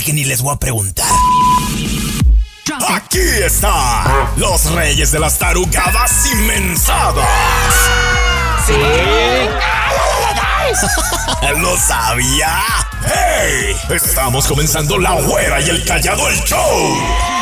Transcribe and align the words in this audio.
Que 0.00 0.12
ni 0.14 0.24
les 0.24 0.40
voy 0.40 0.54
a 0.54 0.58
preguntar. 0.58 1.06
Aquí 2.88 3.18
están 3.18 4.06
los 4.36 4.72
reyes 4.72 5.12
de 5.12 5.20
las 5.20 5.38
tarugadas 5.38 6.26
inmensadas. 6.32 7.28
Sí. 8.66 8.72
¿Lo 11.60 11.76
sabía? 11.76 12.62
¡Hey! 13.04 13.76
Estamos 13.90 14.46
comenzando 14.46 14.98
La 14.98 15.12
Güera 15.20 15.60
y 15.60 15.68
el 15.68 15.84
Callado 15.84 16.26
el 16.28 16.42
Show. 16.42 17.41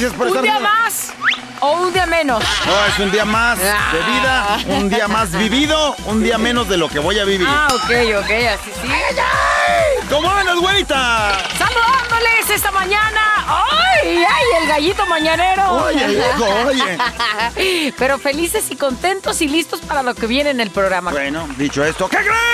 Gracias 0.00 0.18
por 0.18 0.28
¿Un 0.28 0.42
día 0.42 0.58
más 0.58 1.12
o 1.60 1.72
un 1.72 1.92
día 1.92 2.06
menos? 2.06 2.42
No, 2.64 2.86
es 2.86 2.98
un 2.98 3.10
día 3.10 3.26
más 3.26 3.58
de 3.58 3.66
vida, 3.66 4.58
un 4.68 4.88
día 4.88 5.08
más 5.08 5.30
vivido, 5.30 5.94
un 6.06 6.22
día 6.22 6.38
menos 6.38 6.66
de 6.70 6.78
lo 6.78 6.88
que 6.88 6.98
voy 6.98 7.18
a 7.18 7.24
vivir. 7.26 7.46
Ah, 7.46 7.68
ok, 7.70 7.90
ok, 8.18 8.30
así 8.30 8.70
sí. 8.80 8.88
¿Cómo 10.08 10.30
andas, 10.30 10.56
güerita? 10.56 11.38
Saludándoles 11.58 12.48
esta 12.48 12.70
mañana. 12.70 13.20
¡Ay, 13.46 14.24
ay, 14.26 14.62
el 14.62 14.68
gallito 14.68 15.04
mañanero! 15.04 15.70
Oye, 15.84 16.06
viejo, 16.06 16.46
oye. 16.66 17.92
Pero 17.98 18.18
felices 18.18 18.70
y 18.70 18.76
contentos 18.76 19.42
y 19.42 19.48
listos 19.48 19.80
para 19.80 20.02
lo 20.02 20.14
que 20.14 20.26
viene 20.26 20.48
en 20.48 20.60
el 20.60 20.70
programa. 20.70 21.10
Bueno, 21.10 21.46
dicho 21.58 21.84
esto, 21.84 22.08
¿qué 22.08 22.16
crees? 22.16 22.49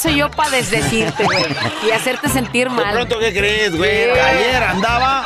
¿Quién 0.00 0.12
soy 0.12 0.20
yo 0.20 0.30
para 0.30 0.50
desdecirte, 0.50 1.24
güey? 1.24 1.44
Y 1.86 1.90
hacerte 1.90 2.28
sentir 2.28 2.68
De 2.68 2.74
mal. 2.74 2.92
pronto, 2.94 3.18
¿qué 3.18 3.32
crees, 3.32 3.76
güey? 3.76 4.12
¿Qué? 4.12 4.20
Ayer 4.20 4.62
andaba 4.62 5.24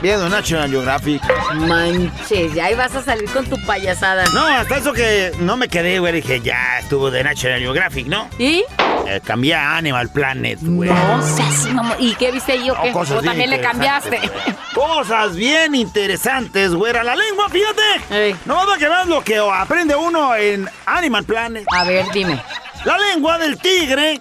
viendo 0.00 0.28
National 0.30 0.70
Geographic. 0.70 1.20
Manches, 1.54 2.54
ya 2.54 2.66
ahí 2.66 2.74
vas 2.74 2.94
a 2.94 3.02
salir 3.02 3.28
con 3.30 3.44
tu 3.46 3.60
payasada. 3.66 4.24
No, 4.32 4.46
hasta 4.46 4.78
eso 4.78 4.92
que 4.92 5.32
no 5.40 5.56
me 5.58 5.68
quedé, 5.68 5.98
güey. 5.98 6.12
Dije, 6.14 6.40
ya 6.40 6.78
estuvo 6.80 7.10
de 7.10 7.22
National 7.22 7.60
Geographic, 7.60 8.06
¿no? 8.06 8.28
¿Y? 8.38 8.64
Eh, 9.06 9.20
cambié 9.24 9.54
a 9.54 9.76
Animal 9.76 10.08
Planet, 10.10 10.58
güey. 10.62 10.88
No 10.90 11.22
seas 11.22 11.66
mamón. 11.72 11.96
¿Y 11.98 12.14
qué 12.14 12.30
viste 12.32 12.58
o 12.70 12.74
No, 12.76 12.82
qué? 12.82 12.92
cosas 12.92 13.18
¿O 13.18 13.20
bien 13.20 13.30
también 13.32 13.50
le 13.50 13.60
cambiaste? 13.60 14.18
güey. 14.18 14.30
Cosas 14.74 15.34
bien 15.36 15.74
interesantes, 15.74 16.72
güera. 16.74 17.02
La 17.04 17.14
lengua, 17.16 17.48
fíjate. 17.48 17.82
Ey. 18.28 18.36
No 18.46 18.66
va 18.66 18.78
que 18.78 18.88
veas 18.88 19.06
lo 19.06 19.22
que 19.22 19.38
aprende 19.38 19.94
uno 19.96 20.34
en 20.34 20.68
Animal 20.86 21.24
Planet. 21.24 21.64
A 21.76 21.84
ver, 21.84 22.06
dime. 22.12 22.40
La 22.88 22.96
lengua 22.96 23.36
del 23.36 23.58
tigre 23.58 24.18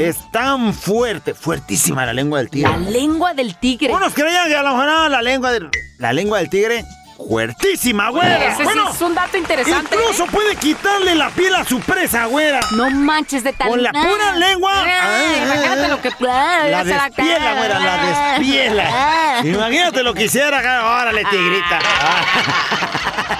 es 0.00 0.16
tan 0.30 0.72
fuerte, 0.72 1.34
fuertísima 1.34 2.06
la 2.06 2.14
lengua 2.14 2.38
del 2.38 2.48
tigre. 2.48 2.70
La 2.70 2.78
lengua 2.78 3.34
del 3.34 3.54
tigre. 3.58 3.92
Unos 3.92 4.14
creían 4.14 4.48
que 4.48 4.56
a 4.56 4.62
lo 4.62 4.70
mejor 4.70 4.86
no, 4.86 5.08
la 5.10 5.20
lengua 5.20 5.52
del 5.52 5.68
la 5.98 6.14
lengua 6.14 6.38
del 6.38 6.48
tigre 6.48 6.86
fuertísima, 7.28 8.10
güera. 8.10 8.52
Ese 8.52 8.64
sí 8.64 8.78
es 8.94 9.00
un 9.00 9.14
dato 9.14 9.36
interesante. 9.36 9.94
Incluso 9.96 10.26
puede 10.26 10.56
quitarle 10.56 11.14
la 11.14 11.30
piel 11.30 11.54
a 11.54 11.64
su 11.64 11.80
presa, 11.80 12.26
güera. 12.26 12.60
No 12.72 12.90
manches 12.90 13.44
de 13.44 13.52
tal. 13.52 13.68
Con 13.68 13.82
la 13.82 13.90
pura 13.92 14.32
lengua. 14.36 14.82
Ay, 14.82 14.90
ah, 15.00 15.42
imagínate 15.44 15.88
lo 15.88 16.00
que. 16.02 16.08
Ah, 16.28 16.64
La 16.68 16.84
despiela, 16.84 17.54
güera, 17.54 17.78
la 17.78 17.94
Ah. 17.94 18.38
despiela. 18.38 19.40
Imagínate 19.44 20.02
lo 20.02 20.14
que 20.14 20.24
hiciera. 20.24 20.58
Órale, 21.00 21.24
tigrita. 21.24 21.78
Ah. 21.82 22.88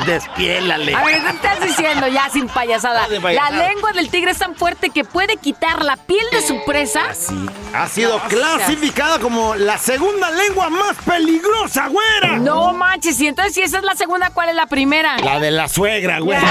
Despiélale. 0.07 0.95
A 0.95 1.05
ver, 1.05 1.23
¿qué 1.23 1.29
estás 1.31 1.61
diciendo 1.61 2.09
ya 2.09 2.29
sin 2.31 2.49
payasada? 2.49 3.03
No, 3.03 3.09
sin 3.15 3.23
payasada. 3.23 3.51
La 3.57 3.69
lengua 3.69 3.93
del 3.93 4.11
tigre 4.11 4.33
es 4.33 4.39
tan 4.39 4.57
fuerte 4.57 4.91
que 4.91 5.05
puede 5.05 5.37
quitar 5.37 5.85
la 5.85 5.97
piel 5.97 6.25
de 6.33 6.43
su 6.43 6.65
presa. 6.65 7.15
Sí. 7.15 7.47
Ha 7.75 7.87
sido 7.89 8.19
No, 8.19 8.29
clasificada 8.29 9.19
como 9.19 9.55
la 9.55 9.79
segunda 9.79 10.31
lengua 10.31 10.69
más 10.71 10.97
peligrosa, 11.07 11.87
güera. 11.89 12.37
No 12.39 12.73
manches, 12.75 13.21
y 13.21 13.29
entonces 13.29 13.55
si 13.55 13.63
esa 13.73 13.79
es 13.79 13.85
la 13.85 13.95
segunda, 13.95 14.29
¿cuál 14.31 14.51
es 14.51 14.55
la 14.55 14.67
primera? 14.67 15.17
La 15.19 15.41
de 15.41 15.51
la 15.51 15.67
suegra, 15.69 16.19
güera. 16.21 16.43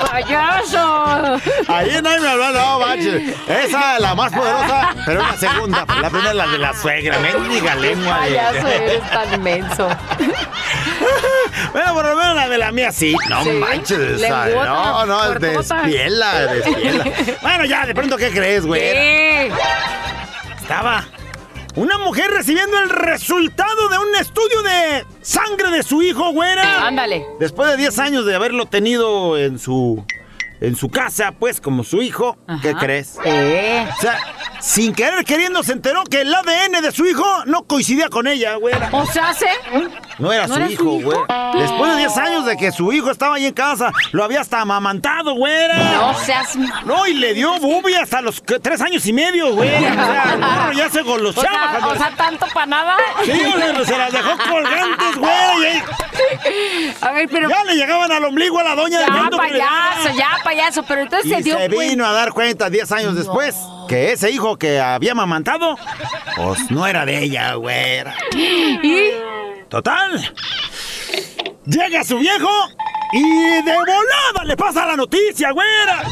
¡Payaso! 0.00 1.40
Ahí 1.68 2.00
nadie 2.02 2.20
me 2.20 2.28
habló, 2.28 2.50
no, 2.52 2.78
manches. 2.80 3.34
Esa 3.48 3.96
es 3.96 4.00
la 4.00 4.14
más 4.14 4.32
poderosa, 4.32 4.94
pero 5.04 5.20
es 5.22 5.28
la 5.28 5.36
segunda. 5.36 5.84
La 6.00 6.10
primera 6.10 6.30
es 6.30 6.36
la 6.36 6.46
de 6.46 6.58
la 6.58 6.74
suegra. 6.74 7.18
Mendiga 7.18 7.74
lengua. 7.74 8.20
de- 8.20 8.36
Payaso, 8.36 8.68
eres 8.68 9.10
tan 9.10 9.34
inmenso. 9.34 9.88
Bueno, 11.72 11.94
por 11.94 12.04
lo 12.04 12.16
menos 12.16 12.34
la 12.36 12.48
de 12.48 12.58
la 12.58 12.72
mía 12.72 12.92
sí. 12.92 13.14
No 13.28 13.42
Sí. 13.42 13.50
manches. 13.50 14.20
Lengüota, 14.20 14.64
No, 14.64 15.06
no, 15.06 15.30
despiela, 15.38 16.40
despiela. 16.46 17.04
bueno, 17.42 17.64
ya, 17.64 17.86
de 17.86 17.94
pronto, 17.94 18.16
¿qué 18.16 18.30
crees, 18.30 18.64
güey? 18.64 18.80
¿Qué? 18.80 19.52
Estaba 20.60 21.04
una 21.76 21.98
mujer 21.98 22.30
recibiendo 22.30 22.78
el 22.78 22.90
resultado 22.90 23.88
de 23.88 23.98
un 23.98 24.14
estudio 24.20 24.62
de 24.62 25.06
sangre 25.22 25.70
de 25.70 25.82
su 25.82 26.02
hijo, 26.02 26.32
güera. 26.32 26.86
Ándale. 26.86 27.26
Después 27.40 27.70
de 27.70 27.76
10 27.76 27.98
años 27.98 28.26
de 28.26 28.34
haberlo 28.34 28.66
tenido 28.66 29.38
en 29.38 29.58
su 29.58 30.04
en 30.62 30.76
su 30.76 30.88
casa, 30.88 31.32
pues 31.38 31.60
como 31.60 31.82
su 31.84 32.00
hijo, 32.02 32.38
¿qué 32.62 32.74
crees? 32.74 33.18
¿Qué? 33.22 33.86
O 33.98 34.00
sea, 34.00 34.16
sin 34.60 34.94
querer 34.94 35.24
queriendo 35.24 35.62
se 35.64 35.72
enteró 35.72 36.04
que 36.04 36.20
el 36.20 36.32
ADN 36.32 36.80
de 36.82 36.92
su 36.92 37.04
hijo 37.04 37.24
no 37.46 37.64
coincidía 37.64 38.08
con 38.08 38.28
ella, 38.28 38.54
güera. 38.54 38.88
O 38.92 39.04
¿se? 39.04 39.20
No 40.18 40.32
era 40.32 40.46
¿No 40.46 40.54
su 40.54 40.60
era 40.60 40.66
su 40.68 40.72
hijo, 40.72 40.84
hijo? 41.00 41.10
güey. 41.10 41.18
Después 41.60 41.90
de 41.92 41.98
10 41.98 42.16
años 42.18 42.46
de 42.46 42.56
que 42.56 42.70
su 42.70 42.92
hijo 42.92 43.10
estaba 43.10 43.34
ahí 43.36 43.46
en 43.46 43.54
casa, 43.54 43.90
lo 44.12 44.22
había 44.22 44.40
hasta 44.40 44.60
amamantado, 44.60 45.34
güera. 45.34 45.74
No 45.94 46.14
seas 46.14 46.56
No, 46.84 47.06
y 47.08 47.14
le 47.14 47.34
dio 47.34 47.58
bubi 47.58 47.94
hasta 47.94 48.20
los 48.22 48.40
tres 48.62 48.80
años 48.80 49.04
y 49.06 49.12
medio, 49.12 49.52
güey. 49.54 49.68
O 49.68 49.80
sea, 49.80 50.70
ya 50.76 50.88
se 50.90 51.00
O 51.00 51.04
goloseaba. 51.06 51.50
sea, 51.50 51.70
cuando- 51.70 51.88
o 51.90 51.96
sea, 51.96 52.10
tanto 52.16 52.46
para 52.54 52.66
nada. 52.66 52.96
Sí, 53.24 53.32
güey, 53.32 53.84
se 53.84 53.98
las 53.98 54.12
dejó 54.12 54.30
colgantes, 54.48 55.16
güey. 55.18 55.82
A 57.00 57.12
ver, 57.12 57.28
pero. 57.30 57.48
Ya 57.48 57.64
le 57.64 57.74
llegaban 57.74 58.12
al 58.12 58.24
ombligo 58.24 58.58
a 58.60 58.62
la 58.64 58.74
doña 58.74 59.00
de 59.00 59.06
Ya, 59.06 59.12
tanto 59.12 59.38
que 59.38 59.46
le 59.52 59.58
payaso, 59.58 60.04
daba. 60.04 60.12
ya, 60.16 60.30
payaso. 60.52 60.82
Pero 60.84 61.02
entonces 61.02 61.30
Y 61.30 61.34
se 61.34 61.42
dio 61.42 61.54
se 61.58 61.68
cuenta. 61.68 61.84
vino 61.90 62.06
a 62.06 62.12
dar 62.12 62.30
cuenta 62.32 62.70
10 62.70 62.92
años 62.92 63.14
después 63.16 63.54
que 63.88 64.12
ese 64.12 64.30
hijo 64.30 64.56
que 64.56 64.80
había 64.80 65.12
amamantado, 65.12 65.76
pues 66.36 66.70
no 66.70 66.86
era 66.86 67.04
de 67.04 67.18
ella, 67.22 67.54
güera. 67.54 68.14
Y. 68.34 69.10
Total. 69.68 70.34
Llega 71.64 72.04
su 72.04 72.18
viejo 72.18 72.50
y 73.12 73.62
de 73.62 73.74
volada 73.76 74.44
le 74.44 74.56
pasa 74.56 74.84
la 74.86 74.96
noticia, 74.96 75.50
güera. 75.52 76.02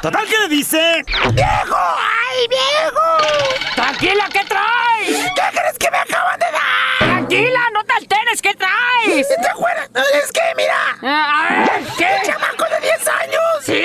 Total, 0.00 0.24
¿qué 0.26 0.36
le 0.38 0.48
dice? 0.48 1.02
¡Viejo! 1.32 1.76
¡Ay, 1.76 2.48
viejo! 2.48 3.74
Tranquila, 3.76 4.24
¿qué 4.32 4.40
traes? 4.46 5.30
¿Qué 5.32 5.42
crees 5.58 5.78
que 5.78 5.90
me 5.92 5.98
acaban 5.98 6.40
de 6.40 6.46
dar? 6.46 6.98
Tranquila, 7.08 7.60
no 7.72 7.84
te 7.84 7.92
alteres, 7.94 8.42
¿qué 8.42 8.54
traes? 8.54 9.28
¿Te 9.28 9.48
acuerdas? 9.48 9.88
Es 10.24 10.32
que, 10.32 10.40
mira, 10.56 10.98
Ah, 11.04 11.46
A 11.46 11.76
ver, 11.78 11.82
¿qué? 11.96 12.08
chamaco 12.26 12.64
de 12.64 12.80
10 12.80 13.08
años. 13.08 13.42
Sí. 13.64 13.84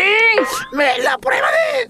Me- 0.72 0.98
la 1.00 1.18
prueba 1.20 1.48
de, 1.52 1.88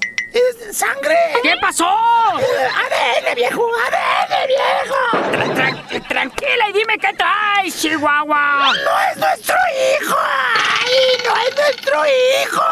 de 0.68 0.74
sangre. 0.74 1.16
¿Qué 1.44 1.54
pasó? 1.62 1.88
ADN, 1.88 3.34
viejo, 3.36 3.66
ADN, 3.88 4.48
viejo. 4.48 4.98
Tra- 5.32 5.56
tra- 5.56 6.08
tranquila 6.10 6.70
y 6.70 6.74
dime 6.74 6.98
qué 7.00 7.14
traes, 7.14 7.80
Chihuahua. 7.82 8.74
No 8.84 9.00
es 9.12 9.18
nuestro 9.18 9.56
hijo. 10.02 10.18
Ay, 10.20 11.24
no 11.26 11.34
es 11.48 11.56
nuestro 11.56 12.02
hijo. 12.06 12.64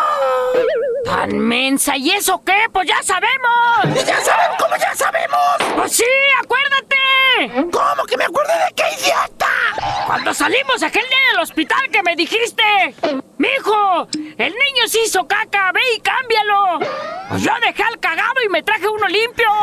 ¿Y 1.98 2.12
eso 2.12 2.42
qué? 2.46 2.68
Pues 2.72 2.88
ya 2.88 3.02
sabemos. 3.04 4.06
Ya 4.06 4.20
saben 4.22 4.52
cómo 4.58 4.76
ya 4.78 4.96
sabemos. 4.96 5.76
Pues 5.76 5.92
sí, 5.92 6.06
acuérdate. 6.42 7.70
¿Cómo 7.72 8.06
que 8.06 8.16
me 8.18 8.24
acuerdo 8.26 8.54
de 8.54 8.74
qué 8.76 8.84
idiota? 8.94 9.48
Cuando 10.08 10.34
salimos 10.34 10.82
aquel 10.84 11.04
día 11.04 11.32
del 11.32 11.40
hospital 11.42 11.90
que 11.92 12.02
me 12.04 12.16
dijiste, 12.16 12.96
mijo, 13.38 14.08
el 14.38 14.54
niño 14.54 14.88
se 14.88 15.02
hizo 15.02 15.28
caca, 15.28 15.72
ve 15.74 15.82
y 15.96 16.00
cámbialo. 16.00 16.80
Pues 17.30 17.42
yo 17.44 17.52
dejé 17.66 17.84
al 17.84 18.00
cagado 18.00 18.42
y 18.46 18.50
me 18.50 18.64
traje 18.64 18.88
uno 18.88 19.08
limpio. 19.08 19.50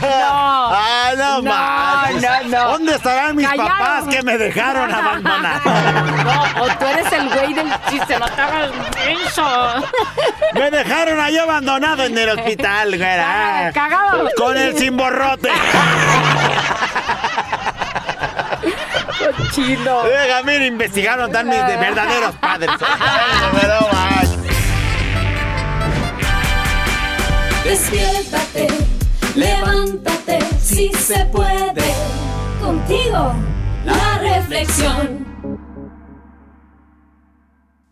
No. 0.00 0.47
Ah, 1.20 2.08
no, 2.12 2.20
No, 2.20 2.42
no, 2.42 2.48
no. 2.48 2.70
¿Dónde 2.72 2.94
estarán 2.94 3.36
mis 3.36 3.48
papás 3.48 4.04
que 4.08 4.22
me 4.22 4.38
dejaron 4.38 4.92
abandonar? 4.92 5.60
No, 5.64 6.62
o 6.64 6.68
tú 6.78 6.86
eres 6.86 7.12
el 7.12 7.28
güey 7.28 7.54
del 7.54 7.72
chiste, 7.90 8.18
no 8.18 8.28
te 8.28 8.40
hagas 8.40 8.70
menso. 8.94 9.86
me 10.54 10.70
dejaron 10.70 11.20
ahí 11.20 11.38
abandonado 11.38 12.04
en 12.04 12.16
el 12.18 12.28
hospital, 12.30 12.96
güera. 12.96 13.70
Cagado. 13.72 14.28
Con 14.36 14.56
el 14.56 14.76
cimborrote. 14.76 15.50
Chino. 19.52 19.98
Oiga, 19.98 20.42
mira, 20.44 20.64
investigaron 20.66 21.30
tan 21.32 21.48
mis 21.48 21.66
de 21.66 21.76
verdaderos 21.76 22.34
padres. 22.36 22.70
Despiértate, 27.64 28.66
levántate, 29.34 29.97
si 30.78 30.92
se 30.94 31.24
puede. 31.26 31.82
Contigo, 32.62 33.32
la 33.84 34.18
reflexión. 34.20 35.26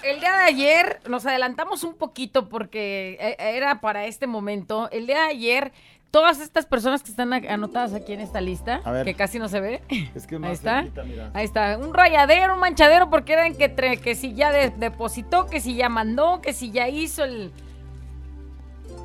El 0.04 0.20
día 0.20 0.36
de 0.36 0.44
ayer 0.44 1.00
nos 1.08 1.26
adelantamos 1.26 1.82
un 1.82 1.94
poquito 1.94 2.48
porque 2.48 3.16
eh, 3.20 3.36
era 3.56 3.80
para 3.80 4.04
este 4.06 4.28
momento. 4.28 4.88
El 4.92 5.08
día 5.08 5.16
de 5.22 5.30
ayer, 5.30 5.72
todas 6.12 6.38
estas 6.38 6.64
personas 6.64 7.02
que 7.02 7.10
están 7.10 7.32
anotadas 7.32 7.92
aquí 7.92 8.12
en 8.12 8.20
esta 8.20 8.40
lista, 8.40 8.80
A 8.84 8.92
ver. 8.92 9.04
que 9.04 9.14
casi 9.14 9.40
no 9.40 9.48
se 9.48 9.58
ve. 9.58 9.82
Es 10.14 10.28
que 10.28 10.36
Ahí 10.36 10.40
más 10.42 10.52
está. 10.52 10.86
Ahí 11.34 11.44
está. 11.44 11.78
Un 11.78 11.92
rayadero, 11.92 12.54
un 12.54 12.60
manchadero, 12.60 13.10
porque 13.10 13.32
eran 13.32 13.56
que, 13.56 13.74
tre- 13.74 13.98
que 13.98 14.14
si 14.14 14.32
ya 14.34 14.52
de- 14.52 14.70
depositó, 14.70 15.46
que 15.46 15.60
si 15.60 15.74
ya 15.74 15.88
mandó, 15.88 16.40
que 16.40 16.52
si 16.52 16.70
ya 16.70 16.86
hizo 16.88 17.24
el. 17.24 17.50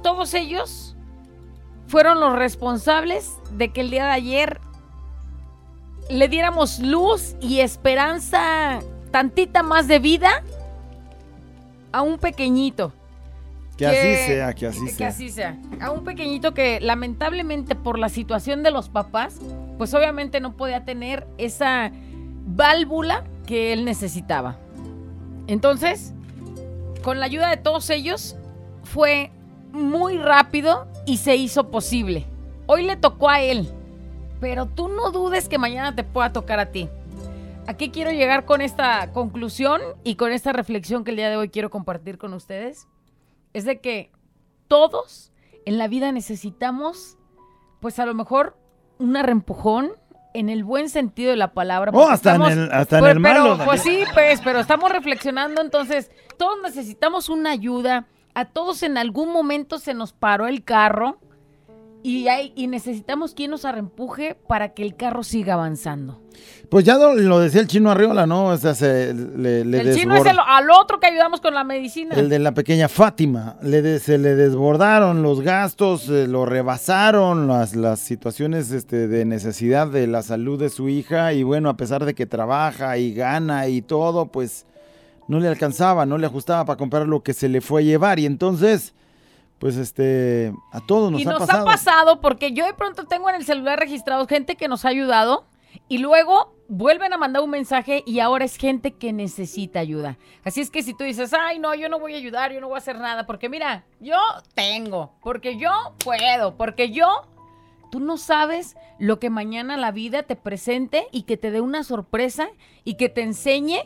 Todos 0.04 0.36
ellos 0.36 0.96
fueron 1.88 2.20
los 2.20 2.36
responsables 2.36 3.32
de 3.52 3.72
que 3.72 3.82
el 3.82 3.90
día 3.90 4.06
de 4.06 4.12
ayer 4.12 4.62
le 6.10 6.28
diéramos 6.28 6.80
luz 6.80 7.36
y 7.40 7.60
esperanza, 7.60 8.80
tantita 9.12 9.64
más 9.64 9.88
de 9.88 10.00
vida 10.00 10.44
a 11.92 12.02
un 12.02 12.18
pequeñito. 12.18 12.94
Que 13.78 13.88
así 13.88 14.28
sea, 14.28 14.54
que 14.54 14.68
así 14.68 14.86
que 14.86 14.92
sea. 14.92 15.08
así 15.08 15.30
sea. 15.30 15.58
A 15.80 15.92
un 15.92 16.04
pequeñito 16.04 16.54
que 16.54 16.80
lamentablemente 16.80 17.76
por 17.76 17.98
la 17.98 18.10
situación 18.10 18.62
de 18.64 18.72
los 18.72 18.90
papás, 18.90 19.40
pues 19.78 19.94
obviamente 19.94 20.40
no 20.40 20.56
podía 20.56 20.86
tener 20.86 21.28
esa 21.38 21.92
válvula 22.46 23.24
que 23.48 23.74
él 23.74 23.86
necesitaba. 23.86 24.58
Entonces, 25.48 26.14
con 27.04 27.20
la 27.20 27.26
ayuda 27.26 27.50
de 27.50 27.58
todos 27.58 27.90
ellos, 27.90 28.36
fue 28.84 29.32
muy 29.72 30.18
rápido 30.18 30.88
y 31.06 31.18
se 31.18 31.36
hizo 31.36 31.70
posible. 31.72 32.26
Hoy 32.68 32.84
le 32.86 32.96
tocó 32.96 33.30
a 33.30 33.42
él, 33.42 33.70
pero 34.40 34.66
tú 34.66 34.88
no 34.88 35.12
dudes 35.12 35.48
que 35.50 35.58
mañana 35.58 35.96
te 35.96 36.04
pueda 36.04 36.32
tocar 36.34 36.60
a 36.60 36.68
ti. 36.72 36.90
¿A 37.68 37.76
qué 37.76 37.92
quiero 37.92 38.12
llegar 38.12 38.46
con 38.46 38.62
esta 38.62 39.12
conclusión 39.14 39.82
y 40.04 40.16
con 40.16 40.32
esta 40.32 40.52
reflexión 40.52 41.04
que 41.04 41.12
el 41.12 41.18
día 41.18 41.30
de 41.30 41.38
hoy 41.38 41.50
quiero 41.50 41.70
compartir 41.70 42.18
con 42.18 42.34
ustedes? 42.34 42.88
Es 43.54 43.66
de 43.66 43.80
que 43.80 44.12
todos 44.68 45.32
en 45.66 45.78
la 45.78 45.88
vida 45.88 46.12
necesitamos, 46.12 47.18
pues 47.80 48.00
a 48.00 48.06
lo 48.06 48.14
mejor, 48.14 48.58
un 48.98 49.16
arrempujón 49.16 49.92
en 50.34 50.50
el 50.50 50.64
buen 50.64 50.90
sentido 50.90 51.32
de 51.32 51.38
la 51.38 51.52
palabra. 51.54 51.92
Oh, 51.94 52.08
hasta 52.08 52.36
en 52.36 52.42
el- 52.44 52.72
hasta 52.72 52.98
en 52.98 53.02
pues, 53.04 53.12
pero, 53.14 53.20
malo, 53.20 53.66
Pues 53.66 53.82
sí, 53.82 54.04
pues, 54.14 54.42
pero 54.42 54.60
estamos 54.60 54.92
reflexionando, 54.92 55.62
entonces, 55.62 56.10
todos 56.38 56.58
necesitamos 56.64 57.30
una 57.30 57.52
ayuda. 57.52 58.06
A 58.34 58.46
todos 58.46 58.84
en 58.84 58.98
algún 58.98 59.32
momento 59.32 59.78
se 59.80 59.94
nos 59.94 60.14
paró 60.14 60.48
el 60.48 60.64
carro 60.64 61.18
y, 62.04 62.28
hay, 62.30 62.52
y 62.56 62.66
necesitamos 62.68 63.36
quien 63.36 63.52
nos 63.52 63.64
arrempuje 63.64 64.36
para 64.48 64.74
que 64.74 64.82
el 64.84 64.96
carro 64.96 65.22
siga 65.22 65.54
avanzando. 65.54 66.20
Pues 66.70 66.84
ya 66.86 66.98
lo, 66.98 67.14
lo 67.14 67.40
decía 67.40 67.62
el 67.62 67.68
chino 67.68 67.92
Arriola, 67.92 68.26
¿no? 68.26 68.46
O 68.48 68.58
sea, 68.58 68.74
se, 68.74 69.14
le, 69.14 69.64
le 69.66 69.82
el 69.82 69.96
chino 69.96 70.16
es 70.16 70.26
el- 70.26 70.40
al 70.44 70.72
otro 70.72 71.00
que 71.00 71.06
ayudamos 71.08 71.42
con 71.42 71.54
la 71.54 71.64
medicina. 71.64 72.16
El 72.16 72.30
de 72.30 72.40
la 72.40 72.54
pequeña 72.54 72.88
Fátima. 72.88 73.58
Le 73.62 73.82
de- 73.84 74.00
se 74.00 74.18
le 74.18 74.34
desbordaron 74.36 75.22
los 75.22 75.42
gastos, 75.42 76.10
eh, 76.10 76.28
lo 76.28 76.46
rebasaron 76.46 77.48
las, 77.48 77.76
las 77.76 78.00
situaciones 78.00 78.72
este, 78.72 79.08
de 79.08 79.26
necesidad 79.26 79.88
de 79.88 80.08
la 80.08 80.24
salud 80.24 80.58
de 80.58 80.70
su 80.70 80.90
hija. 80.90 81.34
Y 81.34 81.44
bueno, 81.44 81.70
a 81.70 81.78
pesar 81.78 82.06
de 82.06 82.16
que 82.16 82.26
trabaja 82.26 82.98
y 82.98 83.14
gana 83.14 83.68
y 83.68 83.82
todo, 83.84 84.28
pues 84.28 84.66
no 85.32 85.40
le 85.40 85.48
alcanzaba, 85.48 86.06
no 86.06 86.18
le 86.18 86.28
ajustaba 86.28 86.66
para 86.66 86.76
comprar 86.76 87.08
lo 87.08 87.24
que 87.24 87.32
se 87.32 87.48
le 87.48 87.62
fue 87.62 87.82
a 87.82 87.86
llevar. 87.86 88.20
Y 88.20 88.26
entonces, 88.26 88.94
pues 89.60 89.78
este, 89.78 90.54
a 90.74 90.82
todos 90.82 91.10
nos 91.10 91.22
y 91.22 91.24
ha 91.26 91.30
nos 91.30 91.40
pasado. 91.40 91.62
ha 91.62 91.66
pasado 91.72 92.20
porque 92.20 92.52
yo 92.52 92.66
de 92.66 92.74
pronto 92.74 93.06
tengo 93.06 93.30
en 93.30 93.36
el 93.36 93.46
celular 93.46 93.80
registrado 93.80 94.28
gente 94.28 94.58
que 94.58 94.68
nos 94.68 94.84
ha 94.84 94.90
ayudado 94.90 95.46
y 95.88 96.00
luego 96.00 96.54
vuelven 96.68 97.14
a 97.14 97.18
mandar 97.18 97.44
un 97.44 97.50
mensaje 97.50 98.04
y 98.06 98.20
ahora 98.20 98.44
es 98.44 98.58
gente 98.58 98.92
que 98.92 99.14
necesita 99.14 99.80
ayuda. 99.80 100.18
Así 100.44 100.60
es 100.60 100.70
que 100.70 100.84
si 100.84 100.94
tú 100.94 101.06
dices, 101.06 101.32
ay, 101.34 101.60
no, 101.60 101.76
yo 101.76 101.88
no 101.88 101.98
voy 101.98 102.14
a 102.14 102.18
ayudar, 102.18 102.52
yo 102.52 102.60
no 102.60 102.68
voy 102.68 102.76
a 102.76 102.80
hacer 102.80 103.00
nada, 103.00 103.26
porque 103.26 103.48
mira, 103.48 103.86
yo 104.02 104.18
tengo, 104.54 105.14
porque 105.24 105.58
yo 105.58 105.72
puedo, 106.04 106.58
porque 106.58 106.92
yo... 106.92 107.08
Tú 107.90 108.00
no 108.00 108.16
sabes 108.16 108.78
lo 109.00 109.20
que 109.20 109.30
mañana 109.30 109.76
la 109.76 109.92
vida 109.92 110.24
te 110.24 110.38
presente 110.38 111.08
y 111.12 111.24
que 111.24 111.36
te 111.36 111.52
dé 111.52 111.60
una 111.60 111.84
sorpresa 111.84 112.48
y 112.86 112.94
que 112.94 113.10
te 113.10 113.22
enseñe 113.22 113.82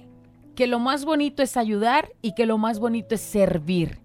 que 0.56 0.68
lo 0.68 0.80
más 0.80 1.06
bonito 1.06 1.44
es 1.44 1.58
ayudar 1.58 2.12
y 2.22 2.34
que 2.34 2.46
lo 2.46 2.58
más 2.58 2.80
bonito 2.80 3.16
es 3.16 3.22
servir 3.22 4.00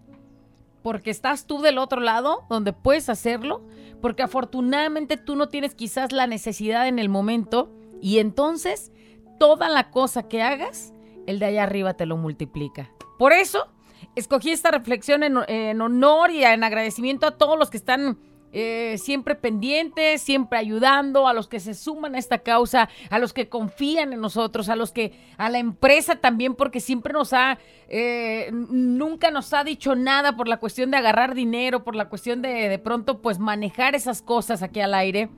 porque 0.82 1.10
estás 1.10 1.46
tú 1.46 1.60
del 1.60 1.78
otro 1.78 2.00
lado 2.00 2.44
donde 2.48 2.72
puedes 2.72 3.08
hacerlo, 3.08 3.62
porque 4.00 4.22
afortunadamente 4.22 5.16
tú 5.16 5.36
no 5.36 5.48
tienes 5.48 5.74
quizás 5.74 6.12
la 6.12 6.26
necesidad 6.26 6.88
en 6.88 6.98
el 6.98 7.08
momento 7.08 7.70
y 8.00 8.18
entonces 8.18 8.92
toda 9.38 9.68
la 9.68 9.90
cosa 9.90 10.28
que 10.28 10.42
hagas, 10.42 10.92
el 11.26 11.38
de 11.38 11.46
allá 11.46 11.64
arriba 11.64 11.94
te 11.94 12.06
lo 12.06 12.16
multiplica. 12.16 12.90
Por 13.18 13.32
eso 13.32 13.68
escogí 14.14 14.50
esta 14.50 14.70
reflexión 14.70 15.22
en, 15.22 15.38
en 15.48 15.80
honor 15.80 16.30
y 16.30 16.44
en 16.44 16.64
agradecimiento 16.64 17.26
a 17.26 17.36
todos 17.36 17.58
los 17.58 17.70
que 17.70 17.76
están 17.76 18.18
eh, 18.52 18.96
siempre 18.98 19.34
pendientes, 19.34 20.22
siempre 20.22 20.58
ayudando 20.58 21.28
a 21.28 21.34
los 21.34 21.48
que 21.48 21.60
se 21.60 21.74
suman 21.74 22.14
a 22.14 22.18
esta 22.18 22.38
causa, 22.38 22.88
a 23.10 23.18
los 23.18 23.32
que 23.32 23.48
confían 23.48 24.12
en 24.12 24.20
nosotros, 24.20 24.68
a 24.68 24.76
los 24.76 24.92
que, 24.92 25.12
a 25.36 25.48
la 25.50 25.58
empresa 25.58 26.16
también, 26.16 26.54
porque 26.54 26.80
siempre 26.80 27.12
nos 27.12 27.32
ha, 27.32 27.58
eh, 27.88 28.50
nunca 28.52 29.30
nos 29.30 29.52
ha 29.52 29.64
dicho 29.64 29.94
nada 29.94 30.36
por 30.36 30.48
la 30.48 30.58
cuestión 30.58 30.90
de 30.90 30.96
agarrar 30.96 31.34
dinero, 31.34 31.84
por 31.84 31.94
la 31.94 32.08
cuestión 32.08 32.42
de 32.42 32.68
de 32.68 32.78
pronto 32.78 33.20
pues 33.20 33.38
manejar 33.38 33.94
esas 33.94 34.22
cosas 34.22 34.62
aquí 34.62 34.80
al 34.80 34.94
aire. 34.94 35.30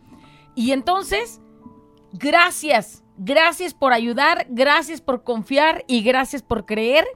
Y 0.54 0.72
entonces, 0.72 1.40
gracias, 2.12 3.02
gracias 3.16 3.74
por 3.74 3.92
ayudar, 3.92 4.46
gracias 4.50 5.00
por 5.00 5.24
confiar 5.24 5.84
y 5.86 6.02
gracias 6.02 6.42
por 6.42 6.66
creer 6.66 7.06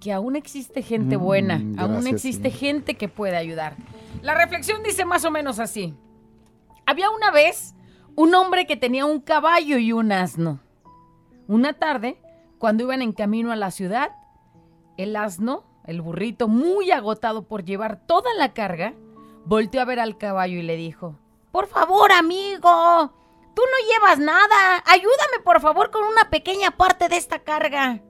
que 0.00 0.12
aún 0.12 0.36
existe 0.36 0.82
gente 0.82 1.16
Mm, 1.16 1.20
buena, 1.20 1.62
aún 1.76 2.06
existe 2.06 2.50
gente 2.50 2.94
que 2.94 3.08
puede 3.08 3.36
ayudar. 3.36 3.74
La 4.22 4.34
reflexión 4.34 4.82
dice 4.82 5.04
más 5.04 5.24
o 5.24 5.30
menos 5.30 5.58
así. 5.58 5.94
Había 6.86 7.10
una 7.10 7.30
vez 7.30 7.74
un 8.16 8.34
hombre 8.34 8.66
que 8.66 8.76
tenía 8.76 9.04
un 9.04 9.20
caballo 9.20 9.78
y 9.78 9.92
un 9.92 10.10
asno. 10.10 10.60
Una 11.46 11.74
tarde, 11.74 12.20
cuando 12.58 12.84
iban 12.84 13.02
en 13.02 13.12
camino 13.12 13.52
a 13.52 13.56
la 13.56 13.70
ciudad, 13.70 14.10
el 14.96 15.14
asno, 15.14 15.64
el 15.86 16.02
burrito, 16.02 16.48
muy 16.48 16.90
agotado 16.90 17.46
por 17.46 17.64
llevar 17.64 18.04
toda 18.06 18.34
la 18.34 18.52
carga, 18.52 18.94
volteó 19.44 19.80
a 19.80 19.84
ver 19.84 20.00
al 20.00 20.18
caballo 20.18 20.58
y 20.58 20.62
le 20.62 20.76
dijo, 20.76 21.14
Por 21.52 21.68
favor, 21.68 22.10
amigo, 22.12 23.12
tú 23.54 23.62
no 23.62 23.92
llevas 23.92 24.18
nada. 24.18 24.82
Ayúdame, 24.86 25.42
por 25.44 25.60
favor, 25.60 25.90
con 25.90 26.04
una 26.04 26.28
pequeña 26.28 26.72
parte 26.72 27.08
de 27.08 27.16
esta 27.16 27.38
carga. 27.38 28.02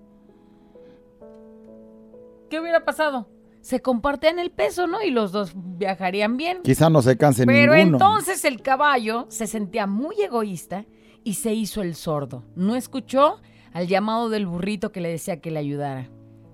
¿Qué 2.49 2.59
hubiera 2.59 2.85
pasado? 2.85 3.29
Se 3.69 3.83
compartían 3.83 4.39
el 4.39 4.51
peso, 4.51 4.87
¿no? 4.87 5.03
Y 5.03 5.11
los 5.11 5.31
dos 5.31 5.53
viajarían 5.55 6.39
bien. 6.39 6.63
Quizá 6.63 6.89
no 6.89 7.03
se 7.03 7.19
canse 7.19 7.45
Pero 7.45 7.75
ninguno. 7.75 7.99
entonces 7.99 8.47
el 8.47 8.63
caballo 8.63 9.27
se 9.29 9.47
sentía 9.47 9.87
muy 9.87 10.19
egoísta 10.23 10.87
y 11.23 11.35
se 11.35 11.53
hizo 11.53 11.83
el 11.83 11.95
sordo. 11.95 12.45
No 12.57 12.77
escuchó 12.77 13.43
al 13.75 13.87
llamado 13.87 14.31
del 14.31 14.47
burrito 14.47 14.91
que 14.91 15.03
le 15.03 15.11
decía 15.11 15.43
que 15.43 15.51
le 15.51 15.59
ayudara. 15.59 16.09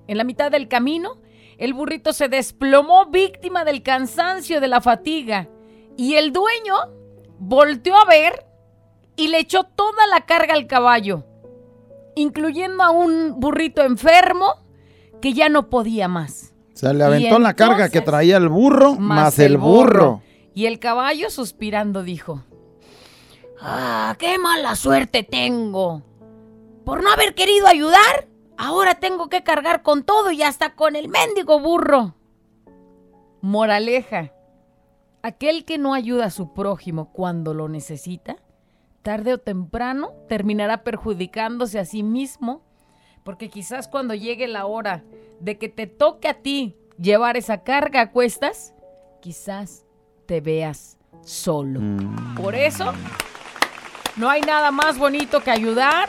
En 0.08 0.18
la 0.18 0.24
mitad 0.24 0.50
del 0.50 0.66
camino, 0.66 1.20
el 1.56 1.72
burrito 1.72 2.12
se 2.12 2.26
desplomó 2.26 3.06
víctima 3.06 3.64
del 3.64 3.84
cansancio, 3.84 4.60
de 4.60 4.66
la 4.66 4.80
fatiga. 4.80 5.48
Y 5.96 6.14
el 6.14 6.32
dueño 6.32 6.74
volteó 7.38 7.94
a 7.94 8.06
ver 8.06 8.44
y 9.14 9.28
le 9.28 9.38
echó 9.38 9.62
toda 9.62 10.04
la 10.08 10.22
carga 10.22 10.54
al 10.54 10.66
caballo, 10.66 11.24
incluyendo 12.16 12.82
a 12.82 12.90
un 12.90 13.38
burrito 13.38 13.82
enfermo 13.82 14.54
que 15.22 15.32
ya 15.32 15.48
no 15.48 15.70
podía 15.70 16.08
más. 16.08 16.53
O 16.74 16.76
sea, 16.76 16.92
le 16.92 17.04
aventó 17.04 17.38
la 17.38 17.54
carga 17.54 17.88
que 17.88 18.00
traía 18.00 18.36
el 18.36 18.48
burro 18.48 18.94
más, 18.96 19.38
el 19.38 19.58
burro. 19.58 20.22
Y 20.54 20.66
el 20.66 20.80
caballo 20.80 21.30
suspirando 21.30 22.02
dijo, 22.02 22.42
¡Ah, 23.60 24.16
qué 24.18 24.38
mala 24.38 24.74
suerte 24.74 25.22
tengo! 25.22 26.02
Por 26.84 27.02
no 27.02 27.10
haber 27.10 27.34
querido 27.34 27.68
ayudar, 27.68 28.26
ahora 28.56 28.96
tengo 28.96 29.28
que 29.28 29.44
cargar 29.44 29.82
con 29.82 30.02
todo 30.02 30.32
y 30.32 30.42
hasta 30.42 30.74
con 30.74 30.96
el 30.96 31.08
mendigo 31.08 31.60
burro. 31.60 32.16
Moraleja, 33.40 34.32
aquel 35.22 35.64
que 35.64 35.78
no 35.78 35.94
ayuda 35.94 36.26
a 36.26 36.30
su 36.30 36.54
prójimo 36.54 37.12
cuando 37.12 37.54
lo 37.54 37.68
necesita, 37.68 38.36
tarde 39.02 39.34
o 39.34 39.38
temprano 39.38 40.12
terminará 40.28 40.82
perjudicándose 40.82 41.78
a 41.78 41.84
sí 41.84 42.02
mismo, 42.02 42.62
porque 43.22 43.48
quizás 43.48 43.86
cuando 43.86 44.14
llegue 44.14 44.48
la 44.48 44.66
hora 44.66 45.04
de 45.44 45.58
que 45.58 45.68
te 45.68 45.86
toque 45.86 46.26
a 46.28 46.34
ti 46.34 46.74
llevar 46.98 47.36
esa 47.36 47.62
carga 47.62 48.00
a 48.00 48.10
cuestas, 48.10 48.74
quizás 49.20 49.84
te 50.26 50.40
veas 50.40 50.96
solo. 51.22 51.80
Mm. 51.80 52.34
Por 52.36 52.54
eso, 52.54 52.92
no 54.16 54.30
hay 54.30 54.40
nada 54.40 54.70
más 54.70 54.96
bonito 54.98 55.42
que 55.42 55.50
ayudar, 55.50 56.08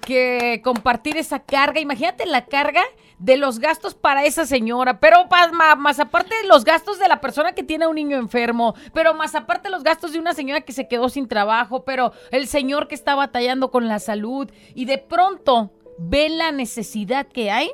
que 0.00 0.62
compartir 0.64 1.18
esa 1.18 1.40
carga. 1.40 1.80
Imagínate 1.80 2.24
la 2.24 2.46
carga 2.46 2.82
de 3.18 3.36
los 3.36 3.58
gastos 3.58 3.94
para 3.94 4.24
esa 4.24 4.46
señora, 4.46 4.98
pero 4.98 5.26
más, 5.52 6.00
aparte 6.00 6.34
de 6.40 6.48
los 6.48 6.64
gastos 6.64 6.98
de 6.98 7.08
la 7.08 7.20
persona 7.20 7.52
que 7.52 7.62
tiene 7.62 7.86
un 7.86 7.96
niño 7.96 8.16
enfermo, 8.16 8.74
pero 8.94 9.12
más 9.12 9.34
aparte 9.34 9.68
los 9.68 9.82
gastos 9.82 10.12
de 10.12 10.20
una 10.20 10.32
señora 10.32 10.62
que 10.62 10.72
se 10.72 10.88
quedó 10.88 11.10
sin 11.10 11.28
trabajo, 11.28 11.84
pero 11.84 12.12
el 12.30 12.46
señor 12.46 12.88
que 12.88 12.94
está 12.94 13.14
batallando 13.14 13.70
con 13.70 13.88
la 13.88 13.98
salud 13.98 14.50
y 14.74 14.86
de 14.86 14.96
pronto 14.96 15.72
ve 15.98 16.30
la 16.30 16.52
necesidad 16.52 17.26
que 17.26 17.50
hay. 17.50 17.72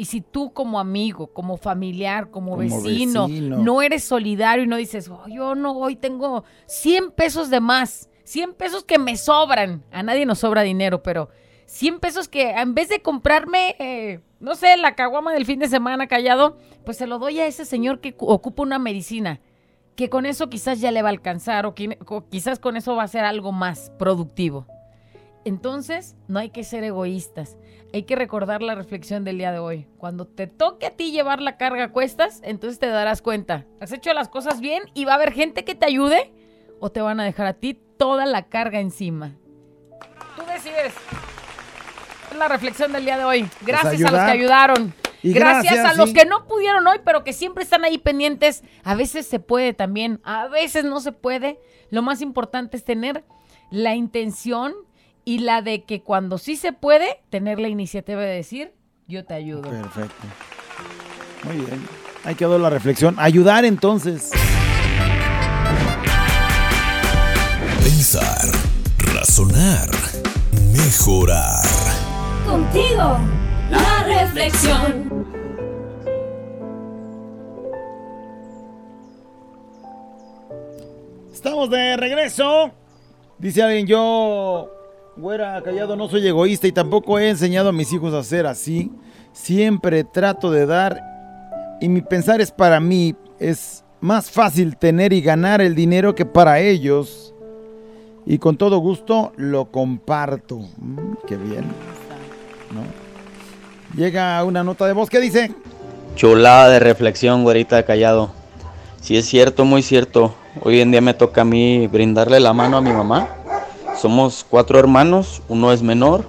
Y 0.00 0.04
si 0.04 0.20
tú 0.20 0.52
como 0.52 0.78
amigo, 0.78 1.26
como 1.32 1.56
familiar, 1.56 2.30
como, 2.30 2.52
Como 2.52 2.62
vecino, 2.62 3.26
vecino. 3.26 3.58
no 3.58 3.82
eres 3.82 4.04
solidario 4.04 4.62
y 4.64 4.68
no 4.68 4.76
dices, 4.76 5.08
"Oh, 5.08 5.26
yo 5.28 5.56
no, 5.56 5.72
hoy 5.72 5.96
tengo 5.96 6.44
100 6.66 7.10
pesos 7.10 7.50
de 7.50 7.58
más, 7.60 8.08
100 8.22 8.54
pesos 8.54 8.84
que 8.84 8.98
me 8.98 9.16
sobran. 9.16 9.82
A 9.90 10.02
nadie 10.04 10.24
nos 10.24 10.38
sobra 10.38 10.62
dinero, 10.62 11.02
pero 11.02 11.30
100 11.66 11.98
pesos 11.98 12.28
que 12.28 12.50
en 12.50 12.74
vez 12.74 12.88
de 12.88 13.02
comprarme, 13.02 13.74
eh, 13.80 14.20
no 14.38 14.54
sé, 14.54 14.76
la 14.76 14.94
caguama 14.94 15.32
del 15.32 15.44
fin 15.46 15.58
de 15.58 15.68
semana 15.68 16.06
callado, 16.06 16.56
pues 16.84 16.96
se 16.96 17.08
lo 17.08 17.18
doy 17.18 17.40
a 17.40 17.46
ese 17.46 17.64
señor 17.64 18.00
que 18.00 18.14
cu- 18.14 18.26
ocupa 18.30 18.62
una 18.62 18.78
medicina, 18.78 19.40
que 19.96 20.08
con 20.08 20.26
eso 20.26 20.48
quizás 20.48 20.80
ya 20.80 20.92
le 20.92 21.02
va 21.02 21.08
a 21.08 21.10
alcanzar 21.10 21.66
o, 21.66 21.74
o 22.06 22.28
quizás 22.28 22.60
con 22.60 22.76
eso 22.76 22.94
va 22.94 23.02
a 23.02 23.08
ser 23.08 23.24
algo 23.24 23.50
más 23.50 23.90
productivo. 23.98 24.66
Entonces, 25.44 26.16
no 26.28 26.38
hay 26.38 26.50
que 26.50 26.62
ser 26.64 26.84
egoístas. 26.84 27.56
Hay 27.92 28.02
que 28.02 28.16
recordar 28.16 28.60
la 28.60 28.74
reflexión 28.74 29.24
del 29.24 29.38
día 29.38 29.50
de 29.50 29.58
hoy. 29.58 29.86
Cuando 29.96 30.26
te 30.26 30.46
toque 30.46 30.86
a 30.86 30.96
ti 30.96 31.10
llevar 31.10 31.40
la 31.40 31.56
carga 31.56 31.84
a 31.84 31.92
cuestas, 31.92 32.40
entonces 32.44 32.78
te 32.78 32.86
darás 32.86 33.22
cuenta. 33.22 33.64
Has 33.80 33.92
hecho 33.92 34.12
las 34.12 34.28
cosas 34.28 34.60
bien 34.60 34.82
y 34.92 35.06
va 35.06 35.12
a 35.12 35.14
haber 35.14 35.32
gente 35.32 35.64
que 35.64 35.74
te 35.74 35.86
ayude 35.86 36.32
o 36.80 36.90
te 36.90 37.00
van 37.00 37.18
a 37.18 37.24
dejar 37.24 37.46
a 37.46 37.54
ti 37.54 37.80
toda 37.96 38.26
la 38.26 38.48
carga 38.48 38.80
encima. 38.80 39.36
Tú 40.36 40.42
decides. 40.52 40.92
Es 42.30 42.36
la 42.36 42.48
reflexión 42.48 42.92
del 42.92 43.06
día 43.06 43.16
de 43.16 43.24
hoy. 43.24 43.48
Gracias 43.62 44.04
a 44.04 44.10
los 44.10 44.24
que 44.24 44.30
ayudaron. 44.30 44.94
Y 45.22 45.32
gracias, 45.32 45.74
gracias, 45.74 45.84
a 45.86 45.94
los 45.96 46.10
sí. 46.10 46.14
que 46.14 46.26
no 46.26 46.46
pudieron 46.46 46.86
hoy, 46.86 46.98
pero 47.04 47.24
que 47.24 47.32
siempre 47.32 47.64
están 47.64 47.84
ahí 47.84 47.98
pendientes. 47.98 48.62
A 48.84 48.94
veces 48.94 49.26
se 49.26 49.40
puede 49.40 49.72
también, 49.72 50.20
a 50.24 50.46
veces 50.46 50.84
no 50.84 51.00
se 51.00 51.12
puede. 51.12 51.58
Lo 51.90 52.02
más 52.02 52.20
importante 52.20 52.76
es 52.76 52.84
tener 52.84 53.24
la 53.70 53.94
intención 53.94 54.74
y 55.28 55.40
la 55.40 55.60
de 55.60 55.84
que 55.84 56.00
cuando 56.00 56.38
sí 56.38 56.56
se 56.56 56.72
puede, 56.72 57.20
tener 57.28 57.60
la 57.60 57.68
iniciativa 57.68 58.18
de 58.22 58.34
decir, 58.34 58.72
yo 59.08 59.26
te 59.26 59.34
ayudo. 59.34 59.60
Perfecto. 59.60 60.26
Muy 61.44 61.56
bien. 61.56 61.86
Ahí 62.24 62.34
quedó 62.34 62.58
la 62.58 62.70
reflexión. 62.70 63.14
Ayudar 63.18 63.66
entonces. 63.66 64.30
Pensar, 67.82 68.40
razonar, 69.14 69.90
mejorar. 70.72 71.62
Contigo, 72.46 73.18
la 73.68 74.04
reflexión. 74.04 75.26
Estamos 81.30 81.68
de 81.68 81.98
regreso. 81.98 82.70
Dice 83.38 83.62
alguien, 83.62 83.86
yo, 83.86 84.77
güera, 85.18 85.60
callado, 85.62 85.96
no 85.96 86.08
soy 86.08 86.26
egoísta 86.26 86.66
y 86.66 86.72
tampoco 86.72 87.18
he 87.18 87.28
enseñado 87.28 87.70
a 87.70 87.72
mis 87.72 87.92
hijos 87.92 88.14
a 88.14 88.22
ser 88.22 88.46
así. 88.46 88.90
Siempre 89.32 90.04
trato 90.04 90.50
de 90.50 90.66
dar 90.66 91.02
y 91.80 91.88
mi 91.88 92.02
pensar 92.02 92.40
es 92.40 92.50
para 92.50 92.80
mí. 92.80 93.14
Es 93.38 93.84
más 94.00 94.30
fácil 94.30 94.76
tener 94.76 95.12
y 95.12 95.20
ganar 95.20 95.60
el 95.60 95.74
dinero 95.74 96.14
que 96.14 96.24
para 96.24 96.60
ellos. 96.60 97.34
Y 98.26 98.38
con 98.38 98.56
todo 98.56 98.78
gusto 98.78 99.32
lo 99.36 99.70
comparto. 99.70 100.58
Mm, 100.58 101.14
qué 101.26 101.36
bien. 101.36 101.64
¿No? 102.72 102.82
Llega 103.96 104.42
una 104.44 104.62
nota 104.62 104.86
de 104.86 104.92
voz 104.92 105.08
que 105.08 105.20
dice... 105.20 105.52
Chulada 106.14 106.68
de 106.68 106.80
reflexión, 106.80 107.42
güerita 107.44 107.84
callado. 107.84 108.30
Si 109.00 109.16
es 109.16 109.26
cierto, 109.26 109.64
muy 109.64 109.82
cierto. 109.82 110.34
Hoy 110.62 110.80
en 110.80 110.90
día 110.90 111.00
me 111.00 111.14
toca 111.14 111.42
a 111.42 111.44
mí 111.44 111.86
brindarle 111.86 112.40
la 112.40 112.52
mano 112.52 112.76
a 112.76 112.80
mi 112.80 112.92
mamá. 112.92 113.37
Somos 114.00 114.46
cuatro 114.48 114.78
hermanos, 114.78 115.42
uno 115.48 115.72
es 115.72 115.82
menor, 115.82 116.24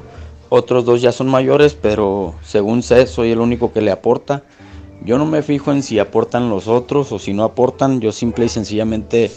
otros 0.49 0.85
dos 0.85 1.03
ya 1.03 1.11
son 1.11 1.27
mayores, 1.27 1.77
pero 1.79 2.33
según 2.41 2.81
sé, 2.81 3.05
soy 3.05 3.29
el 3.29 3.39
único 3.39 3.71
que 3.71 3.81
le 3.81 3.91
aporta. 3.91 4.41
Yo 5.05 5.19
no 5.19 5.27
me 5.27 5.43
fijo 5.43 5.71
en 5.71 5.83
si 5.83 5.99
aportan 5.99 6.49
los 6.49 6.67
otros 6.67 7.11
o 7.11 7.19
si 7.19 7.31
no 7.31 7.43
aportan, 7.43 8.01
yo 8.01 8.11
simple 8.11 8.45
y 8.45 8.49
sencillamente 8.49 9.29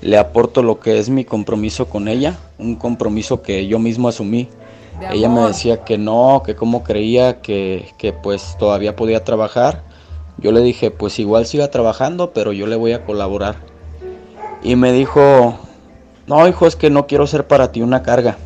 le 0.00 0.16
aporto 0.16 0.62
lo 0.62 0.80
que 0.80 0.98
es 0.98 1.10
mi 1.10 1.26
compromiso 1.26 1.86
con 1.86 2.08
ella, 2.08 2.38
un 2.58 2.76
compromiso 2.76 3.42
que 3.42 3.66
yo 3.66 3.78
mismo 3.78 4.08
asumí. 4.08 4.48
Ella 5.12 5.28
me 5.28 5.42
decía 5.42 5.84
que 5.84 5.98
no, 5.98 6.42
que 6.46 6.56
como 6.56 6.82
creía 6.82 7.42
que, 7.42 7.90
que 7.98 8.14
pues 8.14 8.56
todavía 8.58 8.96
podía 8.96 9.22
trabajar. 9.22 9.82
Yo 10.38 10.50
le 10.50 10.62
dije, 10.62 10.90
pues 10.90 11.18
igual 11.18 11.44
siga 11.44 11.70
trabajando, 11.70 12.32
pero 12.32 12.54
yo 12.54 12.66
le 12.66 12.76
voy 12.76 12.92
a 12.92 13.04
colaborar. 13.04 13.56
Y 14.62 14.76
me 14.76 14.92
dijo, 14.92 15.58
no 16.26 16.48
hijo, 16.48 16.66
es 16.66 16.76
que 16.76 16.90
no 16.90 17.06
quiero 17.06 17.26
ser 17.26 17.46
para 17.46 17.72
ti 17.72 17.82
una 17.82 18.02
carga. 18.02 18.36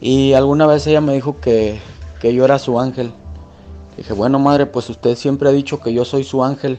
Y 0.00 0.32
alguna 0.32 0.66
vez 0.66 0.86
ella 0.86 1.00
me 1.00 1.14
dijo 1.14 1.40
que, 1.40 1.80
que 2.20 2.34
yo 2.34 2.44
era 2.44 2.58
su 2.58 2.78
ángel. 2.78 3.12
Dije, 3.96 4.12
bueno 4.12 4.38
madre, 4.38 4.66
pues 4.66 4.88
usted 4.90 5.16
siempre 5.16 5.48
ha 5.48 5.52
dicho 5.52 5.80
que 5.80 5.92
yo 5.92 6.04
soy 6.04 6.24
su 6.24 6.44
ángel. 6.44 6.78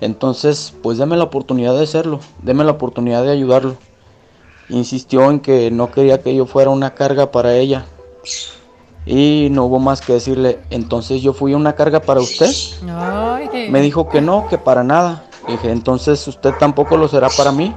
Entonces, 0.00 0.74
pues 0.82 0.98
deme 0.98 1.16
la 1.16 1.24
oportunidad 1.24 1.74
de 1.74 1.82
hacerlo, 1.82 2.20
deme 2.42 2.64
la 2.64 2.72
oportunidad 2.72 3.22
de 3.24 3.32
ayudarlo. 3.32 3.76
Insistió 4.68 5.30
en 5.30 5.40
que 5.40 5.70
no 5.70 5.90
quería 5.90 6.22
que 6.22 6.34
yo 6.34 6.46
fuera 6.46 6.70
una 6.70 6.94
carga 6.94 7.30
para 7.30 7.54
ella. 7.54 7.86
Y 9.06 9.48
no 9.50 9.64
hubo 9.64 9.78
más 9.78 10.02
que 10.02 10.12
decirle, 10.12 10.60
entonces 10.70 11.22
yo 11.22 11.32
fui 11.32 11.54
una 11.54 11.74
carga 11.74 12.00
para 12.00 12.20
usted. 12.20 12.50
Ay. 12.88 13.70
Me 13.70 13.80
dijo 13.80 14.08
que 14.08 14.20
no, 14.20 14.46
que 14.48 14.58
para 14.58 14.84
nada. 14.84 15.24
Dije, 15.48 15.70
entonces 15.70 16.26
usted 16.28 16.52
tampoco 16.58 16.96
lo 16.96 17.08
será 17.08 17.28
para 17.30 17.50
mí. 17.50 17.74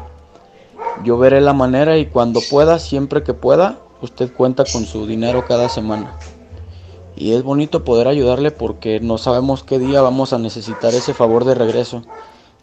Yo 1.04 1.18
veré 1.18 1.42
la 1.42 1.54
manera 1.54 1.98
y 1.98 2.06
cuando 2.06 2.42
pueda, 2.50 2.80
siempre 2.80 3.24
que 3.24 3.34
pueda, 3.34 3.80
usted 4.02 4.32
cuenta 4.34 4.64
con 4.72 4.86
su 4.86 5.08
dinero 5.08 5.46
cada 5.48 5.70
semana. 5.70 6.14
Y 7.16 7.34
es 7.34 7.44
bonito 7.44 7.84
poder 7.84 8.08
ayudarle 8.08 8.52
porque 8.52 9.00
no 9.00 9.18
sabemos 9.18 9.64
qué 9.64 9.80
día 9.80 10.02
vamos 10.02 10.34
a 10.34 10.40
necesitar 10.40 10.94
ese 10.94 11.14
favor 11.14 11.46
de 11.46 11.56
regreso. 11.56 12.04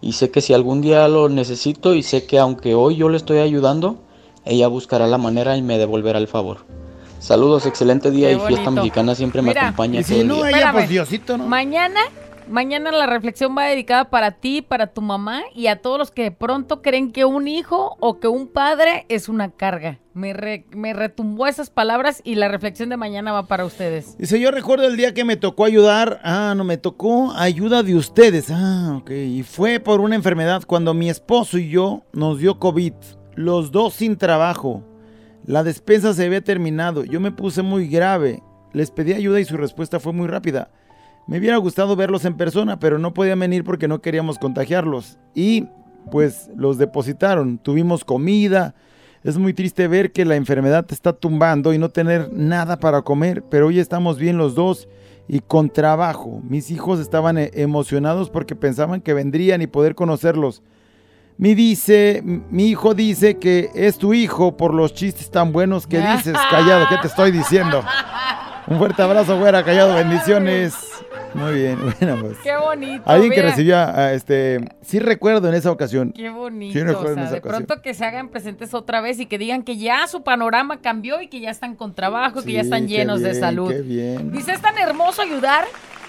Y 0.01 0.13
sé 0.13 0.31
que 0.31 0.41
si 0.41 0.55
algún 0.55 0.81
día 0.81 1.07
lo 1.09 1.29
necesito 1.29 1.95
y 1.95 2.03
sé 2.03 2.25
que 2.27 2.39
aunque 2.39 2.75
hoy 2.75 2.97
yo 2.97 3.09
le 3.09 3.17
estoy 3.17 3.39
ayudando, 3.39 3.97
ella 4.45 4.69
buscará 4.69 5.07
la 5.07 5.19
manera 5.19 5.57
y 5.57 5.63
me 5.63 5.79
devolverá 5.79 6.19
el 6.19 6.29
favor. 6.29 6.59
Saludos, 7.19 7.67
excelente 7.67 8.11
día 8.13 8.29
Qué 8.29 8.35
y 8.37 8.41
fiesta 8.41 8.71
mexicana 8.71 9.15
siempre 9.17 9.43
me 9.43 9.51
acompaña 9.51 10.01
Y 10.01 10.05
todo 10.05 10.15
si 10.15 10.21
el 10.21 10.29
no, 10.29 10.35
día. 10.37 10.43
ella, 10.49 10.57
Espérame. 10.59 10.75
pues 10.75 10.89
Diosito, 10.89 11.37
¿no? 11.37 11.47
Mañana, 11.49 12.01
mañana 12.49 12.91
la 12.93 13.07
reflexión 13.07 13.55
va 13.57 13.65
dedicada 13.67 14.11
para 14.11 14.33
ti, 14.33 14.63
para 14.63 14.89
tu 14.89 15.01
mamá 15.01 15.43
y 15.55 15.67
a 15.69 15.81
todos 15.81 15.99
los 15.99 16.11
que 16.11 16.23
de 16.25 16.31
pronto 16.31 16.83
creen 16.83 17.13
que 17.13 17.25
un 17.25 17.47
hijo 17.49 17.97
o 18.01 18.19
que 18.21 18.29
un 18.29 18.49
padre 18.49 19.07
es 19.09 19.29
una 19.29 19.51
carga. 19.51 19.99
Me, 20.15 20.33
re- 20.33 20.65
retumbó 20.73 21.47
esas 21.47 21.71
palabras 21.71 22.21
y 22.25 22.35
la 22.35 22.49
reflexión 22.49 22.89
de 22.89 22.97
mañana 22.97 23.33
va 23.33 23.45
para 23.47 23.65
ustedes. 23.65 24.19
Dice, 24.19 24.41
yo 24.41 24.51
recuerdo 24.51 24.87
el 24.87 24.97
día 24.97 25.15
que 25.15 25.25
me 25.25 25.37
tocó 25.37 25.65
ayudar. 25.65 26.21
Ah, 26.25 26.55
no, 26.57 26.65
me 26.65 26.77
tocó 26.77 27.33
ayuda 27.37 27.83
de 27.85 27.95
ustedes. 27.95 28.51
Ah, 28.51 28.97
ok. 29.01 29.11
Y 29.11 29.43
fue 29.45 29.79
por 29.79 30.01
una 30.01 30.17
enfermedad 30.17 30.65
cuando 30.67 30.93
mi 30.95 31.09
esposo 31.09 31.59
y 31.59 31.69
yo 31.69 32.03
nos 32.13 32.39
dio 32.41 32.59
COVID. 32.59 32.95
Los 33.37 33.71
dos 33.71 33.95
sin 33.95 34.17
trabajo. 34.17 34.83
La 35.45 35.63
despensa 35.63 36.13
se 36.13 36.25
había 36.27 36.43
terminado. 36.43 37.05
Yo 37.05 37.21
me 37.21 37.31
puse 37.31 37.63
muy 37.63 37.87
grave. 37.87 38.43
Les 38.73 38.91
pedí 38.91 39.13
ayuda 39.13 39.39
y 39.41 39.45
su 39.45 39.57
respuesta 39.57 40.01
fue 40.01 40.13
muy 40.13 40.27
rápida. 40.27 40.71
Me 41.29 41.39
hubiera 41.39 41.59
gustado 41.59 41.95
verlos 41.95 42.25
en 42.25 42.39
persona, 42.39 42.79
pero 42.79 42.99
no 42.99 43.13
podían 43.13 43.39
venir 43.39 43.63
porque 43.63 43.87
no 43.87 44.01
queríamos 44.01 44.39
contagiarlos. 44.39 45.19
Y 45.35 45.67
pues 46.11 46.51
los 46.57 46.79
depositaron. 46.79 47.59
Tuvimos 47.59 48.03
comida. 48.03 48.75
Es 49.23 49.37
muy 49.37 49.53
triste 49.53 49.89
ver 49.89 50.11
que 50.11 50.25
la 50.25 50.37
enfermedad 50.37 50.87
te 50.87 50.95
está 50.95 51.13
tumbando 51.13 51.75
y 51.75 51.79
no 51.79 51.91
tener 51.91 52.33
nada 52.33 52.79
para 52.79 53.03
comer, 53.03 53.45
pero 53.51 53.67
hoy 53.67 53.79
estamos 53.79 54.19
bien 54.19 54.39
los 54.39 54.55
dos 54.55 54.89
y 55.29 55.41
con 55.41 55.69
trabajo. 55.69 56.41
Mis 56.49 56.71
hijos 56.71 56.99
estaban 56.99 57.37
eh, 57.37 57.51
emocionados 57.53 58.31
porque 58.31 58.57
pensaban 58.57 59.03
que 59.03 59.13
vendrían 59.13 59.61
y 59.61 59.67
poder 59.67 59.95
conocerlos. 59.95 60.63
Mi 61.37 61.55
dice, 61.55 62.23
mi 62.25 62.69
hijo 62.69 62.95
dice 62.95 63.37
que 63.37 63.71
es 63.75 63.99
tu 63.99 64.15
hijo 64.15 64.57
por 64.57 64.73
los 64.73 64.95
chistes 64.95 65.31
tan 65.31 65.53
buenos 65.53 65.87
que 65.87 66.01
dices, 66.01 66.37
callado, 66.51 66.87
¿qué 66.89 66.97
te 67.03 67.09
estoy 67.09 67.33
diciendo? 67.33 67.85
Un 68.69 68.79
fuerte 68.79 69.03
abrazo, 69.03 69.39
güera, 69.39 69.65
callado, 69.65 69.95
bendiciones. 69.95 70.75
Muy 71.35 71.55
bien, 71.55 71.79
bueno, 72.01 72.21
pues. 72.21 72.39
Qué 72.39 72.57
bonito. 72.57 73.03
Alguien 73.07 73.33
que 73.33 73.63
mira. 73.63 73.93
ah, 73.95 74.13
este, 74.13 74.61
sí 74.83 74.99
recuerdo 74.99 75.49
en 75.49 75.55
esa 75.55 75.71
ocasión. 75.71 76.13
Qué 76.13 76.31
bonito. 76.31 76.79
Sí, 76.79 76.85
recuerdo 76.85 77.11
o 77.11 77.13
en 77.13 77.19
esa 77.21 77.33
de 77.33 77.39
ocasión. 77.39 77.65
pronto 77.65 77.83
que 77.83 77.95
se 77.95 78.05
hagan 78.05 78.29
presentes 78.29 78.75
otra 78.75 79.01
vez 79.01 79.21
y 79.21 79.27
que 79.27 79.39
digan 79.39 79.63
que 79.63 79.77
ya 79.77 80.07
su 80.07 80.23
panorama 80.23 80.81
cambió 80.81 81.21
y 81.21 81.29
que 81.29 81.41
ya 81.41 81.51
están 81.51 81.77
con 81.77 81.95
trabajo, 81.95 82.43
que 82.43 82.53
ya 82.53 82.61
están 82.61 82.89
llenos 82.89 83.21
de 83.21 83.35
salud. 83.35 83.71
Qué 83.71 83.81
bien. 83.81 84.33
Dice, 84.33 84.53
es 84.53 84.61
tan 84.61 84.77
hermoso 84.79 85.23
ayudar. 85.23 85.65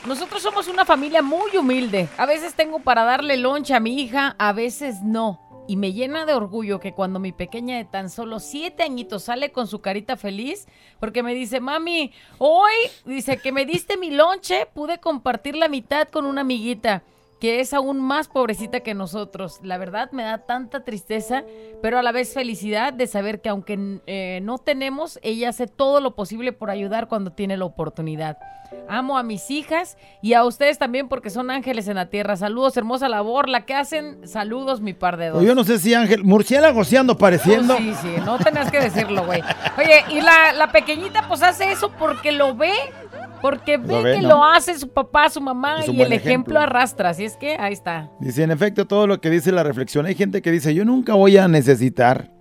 Nosotros 0.08 0.42
somos 0.42 0.68
una 0.68 0.86
familia 0.86 1.22
muy 1.22 1.56
humilde. 1.58 2.08
A 2.18 2.26
veces 2.26 2.54
tengo 2.54 2.80
para 2.80 3.04
darle 3.04 3.36
loncha 3.38 3.78
a 3.78 3.80
mi 3.80 4.02
hija, 4.02 4.36
a 4.38 4.54
veces 4.54 5.02
no. 5.04 5.49
Y 5.70 5.76
me 5.76 5.94
llena 5.94 6.26
de 6.26 6.34
orgullo 6.34 6.80
que 6.80 6.94
cuando 6.94 7.20
mi 7.20 7.32
pequeña 7.32 7.78
de 7.78 7.86
tan 7.86 8.10
solo 8.10 8.40
siete 8.40 8.82
añitos 8.82 9.26
sale 9.26 9.52
con 9.52 9.68
su 9.68 9.82
carita 9.82 10.18
feliz, 10.18 10.68
porque 11.00 11.22
me 11.22 11.36
dice, 11.36 11.60
mami, 11.60 12.12
hoy, 12.40 12.74
dice 13.06 13.38
que 13.38 13.52
me 13.52 13.68
diste 13.68 13.96
mi 13.96 14.10
lonche, 14.10 14.66
pude 14.74 14.98
compartir 14.98 15.56
la 15.56 15.68
mitad 15.68 16.08
con 16.08 16.26
una 16.26 16.42
amiguita 16.42 17.04
que 17.40 17.60
es 17.60 17.74
aún 17.74 18.02
más 18.02 18.28
pobrecita 18.28 18.82
que 18.82 18.94
nosotros. 18.94 19.60
La 19.64 19.78
verdad 19.78 20.12
me 20.12 20.24
da 20.24 20.40
tanta 20.40 20.84
tristeza, 20.84 21.44
pero 21.82 21.98
a 21.98 22.04
la 22.04 22.12
vez 22.12 22.34
felicidad 22.34 22.94
de 22.94 23.08
saber 23.08 23.42
que 23.42 23.50
aunque 23.50 24.00
eh, 24.08 24.40
no 24.44 24.58
tenemos, 24.58 25.20
ella 25.22 25.50
hace 25.50 25.68
todo 25.68 26.02
lo 26.02 26.16
posible 26.16 26.52
por 26.52 26.70
ayudar 26.70 27.08
cuando 27.08 27.32
tiene 27.32 27.58
la 27.58 27.66
oportunidad. 27.66 28.38
Amo 28.88 29.18
a 29.18 29.24
mis 29.24 29.50
hijas 29.50 29.98
y 30.22 30.34
a 30.34 30.44
ustedes 30.44 30.78
también 30.78 31.08
porque 31.10 31.30
son 31.30 31.50
ángeles 31.50 31.88
en 31.88 31.96
la 31.96 32.08
tierra. 32.08 32.36
Saludos, 32.36 32.78
hermosa 32.78 33.10
labor, 33.10 33.50
la 33.50 33.66
que 33.66 33.74
hacen. 33.74 34.28
Saludos, 34.28 34.82
mi 34.82 34.94
par 34.94 35.18
de 35.18 35.30
dos. 35.30 35.42
O 35.42 35.46
yo 35.46 35.56
no 35.56 35.64
sé 35.64 35.80
si 35.80 35.94
Ángel, 35.94 36.24
murciélago 36.24 36.84
sí 36.84 36.96
ando 36.96 37.18
pareciendo. 37.18 37.78
Sí, 37.78 37.94
sí, 38.02 38.16
no 38.26 38.38
tenías 38.38 38.72
que 38.72 38.80
decirlo, 38.80 39.26
güey. 39.26 39.42
Oye, 39.78 40.04
y 40.10 40.22
la, 40.22 40.54
la 40.54 40.72
pequeñita 40.72 41.28
pues 41.28 41.42
hace 41.42 41.72
eso 41.72 41.92
porque 41.98 42.32
lo 42.32 42.56
ve, 42.56 42.74
porque 43.42 43.78
ve, 43.78 44.16
que 44.16 44.22
¿no? 44.22 44.30
lo 44.30 44.44
hace 44.44 44.78
su 44.78 44.90
papá, 44.90 45.30
su 45.30 45.42
mamá 45.42 45.86
y 45.88 46.02
el 46.02 46.14
ejemplo. 46.14 46.60
arrastra. 46.60 47.10
Así 47.10 47.26
es 47.30 47.38
que 47.38 47.56
ahí 47.60 47.74
está. 47.74 48.10
Dice, 48.20 48.44
en 48.44 48.52
efecto, 48.52 48.86
todo 48.88 49.08
lo 49.08 49.22
que 49.22 49.30
dice 49.30 49.52
la 49.52 49.64
reflexión. 49.64 50.06
Hay 50.06 50.16
gente 50.16 50.42
que 50.42 50.52
dice, 50.52 50.74
yo 50.74 50.84
nunca 50.84 51.14
voy 51.14 51.38
a 51.38 51.48
necesitar. 51.48 52.32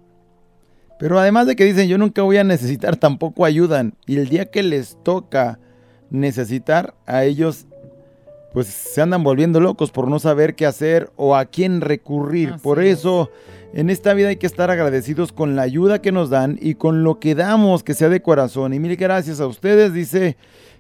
Pero 0.99 1.19
además 1.19 1.47
de 1.47 1.55
que 1.55 1.65
dicen, 1.65 1.89
yo 1.89 1.99
nunca 1.99 2.23
voy 2.23 2.39
a 2.39 2.45
necesitar, 2.45 2.97
tampoco 2.97 3.45
ayudan. 3.45 3.95
Y 4.07 4.17
el 4.17 4.29
día 4.29 4.51
que 4.51 4.63
les 4.63 4.97
toca 5.05 5.61
necesitar, 6.11 6.95
a 7.07 7.25
ellos, 7.25 7.67
pues 8.53 8.67
se 8.67 9.01
andan 9.01 9.23
volviendo 9.23 9.61
locos 9.61 9.91
por 9.93 10.09
no 10.09 10.19
saber 10.19 10.57
qué 10.57 10.67
hacer 10.67 11.13
o 11.17 11.37
a 11.37 11.45
quién 11.45 11.81
recurrir. 11.81 12.55
Así 12.55 12.63
por 12.63 12.83
es. 12.83 12.99
eso, 12.99 13.31
en 13.75 13.91
esta 13.91 14.15
vida 14.15 14.29
hay 14.29 14.37
que 14.37 14.47
estar 14.47 14.71
agradecidos 14.71 15.31
con 15.33 15.55
la 15.55 15.63
ayuda 15.63 16.01
que 16.01 16.11
nos 16.11 16.31
dan 16.31 16.59
y 16.61 16.75
con 16.75 17.05
lo 17.05 17.21
que 17.21 17.35
damos, 17.35 17.85
que 17.85 17.95
sea 17.95 18.09
de 18.09 18.23
corazón. 18.23 18.75
Y 18.75 18.81
mil 18.81 18.97
gracias 18.97 19.41
a 19.41 19.47
ustedes, 19.47 19.93
dice, 19.93 20.37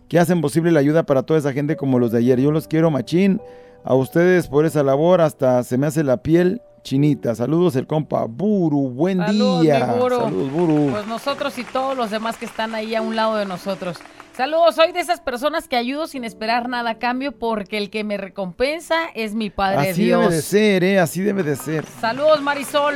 que 0.08 0.18
hacen 0.18 0.40
posible 0.40 0.72
la 0.72 0.80
ayuda 0.80 1.04
para 1.04 1.22
toda 1.22 1.38
esa 1.38 1.52
gente 1.52 1.76
como 1.76 1.98
los 2.00 2.10
de 2.10 2.18
ayer. 2.18 2.40
Yo 2.40 2.50
los 2.50 2.66
quiero, 2.66 2.90
machín. 2.90 3.40
A 3.84 3.94
ustedes 3.94 4.48
por 4.48 4.66
esa 4.66 4.82
labor, 4.82 5.20
hasta 5.20 5.62
se 5.62 5.78
me 5.78 5.86
hace 5.86 6.04
la 6.04 6.18
piel 6.18 6.60
chinita. 6.82 7.34
Saludos, 7.34 7.76
el 7.76 7.86
compa 7.86 8.24
Buru. 8.24 8.90
Buen 8.90 9.18
Salud, 9.18 9.62
día. 9.62 9.94
Buru. 9.98 10.20
Saludos, 10.20 10.52
Buru. 10.52 10.88
Pues 10.90 11.06
nosotros 11.06 11.58
y 11.58 11.64
todos 11.64 11.96
los 11.96 12.10
demás 12.10 12.36
que 12.36 12.44
están 12.44 12.74
ahí 12.74 12.94
a 12.94 13.02
un 13.02 13.16
lado 13.16 13.36
de 13.36 13.44
nosotros. 13.46 13.98
Saludos, 14.36 14.76
soy 14.76 14.92
de 14.92 15.00
esas 15.00 15.20
personas 15.20 15.66
que 15.66 15.74
ayudo 15.76 16.06
sin 16.06 16.22
esperar 16.22 16.68
nada 16.68 16.90
a 16.90 16.98
cambio 16.98 17.32
porque 17.32 17.76
el 17.76 17.90
que 17.90 18.04
me 18.04 18.16
recompensa 18.16 18.94
es 19.16 19.34
mi 19.34 19.50
Padre 19.50 19.90
Así 19.90 20.04
Dios. 20.04 20.22
debe 20.22 20.34
de 20.36 20.42
ser, 20.42 20.84
¿eh? 20.84 21.00
Así 21.00 21.22
debe 21.22 21.42
de 21.42 21.56
ser. 21.56 21.84
Saludos, 22.00 22.40
Marisol. 22.40 22.94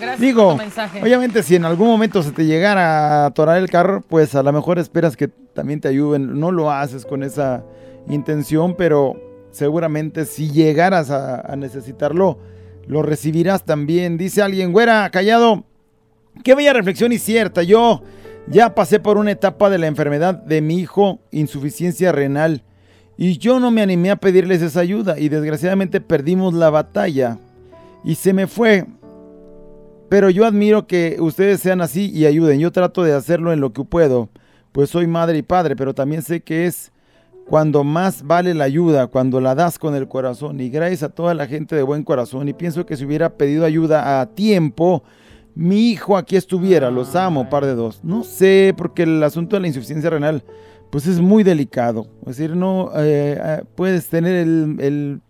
Gracias 0.00 0.34
por 0.34 0.52
tu 0.52 0.56
mensaje. 0.58 1.02
obviamente 1.02 1.42
si 1.42 1.56
en 1.56 1.64
algún 1.64 1.88
momento 1.88 2.22
se 2.22 2.30
te 2.30 2.46
llegara 2.46 3.24
a 3.24 3.26
atorar 3.26 3.56
el 3.58 3.68
carro, 3.70 4.02
pues 4.08 4.36
a 4.36 4.42
lo 4.44 4.52
mejor 4.52 4.78
esperas 4.78 5.16
que 5.16 5.26
también 5.26 5.80
te 5.80 5.88
ayuden. 5.88 6.38
No 6.38 6.52
lo 6.52 6.70
haces 6.70 7.04
con 7.04 7.24
esa 7.24 7.64
intención, 8.08 8.76
pero 8.76 9.16
seguramente 9.54 10.24
si 10.24 10.50
llegaras 10.50 11.10
a, 11.10 11.54
necesitarlo, 11.56 12.38
lo 12.86 13.02
recibirás 13.02 13.64
también. 13.64 14.18
Dice 14.18 14.42
alguien, 14.42 14.72
güera, 14.72 15.08
callado. 15.10 15.64
Qué 16.42 16.54
bella 16.54 16.72
reflexión 16.72 17.12
y 17.12 17.18
cierta. 17.18 17.62
Yo 17.62 18.02
ya 18.48 18.74
pasé 18.74 18.98
por 18.98 19.16
una 19.16 19.30
etapa 19.30 19.70
de 19.70 19.78
la 19.78 19.86
enfermedad 19.86 20.34
de 20.34 20.60
mi 20.60 20.78
hijo, 20.80 21.20
insuficiencia 21.30 22.10
renal, 22.12 22.64
y 23.16 23.38
yo 23.38 23.60
no 23.60 23.70
me 23.70 23.80
animé 23.80 24.10
a 24.10 24.16
pedirles 24.16 24.60
esa 24.60 24.80
ayuda 24.80 25.18
y 25.18 25.28
desgraciadamente 25.28 26.00
perdimos 26.00 26.52
la 26.52 26.68
batalla 26.68 27.38
y 28.02 28.16
se 28.16 28.32
me 28.32 28.48
fue. 28.48 28.86
Pero 30.08 30.30
yo 30.30 30.44
admiro 30.44 30.88
que 30.88 31.16
ustedes 31.20 31.60
sean 31.60 31.80
así 31.80 32.10
y 32.10 32.26
ayuden. 32.26 32.58
Yo 32.58 32.72
trato 32.72 33.04
de 33.04 33.12
hacerlo 33.12 33.52
en 33.52 33.60
lo 33.60 33.72
que 33.72 33.84
puedo, 33.84 34.28
pues 34.72 34.90
soy 34.90 35.06
madre 35.06 35.38
y 35.38 35.42
padre, 35.42 35.76
pero 35.76 35.94
también 35.94 36.22
sé 36.22 36.40
que 36.40 36.66
es 36.66 36.92
cuando 37.48 37.84
más 37.84 38.22
vale 38.22 38.54
la 38.54 38.64
ayuda, 38.64 39.06
cuando 39.06 39.40
la 39.40 39.54
das 39.54 39.78
con 39.78 39.94
el 39.94 40.08
corazón. 40.08 40.60
Y 40.60 40.70
gracias 40.70 41.02
a 41.02 41.08
toda 41.08 41.34
la 41.34 41.46
gente 41.46 41.76
de 41.76 41.82
buen 41.82 42.02
corazón. 42.02 42.48
Y 42.48 42.52
pienso 42.52 42.86
que 42.86 42.96
si 42.96 43.04
hubiera 43.04 43.30
pedido 43.30 43.64
ayuda 43.64 44.20
a 44.20 44.26
tiempo, 44.26 45.02
mi 45.54 45.90
hijo 45.90 46.16
aquí 46.16 46.36
estuviera. 46.36 46.90
Los 46.90 47.14
amo, 47.14 47.50
par 47.50 47.66
de 47.66 47.74
dos. 47.74 48.02
No 48.02 48.24
sé, 48.24 48.74
porque 48.76 49.02
el 49.02 49.22
asunto 49.22 49.56
de 49.56 49.60
la 49.60 49.68
insuficiencia 49.68 50.10
renal, 50.10 50.42
pues 50.90 51.06
es 51.06 51.20
muy 51.20 51.42
delicado. 51.42 52.06
Es 52.22 52.36
decir, 52.38 52.56
no 52.56 52.90
eh, 52.96 53.38
eh, 53.40 53.62
puedes 53.74 54.08
tener 54.08 54.36
el, 54.36 54.76
el 54.80 55.20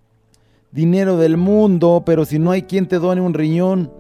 dinero 0.71 1.17
del 1.17 1.37
mundo, 1.37 2.03
pero 2.07 2.25
si 2.25 2.39
no 2.39 2.51
hay 2.51 2.63
quien 2.63 2.87
te 2.87 2.99
done 2.99 3.21
un 3.21 3.35
riñón, 3.35 3.91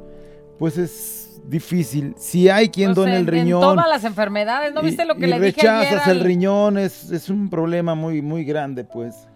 pues 0.58 0.78
es 0.78 1.23
difícil. 1.48 2.14
Si 2.18 2.48
hay 2.48 2.68
quien 2.70 2.88
Pues 2.94 2.96
done 3.06 3.16
el 3.16 3.26
riñón. 3.26 3.62
En 3.62 3.68
todas 3.76 3.88
las 3.88 4.04
enfermedades, 4.04 4.72
¿no 4.72 4.82
y- 4.82 4.86
viste 4.86 5.04
lo 5.04 5.14
que 5.16 5.26
y 5.26 5.30
le 5.30 5.40
dije 5.40 5.60
rechazas 5.60 6.02
ayer? 6.06 6.16
el 6.16 6.20
riñón, 6.24 6.78
es, 6.78 7.10
es 7.10 7.28
un 7.28 7.50
problema 7.50 7.94
muy, 7.94 8.22
muy 8.22 8.44
grande, 8.44 8.84
pues. 8.84 9.28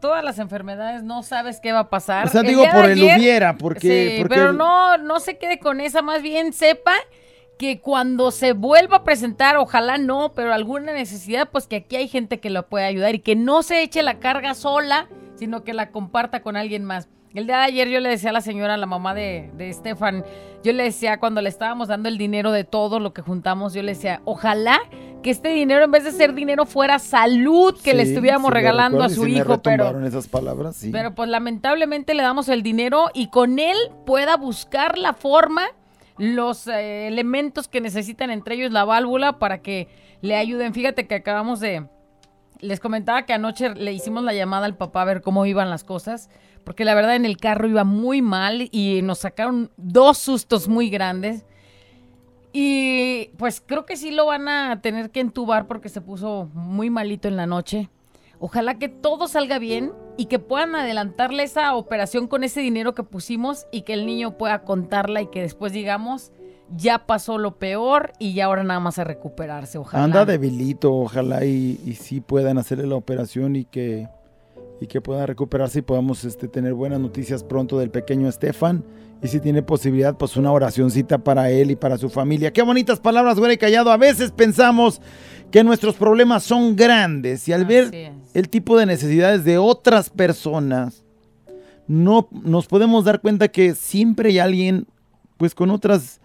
Todas 0.00 0.22
las 0.22 0.38
enfermedades 0.38 1.02
no 1.02 1.22
sabes 1.22 1.58
qué 1.60 1.72
va 1.72 1.80
a 1.80 1.90
pasar. 1.90 2.26
O 2.26 2.28
sea, 2.28 2.42
El 2.42 2.48
digo 2.48 2.64
por 2.72 2.84
el 2.84 2.92
ayer- 3.00 3.18
hubiera, 3.18 3.56
porque... 3.56 4.10
Sí, 4.16 4.18
porque 4.22 4.34
pero 4.36 4.52
no, 4.52 4.98
no 4.98 5.20
se 5.20 5.38
quede 5.38 5.58
con 5.58 5.80
esa, 5.80 6.02
más 6.02 6.22
bien 6.22 6.52
sepa 6.52 6.92
que 7.58 7.80
cuando 7.80 8.30
se 8.30 8.52
vuelva 8.52 8.98
a 8.98 9.04
presentar, 9.04 9.56
ojalá 9.56 9.96
no, 9.96 10.32
pero 10.34 10.52
alguna 10.52 10.92
necesidad, 10.92 11.48
pues 11.50 11.66
que 11.66 11.76
aquí 11.76 11.96
hay 11.96 12.06
gente 12.08 12.38
que 12.38 12.50
lo 12.50 12.66
puede 12.68 12.84
ayudar 12.84 13.14
y 13.14 13.20
que 13.20 13.34
no 13.34 13.62
se 13.62 13.82
eche 13.82 14.02
la 14.02 14.18
carga 14.18 14.52
sola, 14.54 15.08
sino 15.36 15.64
que 15.64 15.72
la 15.72 15.90
comparta 15.90 16.42
con 16.42 16.56
alguien 16.56 16.84
más. 16.84 17.08
El 17.36 17.46
día 17.46 17.58
de 17.58 17.64
ayer 17.64 17.88
yo 17.90 18.00
le 18.00 18.08
decía 18.08 18.30
a 18.30 18.32
la 18.32 18.40
señora, 18.40 18.78
la 18.78 18.86
mamá 18.86 19.12
de, 19.12 19.50
de 19.58 19.68
Estefan, 19.68 20.24
yo 20.64 20.72
le 20.72 20.84
decía 20.84 21.20
cuando 21.20 21.42
le 21.42 21.50
estábamos 21.50 21.88
dando 21.88 22.08
el 22.08 22.16
dinero 22.16 22.50
de 22.50 22.64
todo 22.64 22.98
lo 22.98 23.12
que 23.12 23.20
juntamos, 23.20 23.74
yo 23.74 23.82
le 23.82 23.92
decía, 23.92 24.22
ojalá 24.24 24.80
que 25.22 25.28
este 25.28 25.50
dinero 25.50 25.84
en 25.84 25.90
vez 25.90 26.04
de 26.04 26.12
ser 26.12 26.32
dinero 26.32 26.64
fuera 26.64 26.98
salud 26.98 27.78
que 27.84 27.92
le 27.92 28.04
estuviéramos 28.04 28.50
regalando 28.50 29.02
a 29.02 29.10
su 29.10 29.26
hijo, 29.26 29.60
pero 29.60 30.02
esas 30.06 30.28
palabras, 30.28 30.76
sí. 30.76 30.88
pero 30.90 31.14
pues 31.14 31.28
lamentablemente 31.28 32.14
le 32.14 32.22
damos 32.22 32.48
el 32.48 32.62
dinero 32.62 33.10
y 33.12 33.28
con 33.28 33.58
él 33.58 33.76
pueda 34.06 34.38
buscar 34.38 34.96
la 34.96 35.12
forma, 35.12 35.66
los 36.16 36.66
eh, 36.68 37.06
elementos 37.06 37.68
que 37.68 37.82
necesitan, 37.82 38.30
entre 38.30 38.54
ellos 38.54 38.72
la 38.72 38.86
válvula, 38.86 39.38
para 39.38 39.58
que 39.58 39.88
le 40.22 40.36
ayuden. 40.36 40.72
Fíjate 40.72 41.06
que 41.06 41.16
acabamos 41.16 41.60
de... 41.60 41.86
Les 42.60 42.80
comentaba 42.80 43.26
que 43.26 43.34
anoche 43.34 43.74
le 43.74 43.92
hicimos 43.92 44.24
la 44.24 44.32
llamada 44.32 44.64
al 44.64 44.78
papá 44.78 45.02
a 45.02 45.04
ver 45.04 45.20
cómo 45.20 45.44
iban 45.44 45.68
las 45.68 45.84
cosas, 45.84 46.30
porque 46.66 46.84
la 46.84 46.96
verdad 46.96 47.14
en 47.14 47.24
el 47.24 47.36
carro 47.36 47.68
iba 47.68 47.84
muy 47.84 48.22
mal 48.22 48.68
y 48.72 49.00
nos 49.02 49.20
sacaron 49.20 49.70
dos 49.76 50.18
sustos 50.18 50.66
muy 50.66 50.90
grandes. 50.90 51.46
Y 52.52 53.30
pues 53.36 53.62
creo 53.64 53.86
que 53.86 53.96
sí 53.96 54.10
lo 54.10 54.26
van 54.26 54.48
a 54.48 54.82
tener 54.82 55.12
que 55.12 55.20
entubar 55.20 55.68
porque 55.68 55.88
se 55.88 56.00
puso 56.00 56.50
muy 56.54 56.90
malito 56.90 57.28
en 57.28 57.36
la 57.36 57.46
noche. 57.46 57.88
Ojalá 58.40 58.80
que 58.80 58.88
todo 58.88 59.28
salga 59.28 59.60
bien 59.60 59.92
y 60.16 60.26
que 60.26 60.40
puedan 60.40 60.74
adelantarle 60.74 61.44
esa 61.44 61.72
operación 61.76 62.26
con 62.26 62.42
ese 62.42 62.62
dinero 62.62 62.96
que 62.96 63.04
pusimos 63.04 63.68
y 63.70 63.82
que 63.82 63.92
el 63.92 64.04
niño 64.04 64.36
pueda 64.36 64.64
contarla 64.64 65.22
y 65.22 65.28
que 65.28 65.42
después 65.42 65.72
digamos, 65.72 66.32
ya 66.76 67.06
pasó 67.06 67.38
lo 67.38 67.60
peor 67.60 68.12
y 68.18 68.34
ya 68.34 68.46
ahora 68.46 68.64
nada 68.64 68.80
más 68.80 68.98
a 68.98 69.04
recuperarse. 69.04 69.78
Ojalá. 69.78 70.02
Anda 70.02 70.24
debilito, 70.24 70.92
ojalá 70.92 71.44
y, 71.44 71.80
y 71.84 71.92
sí 71.92 72.20
puedan 72.20 72.58
hacerle 72.58 72.88
la 72.88 72.96
operación 72.96 73.54
y 73.54 73.66
que, 73.66 74.08
y 74.80 74.86
que 74.86 75.00
pueda 75.00 75.26
recuperarse 75.26 75.78
y 75.78 75.82
podamos 75.82 76.24
este, 76.24 76.48
tener 76.48 76.74
buenas 76.74 77.00
noticias 77.00 77.42
pronto 77.42 77.78
del 77.78 77.90
pequeño 77.90 78.28
Estefan. 78.28 78.84
Y 79.22 79.28
si 79.28 79.40
tiene 79.40 79.62
posibilidad, 79.62 80.16
pues 80.16 80.36
una 80.36 80.52
oracioncita 80.52 81.18
para 81.18 81.50
él 81.50 81.70
y 81.70 81.76
para 81.76 81.96
su 81.96 82.10
familia. 82.10 82.52
Qué 82.52 82.60
bonitas 82.62 83.00
palabras, 83.00 83.38
güey, 83.38 83.56
callado. 83.56 83.90
A 83.90 83.96
veces 83.96 84.30
pensamos 84.30 85.00
que 85.50 85.64
nuestros 85.64 85.94
problemas 85.94 86.42
son 86.42 86.76
grandes 86.76 87.48
y 87.48 87.52
al 87.52 87.64
ver 87.64 87.94
es. 87.94 88.12
el 88.34 88.48
tipo 88.50 88.76
de 88.76 88.84
necesidades 88.84 89.44
de 89.44 89.56
otras 89.56 90.10
personas, 90.10 91.04
no 91.88 92.28
nos 92.30 92.66
podemos 92.66 93.04
dar 93.04 93.20
cuenta 93.20 93.48
que 93.48 93.74
siempre 93.74 94.30
hay 94.30 94.38
alguien, 94.38 94.86
pues 95.38 95.54
con 95.54 95.70
otras 95.70 96.20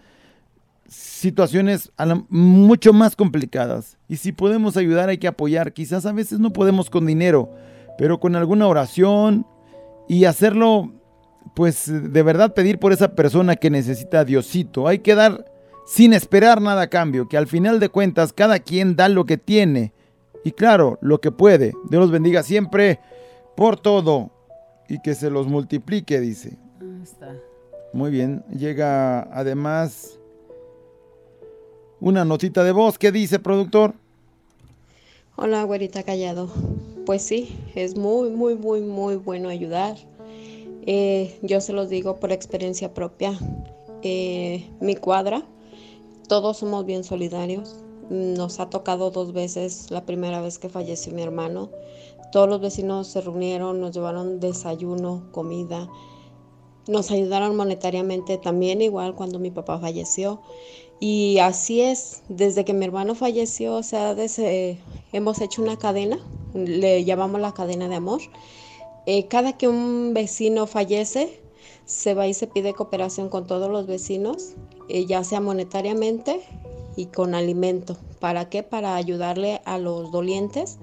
situaciones 0.86 1.90
mucho 2.28 2.92
más 2.92 3.16
complicadas. 3.16 3.96
Y 4.08 4.16
si 4.16 4.32
podemos 4.32 4.76
ayudar, 4.76 5.08
hay 5.08 5.18
que 5.18 5.28
apoyar. 5.28 5.72
Quizás 5.72 6.04
a 6.04 6.12
veces 6.12 6.38
no 6.38 6.52
podemos 6.52 6.90
con 6.90 7.06
dinero, 7.06 7.50
pero 7.98 8.20
con 8.20 8.36
alguna 8.36 8.66
oración 8.66 9.46
y 10.08 10.24
hacerlo, 10.24 10.92
pues 11.54 11.86
de 11.86 12.22
verdad 12.22 12.54
pedir 12.54 12.78
por 12.78 12.92
esa 12.92 13.14
persona 13.14 13.56
que 13.56 13.70
necesita 13.70 14.20
a 14.20 14.24
Diosito. 14.24 14.88
Hay 14.88 15.00
que 15.00 15.14
dar 15.14 15.44
sin 15.86 16.12
esperar 16.12 16.60
nada 16.60 16.82
a 16.82 16.90
cambio, 16.90 17.28
que 17.28 17.36
al 17.36 17.46
final 17.46 17.80
de 17.80 17.88
cuentas 17.88 18.32
cada 18.32 18.58
quien 18.58 18.96
da 18.96 19.08
lo 19.08 19.24
que 19.24 19.38
tiene. 19.38 19.92
Y 20.44 20.52
claro, 20.52 20.98
lo 21.00 21.20
que 21.20 21.30
puede. 21.30 21.72
Dios 21.88 22.02
los 22.02 22.10
bendiga 22.10 22.42
siempre 22.42 23.00
por 23.56 23.78
todo 23.78 24.30
y 24.88 25.00
que 25.00 25.14
se 25.14 25.30
los 25.30 25.46
multiplique, 25.46 26.20
dice. 26.20 26.58
Ahí 26.80 27.02
está. 27.02 27.34
Muy 27.92 28.10
bien, 28.10 28.42
llega 28.48 29.22
además 29.32 30.18
una 32.00 32.24
notita 32.24 32.64
de 32.64 32.72
voz. 32.72 32.98
¿Qué 32.98 33.12
dice, 33.12 33.38
productor? 33.38 33.94
Hola, 35.36 35.62
güerita 35.64 36.02
callado. 36.02 36.50
Pues 37.04 37.22
sí, 37.22 37.48
es 37.74 37.96
muy, 37.96 38.30
muy, 38.30 38.54
muy, 38.54 38.80
muy 38.80 39.16
bueno 39.16 39.48
ayudar. 39.48 39.96
Eh, 40.86 41.36
yo 41.42 41.60
se 41.60 41.72
los 41.72 41.88
digo 41.88 42.20
por 42.20 42.30
experiencia 42.30 42.94
propia. 42.94 43.36
Eh, 44.02 44.70
mi 44.80 44.94
cuadra, 44.94 45.42
todos 46.28 46.58
somos 46.58 46.86
bien 46.86 47.02
solidarios. 47.02 47.76
Nos 48.08 48.60
ha 48.60 48.70
tocado 48.70 49.10
dos 49.10 49.32
veces, 49.32 49.90
la 49.90 50.06
primera 50.06 50.40
vez 50.40 50.60
que 50.60 50.68
falleció 50.68 51.12
mi 51.12 51.22
hermano. 51.22 51.70
Todos 52.30 52.48
los 52.48 52.60
vecinos 52.60 53.08
se 53.08 53.20
reunieron, 53.20 53.80
nos 53.80 53.92
llevaron 53.92 54.38
desayuno, 54.38 55.24
comida. 55.32 55.88
Nos 56.86 57.10
ayudaron 57.10 57.56
monetariamente 57.56 58.38
también, 58.38 58.80
igual 58.80 59.16
cuando 59.16 59.40
mi 59.40 59.50
papá 59.50 59.80
falleció. 59.80 60.40
Y 61.04 61.40
así 61.40 61.80
es, 61.80 62.22
desde 62.28 62.64
que 62.64 62.74
mi 62.74 62.84
hermano 62.84 63.16
falleció, 63.16 63.74
o 63.74 63.82
sea, 63.82 64.14
desde- 64.14 64.78
hemos 65.12 65.40
hecho 65.40 65.60
una 65.60 65.76
cadena, 65.76 66.16
le 66.54 67.02
llamamos 67.02 67.40
la 67.40 67.52
cadena 67.52 67.88
de 67.88 67.96
amor. 67.96 68.20
Eh, 69.06 69.26
cada 69.26 69.58
que 69.58 69.66
un 69.66 70.12
vecino 70.14 70.68
fallece, 70.68 71.42
se 71.86 72.14
va 72.14 72.28
y 72.28 72.34
se 72.34 72.46
pide 72.46 72.72
cooperación 72.72 73.30
con 73.30 73.48
todos 73.48 73.68
los 73.68 73.88
vecinos, 73.88 74.52
eh, 74.88 75.04
ya 75.04 75.24
sea 75.24 75.40
monetariamente 75.40 76.40
y 76.94 77.06
con 77.06 77.34
alimento. 77.34 77.96
¿Para 78.20 78.48
qué? 78.48 78.62
Para 78.62 78.94
ayudarle 78.94 79.60
a 79.64 79.78
los 79.78 80.12
dolientes 80.12 80.78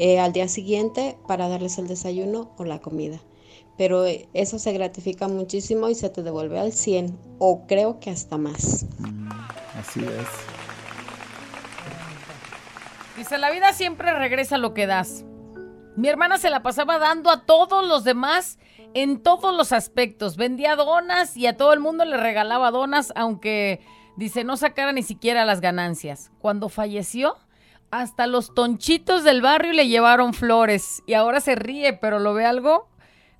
eh, 0.00 0.18
al 0.18 0.32
día 0.32 0.48
siguiente 0.48 1.16
para 1.28 1.46
darles 1.48 1.78
el 1.78 1.86
desayuno 1.86 2.50
o 2.58 2.64
la 2.64 2.80
comida. 2.80 3.22
Pero 3.78 4.06
eh, 4.06 4.28
eso 4.34 4.58
se 4.58 4.72
gratifica 4.72 5.28
muchísimo 5.28 5.88
y 5.88 5.94
se 5.94 6.10
te 6.10 6.24
devuelve 6.24 6.58
al 6.58 6.72
100 6.72 7.16
o 7.38 7.60
creo 7.68 8.00
que 8.00 8.10
hasta 8.10 8.38
más. 8.38 8.86
Así 9.82 10.00
es. 10.00 10.28
Dice, 13.16 13.36
la 13.36 13.50
vida 13.50 13.72
siempre 13.72 14.12
regresa 14.14 14.56
lo 14.56 14.74
que 14.74 14.86
das. 14.86 15.24
Mi 15.96 16.08
hermana 16.08 16.38
se 16.38 16.50
la 16.50 16.62
pasaba 16.62 16.98
dando 17.00 17.30
a 17.30 17.44
todos 17.44 17.86
los 17.86 18.04
demás 18.04 18.60
en 18.94 19.20
todos 19.24 19.54
los 19.54 19.72
aspectos. 19.72 20.36
Vendía 20.36 20.76
donas 20.76 21.36
y 21.36 21.48
a 21.48 21.56
todo 21.56 21.72
el 21.72 21.80
mundo 21.80 22.04
le 22.04 22.16
regalaba 22.16 22.70
donas, 22.70 23.12
aunque 23.16 23.80
dice 24.16 24.44
no 24.44 24.56
sacara 24.56 24.92
ni 24.92 25.02
siquiera 25.02 25.44
las 25.44 25.60
ganancias. 25.60 26.30
Cuando 26.38 26.68
falleció, 26.68 27.36
hasta 27.90 28.28
los 28.28 28.54
tonchitos 28.54 29.24
del 29.24 29.42
barrio 29.42 29.72
le 29.72 29.88
llevaron 29.88 30.32
flores 30.32 31.02
y 31.06 31.14
ahora 31.14 31.40
se 31.40 31.56
ríe, 31.56 31.92
pero 31.92 32.20
lo 32.20 32.34
ve 32.34 32.46
algo 32.46 32.88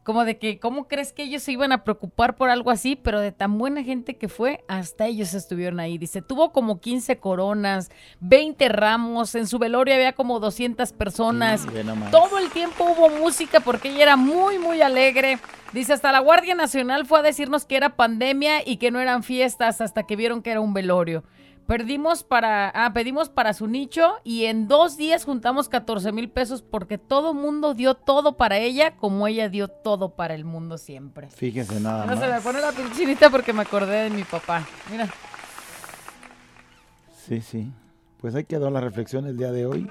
como 0.03 0.25
de 0.25 0.38
que, 0.38 0.59
¿cómo 0.59 0.88
crees 0.88 1.12
que 1.12 1.23
ellos 1.23 1.43
se 1.43 1.53
iban 1.53 1.73
a 1.73 1.85
preocupar 1.85 2.35
por 2.35 2.51
algo 2.51 2.71
así? 2.71 2.97
Pero 2.97 3.21
de 3.21 3.31
tan 3.31 3.57
buena 3.59 3.85
gente 3.85 4.17
que 4.17 4.29
fue, 4.29 4.65
hasta 4.67 5.07
ellos 5.07 5.33
estuvieron 5.35 5.79
ahí. 5.79 5.97
Dice, 5.97 6.23
tuvo 6.23 6.53
como 6.53 6.81
15 6.81 7.19
coronas, 7.19 7.91
20 8.21 8.69
ramos, 8.69 9.35
en 9.35 9.47
su 9.47 9.59
velorio 9.59 9.95
había 9.95 10.12
como 10.12 10.41
200 10.41 10.93
personas. 10.93 11.67
Todo 12.11 12.38
el 12.38 12.51
tiempo 12.51 12.85
hubo 12.85 13.11
música 13.11 13.61
porque 13.61 13.91
ella 13.91 14.03
era 14.03 14.17
muy, 14.17 14.59
muy 14.59 14.83
alegre. 14.83 15.38
Dice, 15.73 15.93
hasta 15.93 16.12
la 16.12 16.19
Guardia 16.19 16.55
Nacional 16.55 17.07
fue 17.07 17.21
a 17.21 17.23
decirnos 17.23 17.65
que 17.65 17.77
era 17.77 17.97
pandemia 17.97 18.67
y 18.67 18.79
que 18.79 18.91
no 18.91 19.01
eran 19.01 19.23
fiestas 19.23 19.81
hasta 19.81 20.03
que 20.03 20.17
vieron 20.17 20.43
que 20.43 20.51
era 20.51 20.61
un 20.61 20.75
velorio. 20.75 21.23
Perdimos 21.72 22.22
para, 22.22 22.68
ah, 22.68 22.92
pedimos 22.92 23.30
para 23.30 23.54
su 23.54 23.66
nicho 23.66 24.16
y 24.24 24.44
en 24.44 24.68
dos 24.68 24.98
días 24.98 25.24
juntamos 25.24 25.70
14 25.70 26.12
mil 26.12 26.28
pesos 26.28 26.61
porque 26.61 26.98
todo 26.98 27.32
mundo 27.32 27.72
dio 27.72 27.94
todo 27.94 28.37
para 28.37 28.58
ella 28.58 28.94
como 28.96 29.26
ella 29.26 29.48
dio 29.48 29.68
todo 29.68 30.11
para 30.11 30.35
el 30.35 30.44
mundo 30.44 30.76
siempre. 30.76 31.28
Fíjense 31.30 31.80
nada 31.80 32.04
No 32.04 32.20
se 32.20 32.28
me 32.28 32.42
pone 32.42 32.61
la 32.61 32.72
piel 32.72 32.92
chinita 32.92 33.30
porque 33.30 33.54
me 33.54 33.62
acordé 33.62 34.02
de 34.02 34.11
mi 34.11 34.22
papá. 34.22 34.66
Mira. 34.90 35.08
Sí, 37.26 37.40
sí. 37.40 37.72
Pues 38.20 38.35
ahí 38.35 38.44
quedó 38.44 38.68
la 38.68 38.82
reflexión 38.82 39.24
el 39.24 39.38
día 39.38 39.50
de 39.50 39.64
hoy. 39.64 39.88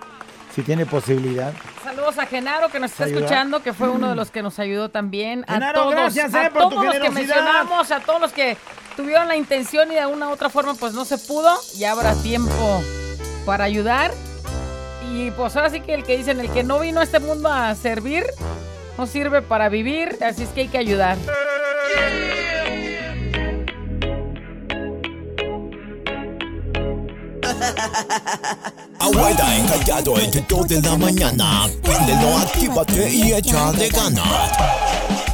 Si 0.54 0.62
tiene 0.62 0.86
posibilidad. 0.86 1.52
Saludos 1.84 2.20
a 2.20 2.28
Genaro 2.28 2.70
que 2.70 2.80
nos 2.80 2.92
está 2.92 3.08
escuchando, 3.08 3.64
que 3.64 3.74
fue 3.74 3.90
uno 3.90 4.10
de 4.10 4.16
los 4.16 4.30
que 4.30 4.44
nos 4.44 4.60
ayudó 4.60 4.90
también. 4.90 5.46
A 5.48 5.74
todos, 5.74 5.96
gracias, 5.96 6.32
a 6.36 6.46
eh, 6.46 6.50
tu 6.52 6.60
todos 6.60 6.86
los 6.86 6.96
que 7.00 7.10
mencionamos, 7.10 7.90
a 7.90 8.02
todos 8.02 8.22
los 8.22 8.32
que 8.34 8.56
tuvieron 9.02 9.28
la 9.28 9.36
intención 9.36 9.92
y 9.92 9.96
de 9.96 10.06
una 10.06 10.30
u 10.30 10.32
otra 10.32 10.50
forma 10.50 10.76
pues 10.76 10.94
no 10.94 11.06
se 11.06 11.18
pudo. 11.18 11.50
Ya 11.76 11.92
habrá 11.92 12.14
tiempo 12.16 12.84
para 13.46 13.64
ayudar. 13.64 14.14
Y 15.14 15.32
pues 15.32 15.56
ahora 15.56 15.70
sí 15.70 15.82
que 15.82 15.94
el 15.94 16.04
que 16.04 16.18
dicen, 16.18 16.40
el 16.40 16.50
que 16.52 16.64
no 16.64 16.80
vino 16.80 17.02
a 17.02 17.04
este 17.04 17.20
mundo 17.20 17.50
a 17.50 17.76
servir, 17.76 18.26
no 18.98 19.08
sirve 19.08 19.42
para 19.42 19.68
vivir, 19.68 20.18
así 20.24 20.44
es 20.44 20.50
que 20.50 20.62
hay 20.62 20.68
que 20.68 20.78
ayudar. 20.78 21.18
Abuela 29.00 29.58
encallado 29.58 30.20
entre 30.20 30.46
2 30.48 30.68
de 30.68 30.82
la 30.82 30.96
mañana. 30.96 31.68
Préndelo, 31.82 32.38
actívate 32.38 33.10
y 33.10 33.34
échale 33.34 33.90
ganas. 33.90 35.31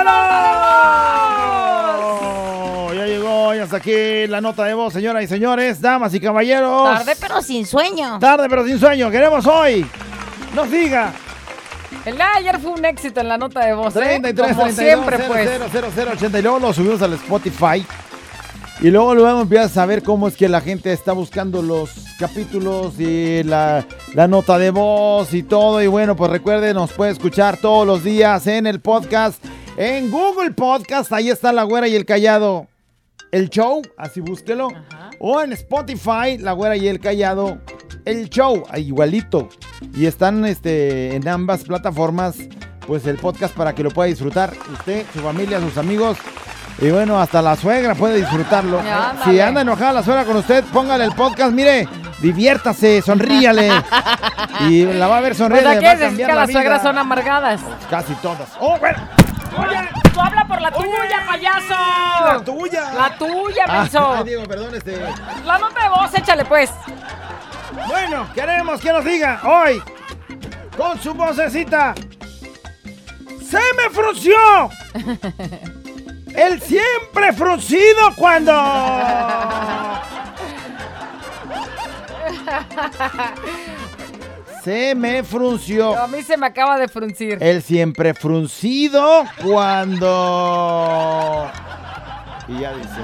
Llegado! 0.00 2.94
Ya 2.94 3.06
llegó, 3.06 3.54
ya 3.54 3.64
está 3.64 3.76
aquí 3.76 4.26
la 4.26 4.40
nota 4.40 4.64
de 4.64 4.74
voz, 4.74 4.92
señoras 4.92 5.24
y 5.24 5.26
señores, 5.26 5.80
damas 5.80 6.12
y 6.14 6.20
caballeros. 6.20 6.98
Tarde 6.98 7.12
pero 7.20 7.42
sin 7.42 7.66
sueño. 7.66 8.18
Tarde 8.18 8.48
pero 8.48 8.64
sin 8.66 8.78
sueño. 8.78 9.10
Queremos 9.10 9.46
hoy. 9.46 9.86
Nos 10.54 10.70
diga 10.70 11.12
El 12.04 12.16
de 12.16 12.22
ayer 12.24 12.58
fue 12.58 12.72
un 12.72 12.84
éxito 12.84 13.20
en 13.20 13.28
la 13.28 13.38
nota 13.38 13.64
de 13.64 13.72
voz, 13.74 13.94
¿eh? 13.96 14.18
33, 14.20 14.48
Como 14.56 14.64
32, 14.64 14.74
siempre, 14.74 15.16
0, 15.18 15.28
pues. 15.32 15.48
0, 15.50 15.66
0, 15.70 15.88
0, 15.94 16.10
80. 16.14 16.38
Y 16.38 16.42
luego 16.42 16.58
lo 16.58 16.72
subimos 16.72 17.02
al 17.02 17.12
Spotify. 17.14 17.86
Y 18.80 18.90
luego 18.90 19.14
luego 19.14 19.42
empiezas 19.42 19.76
a 19.76 19.84
ver 19.84 20.02
cómo 20.02 20.26
es 20.26 20.36
que 20.36 20.48
la 20.48 20.62
gente 20.62 20.90
está 20.92 21.12
buscando 21.12 21.60
los 21.60 21.90
capítulos 22.18 22.98
y 22.98 23.42
la, 23.42 23.84
la 24.14 24.26
nota 24.26 24.56
de 24.58 24.70
voz 24.70 25.34
y 25.34 25.42
todo. 25.42 25.82
Y 25.82 25.86
bueno, 25.86 26.16
pues 26.16 26.30
recuerden, 26.30 26.74
nos 26.76 26.92
puede 26.92 27.12
escuchar 27.12 27.58
todos 27.58 27.86
los 27.86 28.02
días 28.02 28.46
en 28.46 28.66
el 28.66 28.80
podcast, 28.80 29.44
en 29.76 30.10
Google 30.10 30.52
Podcast. 30.52 31.12
Ahí 31.12 31.30
está 31.30 31.52
la 31.52 31.62
güera 31.64 31.88
y 31.88 31.94
el 31.96 32.04
callado. 32.04 32.66
El 33.32 33.48
show, 33.48 33.82
así 33.96 34.20
búsquelo. 34.20 34.68
O 35.20 35.40
en 35.40 35.52
Spotify, 35.52 36.38
la 36.38 36.52
güera 36.52 36.76
y 36.76 36.88
el 36.88 37.00
callado. 37.00 37.58
El 38.04 38.28
show, 38.28 38.64
igualito. 38.76 39.48
Y 39.94 40.06
están 40.06 40.44
este, 40.44 41.14
en 41.14 41.28
ambas 41.28 41.64
plataformas, 41.64 42.36
pues 42.86 43.06
el 43.06 43.18
podcast 43.18 43.54
para 43.54 43.74
que 43.74 43.82
lo 43.82 43.90
pueda 43.90 44.08
disfrutar 44.08 44.52
usted, 44.72 45.04
su 45.12 45.20
familia, 45.20 45.60
sus 45.60 45.76
amigos. 45.76 46.18
Y 46.80 46.90
bueno, 46.90 47.20
hasta 47.20 47.42
la 47.42 47.56
suegra 47.56 47.94
puede 47.94 48.16
disfrutarlo. 48.16 48.80
Si 49.24 49.38
anda 49.38 49.60
enojada 49.60 49.92
la 49.92 50.02
suegra 50.02 50.24
con 50.24 50.36
usted, 50.36 50.64
póngale 50.72 51.04
el 51.04 51.12
podcast, 51.12 51.52
mire, 51.52 51.86
diviértase, 52.22 53.02
sonríale. 53.02 53.70
y 54.68 54.84
la 54.86 55.06
va 55.06 55.18
a 55.18 55.20
ver 55.20 55.32
Pues 55.32 55.38
sonreír. 55.38 55.66
aquí 55.66 55.80
le 55.80 55.84
va 55.84 55.90
a 55.90 56.08
es 56.08 56.16
que 56.16 56.26
las 56.26 56.50
suegras 56.50 56.82
son 56.82 56.96
amargadas. 56.96 57.60
Casi 57.90 58.14
todas. 58.14 58.48
¡Oh, 58.58 58.78
bueno! 58.78 58.98
Tú 60.12 60.20
habla 60.20 60.44
por 60.46 60.60
la 60.60 60.70
tuya, 60.70 61.24
payaso. 61.26 61.74
¡La 62.24 62.40
tuya! 62.44 62.92
La 62.92 63.18
tuya, 63.18 63.64
Ah, 63.68 63.80
menso. 63.82 64.24
Diego, 64.24 64.44
perdón, 64.44 64.74
este... 64.74 65.00
La 65.44 65.58
nota 65.58 65.82
de 65.82 65.88
voz, 65.88 66.14
échale 66.14 66.44
pues. 66.44 66.70
Bueno, 67.88 68.28
queremos 68.34 68.80
que 68.80 68.92
nos 68.92 69.04
diga 69.04 69.40
hoy, 69.44 69.82
con 70.76 71.00
su 71.00 71.14
vocecita, 71.14 71.94
¡Se 73.48 73.58
me 73.76 73.90
frunció! 73.90 74.36
El 76.34 76.60
siempre 76.62 77.32
fruncido 77.32 78.14
cuando... 78.16 78.52
Se 84.62 84.94
me 84.94 85.22
frunció. 85.24 85.96
A 85.98 86.06
mí 86.06 86.22
se 86.22 86.36
me 86.36 86.46
acaba 86.46 86.78
de 86.78 86.86
fruncir. 86.88 87.38
El 87.40 87.62
siempre 87.62 88.12
fruncido 88.14 89.24
cuando... 89.42 91.50
Y 92.48 92.60
ya 92.60 92.74
dice. 92.74 93.00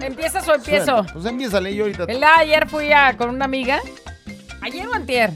¿Empiezas 0.00 0.46
o 0.48 0.54
empiezo? 0.54 0.84
Suena. 0.98 1.12
Pues 1.12 1.24
empieza 1.24 1.60
yo 1.60 1.84
ahorita. 1.84 2.04
El 2.04 2.20
de 2.20 2.26
ayer 2.26 2.68
fui 2.68 2.92
a, 2.92 3.16
con 3.16 3.30
una 3.30 3.46
amiga. 3.46 3.80
¿Ayer 4.60 4.86
o 4.86 4.94
antier? 4.94 5.32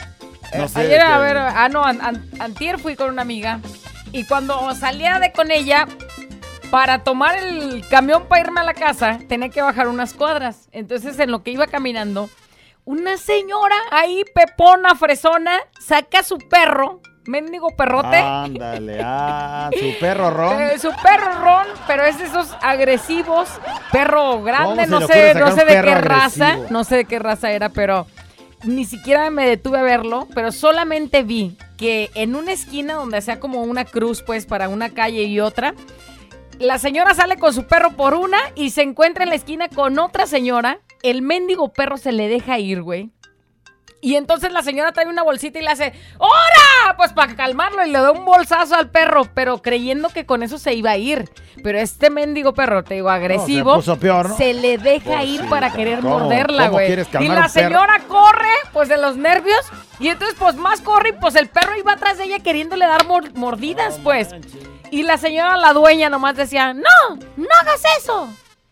No 0.56 0.64
Eh, 0.64 0.68
sé 0.68 0.80
Ayer, 0.80 1.00
a 1.00 1.18
ver, 1.18 1.36
ah, 1.38 1.68
no, 1.70 1.84
an- 1.84 2.00
an- 2.02 2.28
antier 2.38 2.78
fui 2.78 2.94
con 2.96 3.10
una 3.10 3.22
amiga. 3.22 3.60
Y 4.12 4.24
cuando 4.24 4.74
salía 4.74 5.18
de 5.18 5.32
con 5.32 5.50
ella, 5.50 5.86
para 6.70 7.02
tomar 7.04 7.36
el 7.38 7.86
camión 7.88 8.26
para 8.26 8.42
irme 8.42 8.60
a 8.60 8.64
la 8.64 8.74
casa, 8.74 9.18
tenía 9.28 9.48
que 9.48 9.62
bajar 9.62 9.88
unas 9.88 10.12
cuadras. 10.14 10.68
Entonces, 10.72 11.18
en 11.18 11.30
lo 11.30 11.42
que 11.42 11.50
iba 11.50 11.66
caminando, 11.66 12.28
una 12.88 13.18
señora 13.18 13.76
ahí, 13.90 14.24
pepona, 14.34 14.94
fresona, 14.94 15.58
saca 15.78 16.20
a 16.20 16.22
su 16.22 16.38
perro, 16.38 17.02
mendigo 17.26 17.76
perrote. 17.76 18.16
Ándale, 18.16 18.98
ah, 19.04 19.68
su 19.78 20.00
perro 20.00 20.30
ron. 20.30 20.62
Eh, 20.62 20.78
su 20.78 20.90
perro 21.02 21.34
ron, 21.38 21.66
pero 21.86 22.06
es 22.06 22.18
de 22.18 22.24
esos 22.24 22.56
agresivos, 22.62 23.50
perro 23.92 24.42
grande, 24.42 24.86
no 24.86 25.06
sé, 25.06 25.34
no 25.34 25.54
sé 25.54 25.66
de 25.66 25.82
qué 25.82 25.94
raza, 25.96 26.56
no 26.70 26.82
sé 26.82 26.96
de 26.96 27.04
qué 27.04 27.18
raza 27.18 27.52
era, 27.52 27.68
pero 27.68 28.06
ni 28.64 28.86
siquiera 28.86 29.28
me 29.28 29.46
detuve 29.46 29.80
a 29.80 29.82
verlo, 29.82 30.26
pero 30.34 30.50
solamente 30.50 31.22
vi 31.24 31.58
que 31.76 32.10
en 32.14 32.34
una 32.36 32.52
esquina 32.52 32.94
donde 32.94 33.18
hacía 33.18 33.38
como 33.38 33.64
una 33.64 33.84
cruz, 33.84 34.22
pues, 34.22 34.46
para 34.46 34.70
una 34.70 34.94
calle 34.94 35.24
y 35.24 35.40
otra, 35.40 35.74
la 36.58 36.78
señora 36.78 37.12
sale 37.12 37.36
con 37.36 37.52
su 37.52 37.66
perro 37.66 37.90
por 37.90 38.14
una 38.14 38.38
y 38.54 38.70
se 38.70 38.80
encuentra 38.80 39.24
en 39.24 39.28
la 39.28 39.36
esquina 39.36 39.68
con 39.68 39.98
otra 39.98 40.26
señora, 40.26 40.80
el 41.02 41.22
mendigo 41.22 41.72
perro 41.72 41.96
se 41.96 42.12
le 42.12 42.28
deja 42.28 42.58
ir, 42.58 42.82
güey. 42.82 43.10
Y 44.00 44.14
entonces 44.14 44.52
la 44.52 44.62
señora 44.62 44.92
trae 44.92 45.08
una 45.08 45.24
bolsita 45.24 45.58
y 45.58 45.62
le 45.62 45.70
hace, 45.70 45.92
¡Hora! 46.18 46.96
Pues 46.96 47.12
para 47.12 47.34
calmarlo 47.34 47.84
y 47.84 47.90
le 47.90 47.98
da 47.98 48.12
un 48.12 48.24
bolsazo 48.24 48.76
al 48.76 48.90
perro, 48.90 49.22
pero 49.34 49.60
creyendo 49.60 50.08
que 50.10 50.24
con 50.24 50.44
eso 50.44 50.56
se 50.58 50.72
iba 50.74 50.90
a 50.92 50.96
ir. 50.96 51.28
Pero 51.64 51.78
este 51.80 52.08
mendigo 52.08 52.54
perro, 52.54 52.84
te 52.84 52.94
digo, 52.94 53.10
agresivo, 53.10 53.74
puso 53.74 53.98
peor, 53.98 54.28
¿no? 54.28 54.36
se 54.36 54.54
le 54.54 54.78
deja 54.78 55.16
Pues 55.16 55.28
ir 55.28 55.40
sí, 55.40 55.46
para 55.48 55.72
querer 55.72 55.98
¿cómo? 55.98 56.20
morderla, 56.20 56.66
¿Cómo 56.66 56.74
güey. 56.74 56.92
Y 57.20 57.28
la 57.28 57.48
señora 57.48 58.00
corre, 58.06 58.52
pues 58.72 58.88
de 58.88 58.98
los 58.98 59.16
nervios, 59.16 59.66
y 59.98 60.08
entonces 60.08 60.36
pues 60.38 60.54
más 60.54 60.80
corre 60.80 61.08
y 61.08 61.12
pues 61.14 61.34
el 61.34 61.48
perro 61.48 61.76
iba 61.76 61.94
atrás 61.94 62.18
de 62.18 62.24
ella 62.24 62.38
queriéndole 62.38 62.86
dar 62.86 63.04
mor- 63.04 63.34
mordidas, 63.34 63.98
pues. 64.04 64.28
Y 64.92 65.02
la 65.02 65.18
señora, 65.18 65.56
la 65.56 65.72
dueña, 65.72 66.08
nomás 66.08 66.36
decía, 66.36 66.72
no, 66.72 66.82
no 67.36 67.48
hagas 67.62 67.82
eso. 67.98 68.28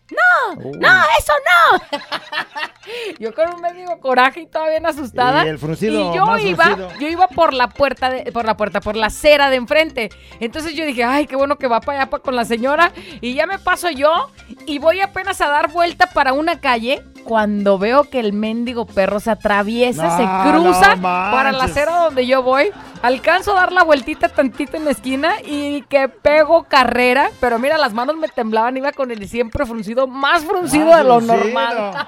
No, 0.09 0.55
no, 0.55 0.87
eso 1.19 1.33
no. 1.45 1.99
yo 3.19 3.33
con 3.33 3.53
un 3.53 3.61
medio 3.61 3.99
coraje 3.99 4.41
y 4.41 4.45
todavía 4.47 4.79
bien 4.79 4.85
asustada. 4.85 5.45
Y 5.45 5.49
el 5.49 5.59
fruncido, 5.59 6.11
Y 6.13 6.15
yo 6.15 6.25
más 6.25 6.41
iba, 6.41 6.63
fruncido. 6.65 6.91
yo 6.99 7.07
iba 7.07 7.27
por 7.27 7.53
la 7.53 7.69
puerta, 7.69 8.09
de- 8.09 8.31
por 8.31 8.45
la 8.45 8.55
puerta, 8.55 8.79
por 8.79 8.95
la 8.95 9.07
acera 9.07 9.49
de 9.49 9.57
enfrente. 9.57 10.09
Entonces 10.39 10.73
yo 10.75 10.85
dije, 10.85 11.03
ay, 11.03 11.27
qué 11.27 11.35
bueno 11.35 11.57
que 11.57 11.67
va 11.67 11.81
para 11.81 12.03
allá 12.03 12.09
con 12.09 12.35
la 12.35 12.45
señora. 12.45 12.91
Y 13.21 13.33
ya 13.33 13.45
me 13.47 13.59
paso 13.59 13.89
yo 13.89 14.29
y 14.65 14.79
voy 14.79 15.01
apenas 15.01 15.41
a 15.41 15.49
dar 15.49 15.71
vuelta 15.71 16.07
para 16.07 16.33
una 16.33 16.59
calle 16.61 17.03
cuando 17.27 17.77
veo 17.77 18.05
que 18.05 18.21
el 18.21 18.31
mendigo 18.31 18.85
perro 18.85 19.19
se 19.19 19.31
atraviesa, 19.31 20.07
No, 20.07 20.17
se 20.17 20.49
cruza 20.49 20.95
para 21.01 21.51
la 21.51 21.65
acera 21.65 22.03
donde 22.03 22.25
yo 22.25 22.41
voy. 22.41 22.69
Alcanzo 23.01 23.51
a 23.51 23.55
dar 23.55 23.73
la 23.73 23.83
vueltita 23.83 24.29
tantito 24.29 24.77
en 24.77 24.85
la 24.85 24.91
esquina 24.91 25.33
y 25.45 25.81
que 25.83 26.07
pego 26.07 26.63
carrera. 26.63 27.29
Pero 27.41 27.59
mira, 27.59 27.77
las 27.77 27.93
manos 27.93 28.15
me 28.15 28.29
temblaban, 28.29 28.77
iba 28.77 28.93
con 28.93 29.11
el 29.11 29.27
siempre 29.27 29.65
fruncido, 29.65 30.07
más 30.07 30.45
fruncido 30.45 30.85
Más 30.87 30.97
de 30.99 31.03
lo 31.03 31.19
fruncido. 31.19 31.37
normal. 31.43 32.07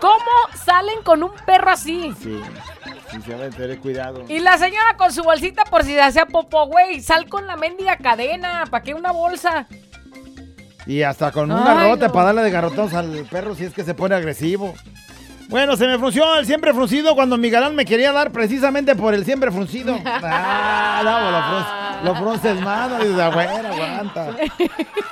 ¿Cómo 0.00 0.18
salen 0.64 1.02
con 1.04 1.22
un 1.22 1.30
perro 1.46 1.70
así? 1.70 2.12
Sí, 2.20 2.42
sí, 3.10 3.76
cuidado. 3.80 4.24
Y 4.28 4.40
la 4.40 4.58
señora 4.58 4.96
con 4.96 5.12
su 5.12 5.22
bolsita 5.22 5.64
por 5.64 5.84
si 5.84 5.92
se 5.92 6.02
hacía 6.02 6.26
popo, 6.26 6.66
güey. 6.66 7.00
Sal 7.00 7.28
con 7.28 7.46
la 7.46 7.56
mendiga 7.56 7.96
cadena. 7.96 8.64
¿Para 8.68 8.82
qué 8.82 8.92
una 8.92 9.12
bolsa? 9.12 9.66
Y 10.86 11.02
hasta 11.02 11.32
con 11.32 11.50
un 11.50 11.58
Ay, 11.58 11.64
garrote 11.64 12.06
no. 12.08 12.12
para 12.12 12.26
darle 12.26 12.42
de 12.42 12.50
garrotones 12.50 12.94
al 12.94 13.10
perro 13.30 13.54
si 13.54 13.64
es 13.64 13.72
que 13.72 13.84
se 13.84 13.94
pone 13.94 14.14
agresivo. 14.14 14.74
Bueno, 15.48 15.76
se 15.76 15.86
me 15.86 15.98
frunció 15.98 16.36
el 16.36 16.46
siempre 16.46 16.72
fruncido 16.72 17.14
cuando 17.14 17.36
mi 17.36 17.50
galán 17.50 17.74
me 17.74 17.84
quería 17.84 18.12
dar 18.12 18.30
precisamente 18.32 18.94
por 18.96 19.12
el 19.14 19.24
siempre 19.24 19.50
fruncido. 19.50 19.98
Ah, 20.06 21.00
no, 21.04 21.30
lo, 21.30 21.38
frun- 21.38 22.02
lo 22.04 22.14
frunces 22.40 22.60
mano, 22.62 22.98
dices, 22.98 23.18
abuela, 23.18 23.68
aguanta. 23.70 24.28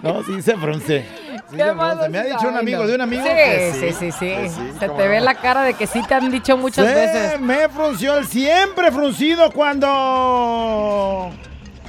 No, 0.03 0.23
sí 0.25 0.41
se 0.43 0.57
frunce. 0.57 1.07
Sí 1.51 1.57
¿Qué 1.57 1.63
se 1.65 1.73
más 1.75 1.93
frunce. 1.95 2.09
Me 2.11 2.19
ha 2.19 2.25
dicho 2.25 2.49
un 2.49 2.57
amigo 2.57 2.87
de 2.87 2.95
un 2.95 3.01
amigo 3.03 3.23
Sí, 3.25 3.29
que 3.31 3.73
sí, 3.75 3.93
sí, 3.99 4.13
sí. 4.13 4.27
que 4.27 4.51
Se 4.81 4.89
te 4.89 5.09
ve 5.09 5.19
no. 5.19 5.25
la 5.27 5.35
cara 5.35 5.63
de 5.63 5.75
que 5.75 5.87
sí 5.87 6.01
te 6.07 6.15
han 6.15 6.31
dicho 6.31 6.57
muchas 6.57 6.87
Se 6.87 6.95
veces. 6.95 7.41
me 7.41 7.69
frunció 7.69 8.17
el 8.17 8.27
siempre 8.27 8.91
fruncido 8.91 9.51
cuando... 9.53 11.31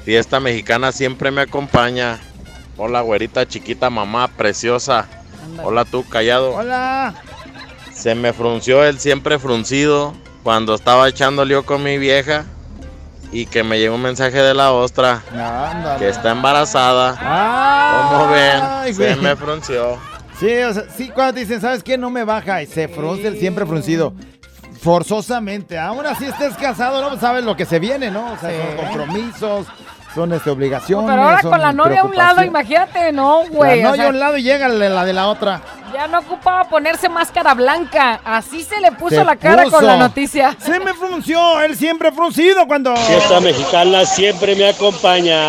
Fiesta 0.04 0.40
mexicana 0.42 0.92
siempre 0.92 1.32
me 1.32 1.42
acompaña. 1.42 2.20
Hola, 2.78 3.02
güerita 3.02 3.48
chiquita, 3.48 3.90
mamá 3.90 4.28
preciosa. 4.28 5.08
Hola, 5.64 5.86
tú, 5.86 6.04
callado. 6.08 6.56
Hola. 6.56 7.14
Se 7.94 8.16
me 8.16 8.34
frunció 8.34 8.84
el 8.84 9.00
siempre 9.00 9.38
fruncido 9.40 10.14
cuando 10.42 10.74
estaba 10.76 11.08
echando 11.08 11.46
lío 11.46 11.66
con 11.66 11.84
mi 11.84 11.98
vieja 11.98 12.46
y 13.32 13.46
que 13.46 13.64
me 13.64 13.80
llegó 13.80 13.96
un 13.96 14.02
mensaje 14.02 14.42
de 14.42 14.54
la 14.54 14.72
ostra 14.72 15.22
que 16.00 16.10
está 16.10 16.32
embarazada. 16.32 17.16
Ah, 17.20 18.10
¿Cómo 18.12 18.32
ven? 18.34 18.62
Ay, 18.64 18.94
Se 18.94 19.16
me 19.18 19.36
frunció. 19.36 19.98
Sí, 20.40 20.52
o 20.58 20.74
sea, 20.74 20.84
sí, 20.96 21.10
cuando 21.10 21.36
te 21.36 21.40
dicen, 21.42 21.62
¿sabes 21.62 21.84
qué? 21.84 21.98
No 21.98 22.10
me 22.10 22.24
baja 22.24 22.62
y 22.64 22.66
se 22.68 22.88
frunce 22.88 23.28
el 23.28 23.38
siempre 23.40 23.66
fruncido. 23.68 24.14
Forzosamente. 24.82 25.78
Aún 25.80 26.06
así 26.06 26.26
estés 26.26 26.56
casado, 26.56 27.08
no 27.10 27.18
sabes 27.20 27.46
lo 27.46 27.56
que 27.56 27.66
se 27.66 27.80
viene, 27.80 28.10
¿no? 28.12 28.34
O 28.34 28.38
sea, 28.38 28.50
Sí. 28.50 28.76
compromisos, 28.76 29.68
son 30.14 30.34
este, 30.34 30.50
obligaciones. 30.50 31.10
Pero 31.10 31.24
ahora 31.24 31.42
son 31.42 31.52
con 31.52 31.62
la 31.62 31.74
novia 31.74 32.02
a 32.02 32.04
un 32.04 32.16
lado, 32.16 32.44
imagínate, 32.44 33.12
no, 33.12 33.44
güey. 33.50 33.82
La 33.82 33.88
o 33.88 33.92
novia 33.92 34.02
sea, 34.04 34.06
a 34.08 34.10
un 34.10 34.20
lado 34.20 34.38
y 34.38 34.44
llega 34.44 34.68
la 34.68 35.06
de 35.06 35.14
la 35.14 35.28
otra. 35.28 35.62
ya 35.94 36.08
no 36.08 36.20
ocupaba 36.20 36.64
ponerse 36.66 37.10
máscara 37.10 37.54
blanca. 37.54 38.20
Así 38.24 38.64
se 38.64 38.80
le 38.80 38.92
puso 38.92 39.16
Se 39.16 39.24
la 39.24 39.36
cara 39.36 39.64
puso. 39.64 39.78
con 39.78 39.88
la 39.88 39.98
noticia. 39.98 40.56
Se 40.60 40.80
me 40.80 40.94
frunció 40.94 41.62
el 41.62 41.76
siempre 41.76 42.12
fruncido 42.12 42.68
cuando... 42.68 42.96
Fiesta 42.96 43.40
mexicana 43.40 44.06
siempre 44.06 44.56
me 44.56 44.70
acompaña. 44.70 45.40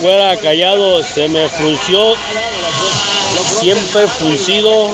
Fuera 0.00 0.36
callado, 0.36 1.02
se 1.02 1.28
me 1.28 1.48
frunció. 1.48 2.14
Siempre 3.60 4.06
fruncido. 4.08 4.90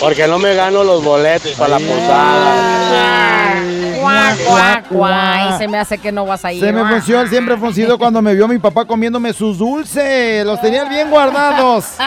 Porque 0.00 0.26
no 0.26 0.38
me 0.38 0.54
gano 0.54 0.82
los 0.84 1.04
boletos 1.04 1.52
para 1.52 1.78
la 1.78 1.86
posada. 1.86 3.62
Cuá, 4.02 4.34
cuá, 4.46 4.82
cuá. 4.88 5.50
Y 5.50 5.58
se 5.58 5.68
me 5.68 5.78
hace 5.78 5.98
que 5.98 6.12
no 6.12 6.26
vas 6.26 6.44
a 6.44 6.52
ir. 6.52 6.60
Se 6.62 6.72
me 6.72 6.84
frunció 6.84 7.20
el 7.20 7.28
siempre 7.28 7.56
fruncido 7.56 7.98
cuando 7.98 8.20
me 8.20 8.34
vio 8.34 8.48
mi 8.48 8.58
papá 8.58 8.84
comiéndome 8.84 9.32
sus 9.32 9.58
dulces. 9.58 10.44
Los 10.44 10.60
tenía 10.60 10.84
bien 10.84 11.10
guardados. 11.10 11.96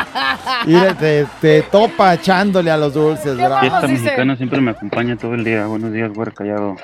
Y 0.66 0.76
te, 0.96 1.28
te 1.42 1.62
topa 1.64 2.14
echándole 2.14 2.72
a 2.72 2.78
los 2.78 2.94
dulces, 2.94 3.38
bravo. 3.38 3.66
Esta 3.66 3.88
mexicana 3.88 4.36
siempre 4.36 4.60
me 4.62 4.72
acompaña 4.72 5.16
todo 5.16 5.34
el 5.36 5.44
día. 5.44 5.66
Buenos 5.68 5.92
días, 5.92 6.12
güero 6.12 6.34
callado. 6.34 6.76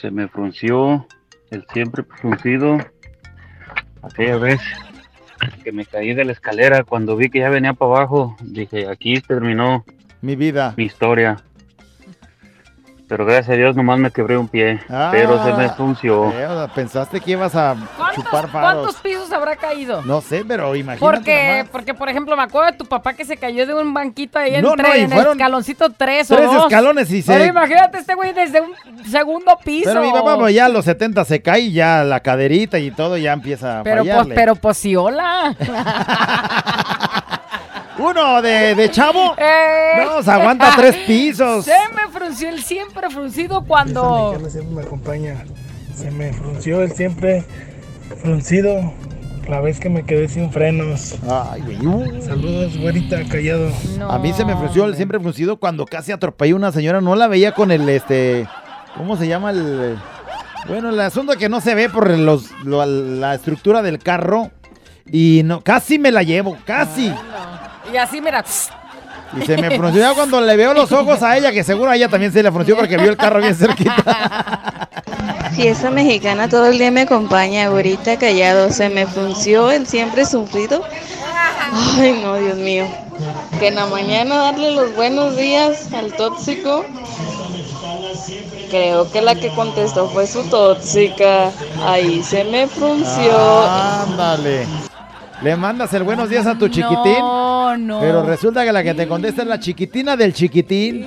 Se 0.00 0.10
me 0.10 0.28
frunció 0.28 1.06
el 1.50 1.64
siempre 1.72 2.04
fruncido. 2.20 2.78
Aquella 4.02 4.36
vez 4.36 4.60
que 5.62 5.72
me 5.72 5.86
caí 5.86 6.14
de 6.14 6.24
la 6.24 6.32
escalera, 6.32 6.84
cuando 6.84 7.16
vi 7.16 7.30
que 7.30 7.40
ya 7.40 7.48
venía 7.48 7.72
para 7.74 7.92
abajo, 7.92 8.36
dije, 8.42 8.88
aquí 8.88 9.20
terminó 9.20 9.84
mi 10.20 10.36
vida, 10.36 10.74
mi 10.76 10.84
historia. 10.84 11.36
Pero 13.14 13.26
gracias 13.26 13.50
a 13.50 13.52
Dios 13.52 13.76
nomás 13.76 13.96
me 14.00 14.10
quebré 14.10 14.36
un 14.36 14.48
pie, 14.48 14.80
pero 15.12 15.40
se 15.44 15.52
me 15.52 15.68
frunció. 15.68 16.32
Eh, 16.32 16.46
o 16.46 16.56
sea, 16.66 16.74
pensaste 16.74 17.20
que 17.20 17.30
ibas 17.30 17.54
a 17.54 17.76
chupar 18.12 18.48
¿Cuántos 18.50 18.50
faros. 18.50 18.96
pisos 18.96 19.32
habrá 19.32 19.54
caído? 19.54 20.02
No 20.02 20.20
sé, 20.20 20.44
pero 20.44 20.74
imagínate 20.74 20.98
Porque, 21.16 21.48
nomás. 21.58 21.68
porque, 21.70 21.94
por 21.94 22.08
ejemplo, 22.08 22.36
me 22.36 22.42
acuerdo 22.42 22.72
de 22.72 22.76
tu 22.76 22.86
papá 22.86 23.12
que 23.14 23.24
se 23.24 23.36
cayó 23.36 23.68
de 23.68 23.74
un 23.74 23.94
banquito 23.94 24.40
ahí 24.40 24.60
No, 24.60 24.72
en, 24.74 24.82
no, 24.82 24.94
en 24.94 25.12
el 25.12 25.26
escaloncito 25.28 25.90
3 25.96 26.28
o 26.32 26.34
tres 26.36 26.46
2. 26.50 26.62
escalones 26.64 27.08
y 27.12 27.22
se- 27.22 27.32
Ahora 27.32 27.46
imagínate 27.46 27.98
este 27.98 28.16
güey 28.16 28.32
desde 28.32 28.60
un 28.60 28.74
segundo 29.08 29.56
piso. 29.64 29.90
Pero 29.90 30.02
mi 30.02 30.10
papá 30.10 30.36
pues, 30.36 30.52
ya 30.52 30.64
a 30.66 30.68
los 30.68 30.84
70 30.84 31.24
se 31.24 31.40
cae 31.40 31.60
y 31.60 31.72
ya 31.72 32.02
la 32.02 32.18
caderita 32.18 32.80
y 32.80 32.90
todo 32.90 33.16
ya 33.16 33.32
empieza 33.32 33.78
a 33.78 33.82
Pero 33.84 34.02
pues, 34.02 34.10
fallarle. 34.12 34.34
pero 34.34 34.54
pues 34.56 34.76
sí, 34.76 34.96
hola. 34.96 35.54
Uno 37.96 38.42
de, 38.42 38.74
de 38.74 38.90
chavo. 38.90 39.34
Eh. 39.96 40.02
No, 40.04 40.22
se 40.22 40.30
aguanta 40.30 40.72
tres 40.76 40.96
pisos. 41.06 41.64
Se 41.64 41.72
me 41.94 42.03
frunció 42.34 42.48
el 42.48 42.62
siempre 42.62 43.10
fruncido 43.10 43.64
cuando... 43.64 44.32
mexicana 44.32 44.50
siempre 44.50 44.74
me 44.76 44.82
acompaña. 44.82 45.44
Se 45.94 46.10
me 46.10 46.32
frunció 46.32 46.82
el 46.82 46.92
siempre 46.92 47.44
fruncido 48.20 48.92
la 49.48 49.60
vez 49.60 49.78
que 49.78 49.88
me 49.88 50.04
quedé 50.04 50.28
sin 50.28 50.50
frenos. 50.50 51.14
Ay, 51.30 51.62
güey. 51.62 52.22
Saludos, 52.22 52.76
güerita, 52.78 53.22
callado. 53.28 53.70
A 54.08 54.18
mí 54.18 54.32
se 54.32 54.44
me 54.44 54.56
frunció 54.56 54.84
el 54.86 54.96
siempre 54.96 55.20
fruncido 55.20 55.58
cuando 55.58 55.84
casi 55.86 56.10
atropellé 56.12 56.52
a 56.52 56.56
una 56.56 56.72
señora. 56.72 57.00
No 57.00 57.14
la 57.14 57.28
veía 57.28 57.52
con 57.52 57.70
el, 57.70 57.88
este, 57.88 58.48
¿cómo 58.96 59.16
se 59.16 59.28
llama 59.28 59.50
el? 59.50 59.96
Bueno, 60.66 60.88
el 60.88 60.98
asunto 61.00 61.34
que 61.38 61.48
no 61.48 61.60
se 61.60 61.74
ve 61.74 61.88
por 61.90 62.10
los, 62.10 62.50
lo- 62.64 62.84
la 62.86 63.34
estructura 63.34 63.82
del 63.82 63.98
carro. 63.98 64.50
Y 65.12 65.42
no, 65.44 65.60
casi 65.60 65.98
me 65.98 66.10
la 66.10 66.22
llevo, 66.22 66.56
casi. 66.64 67.12
Y 67.92 67.96
así, 67.96 68.20
mira... 68.20 68.42
Y 69.40 69.46
se 69.46 69.56
me 69.56 69.76
frunció 69.76 70.00
ya 70.00 70.14
cuando 70.14 70.40
le 70.40 70.56
veo 70.56 70.74
los 70.74 70.90
ojos 70.92 71.22
a 71.22 71.36
ella, 71.36 71.52
que 71.52 71.64
seguro 71.64 71.90
a 71.90 71.96
ella 71.96 72.08
también 72.08 72.32
se 72.32 72.42
le 72.42 72.50
frunció 72.50 72.76
porque 72.76 72.96
vio 72.96 73.10
el 73.10 73.16
carro 73.16 73.40
bien 73.40 73.54
cerquita. 73.54 74.88
Fiesta 75.54 75.90
mexicana 75.90 76.48
todo 76.48 76.66
el 76.66 76.78
día 76.78 76.90
me 76.90 77.02
acompaña, 77.02 77.68
güerita 77.68 78.18
callado. 78.18 78.70
Se 78.70 78.88
me 78.88 79.06
frunció 79.06 79.70
el 79.70 79.86
siempre 79.86 80.24
sufrido. 80.26 80.82
Ay, 81.98 82.20
no, 82.22 82.36
Dios 82.36 82.56
mío. 82.56 82.86
Que 83.58 83.68
en 83.68 83.76
la 83.76 83.86
mañana 83.86 84.36
darle 84.36 84.72
los 84.72 84.94
buenos 84.94 85.36
días 85.36 85.92
al 85.92 86.12
tóxico. 86.12 86.84
Creo 88.70 89.10
que 89.10 89.22
la 89.22 89.36
que 89.36 89.50
contestó 89.50 90.08
fue 90.08 90.26
su 90.26 90.42
tóxica. 90.44 91.52
Ahí 91.86 92.22
se 92.22 92.44
me 92.44 92.66
frunció. 92.66 93.62
Ándale. 93.62 94.66
Le 95.44 95.56
mandas 95.56 95.92
el 95.92 96.04
buenos 96.04 96.30
días 96.30 96.46
a 96.46 96.56
tu 96.56 96.68
chiquitín. 96.68 97.18
No, 97.18 97.76
no. 97.76 98.00
Pero 98.00 98.22
resulta 98.22 98.64
que 98.64 98.72
la 98.72 98.82
que 98.82 98.94
te 98.94 99.06
contesta 99.06 99.42
es 99.42 99.48
la 99.48 99.60
chiquitina 99.60 100.16
del 100.16 100.32
chiquitín. 100.32 101.06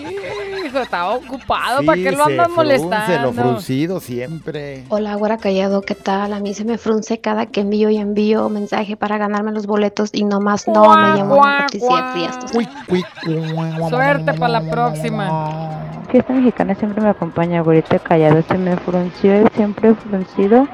Hijo, 0.63 0.78
estaba 0.80 1.15
ocupado. 1.15 1.80
Sí, 1.80 1.88
¿Para 1.88 1.97
qué 2.04 2.12
lo 2.12 2.26
se 2.26 2.36
frunce, 2.36 2.52
molestando? 2.56 3.21
lo 3.23 3.34
fruncido 3.34 4.00
siempre. 4.00 4.84
Hola, 4.89 5.15
güera 5.15 5.38
callado, 5.38 5.82
¿qué 5.82 5.95
tal? 5.95 6.34
A 6.34 6.39
mí 6.39 6.54
se 6.54 6.65
me 6.65 6.78
frunce 6.78 7.19
cada 7.19 7.47
que 7.47 7.62
envío 7.62 7.89
y 7.89 7.97
envío 7.97 8.47
mensaje 8.50 8.95
para 8.95 9.17
ganarme 9.17 9.52
los 9.54 9.65
boletos 9.65 10.12
y 10.13 10.23
nomás 10.23 10.67
no 10.67 10.95
me 10.95 11.23
Guau, 11.23 11.41
Patricia. 11.41 12.12
Friastos. 12.12 12.52
Suerte 13.89 14.34
para 14.34 14.62
la 14.62 14.69
próxima. 14.69 16.04
Fiesta 16.12 16.34
mexicana 16.34 16.76
siempre 16.76 17.02
me 17.02 17.10
acompaña, 17.10 17.62
güerita 17.62 17.97
callado. 17.97 18.43
Se 18.47 18.56
me 18.56 18.78
frunció 18.78 19.34
el 19.34 19.50
siempre 19.54 19.95
fruncido 19.95 20.67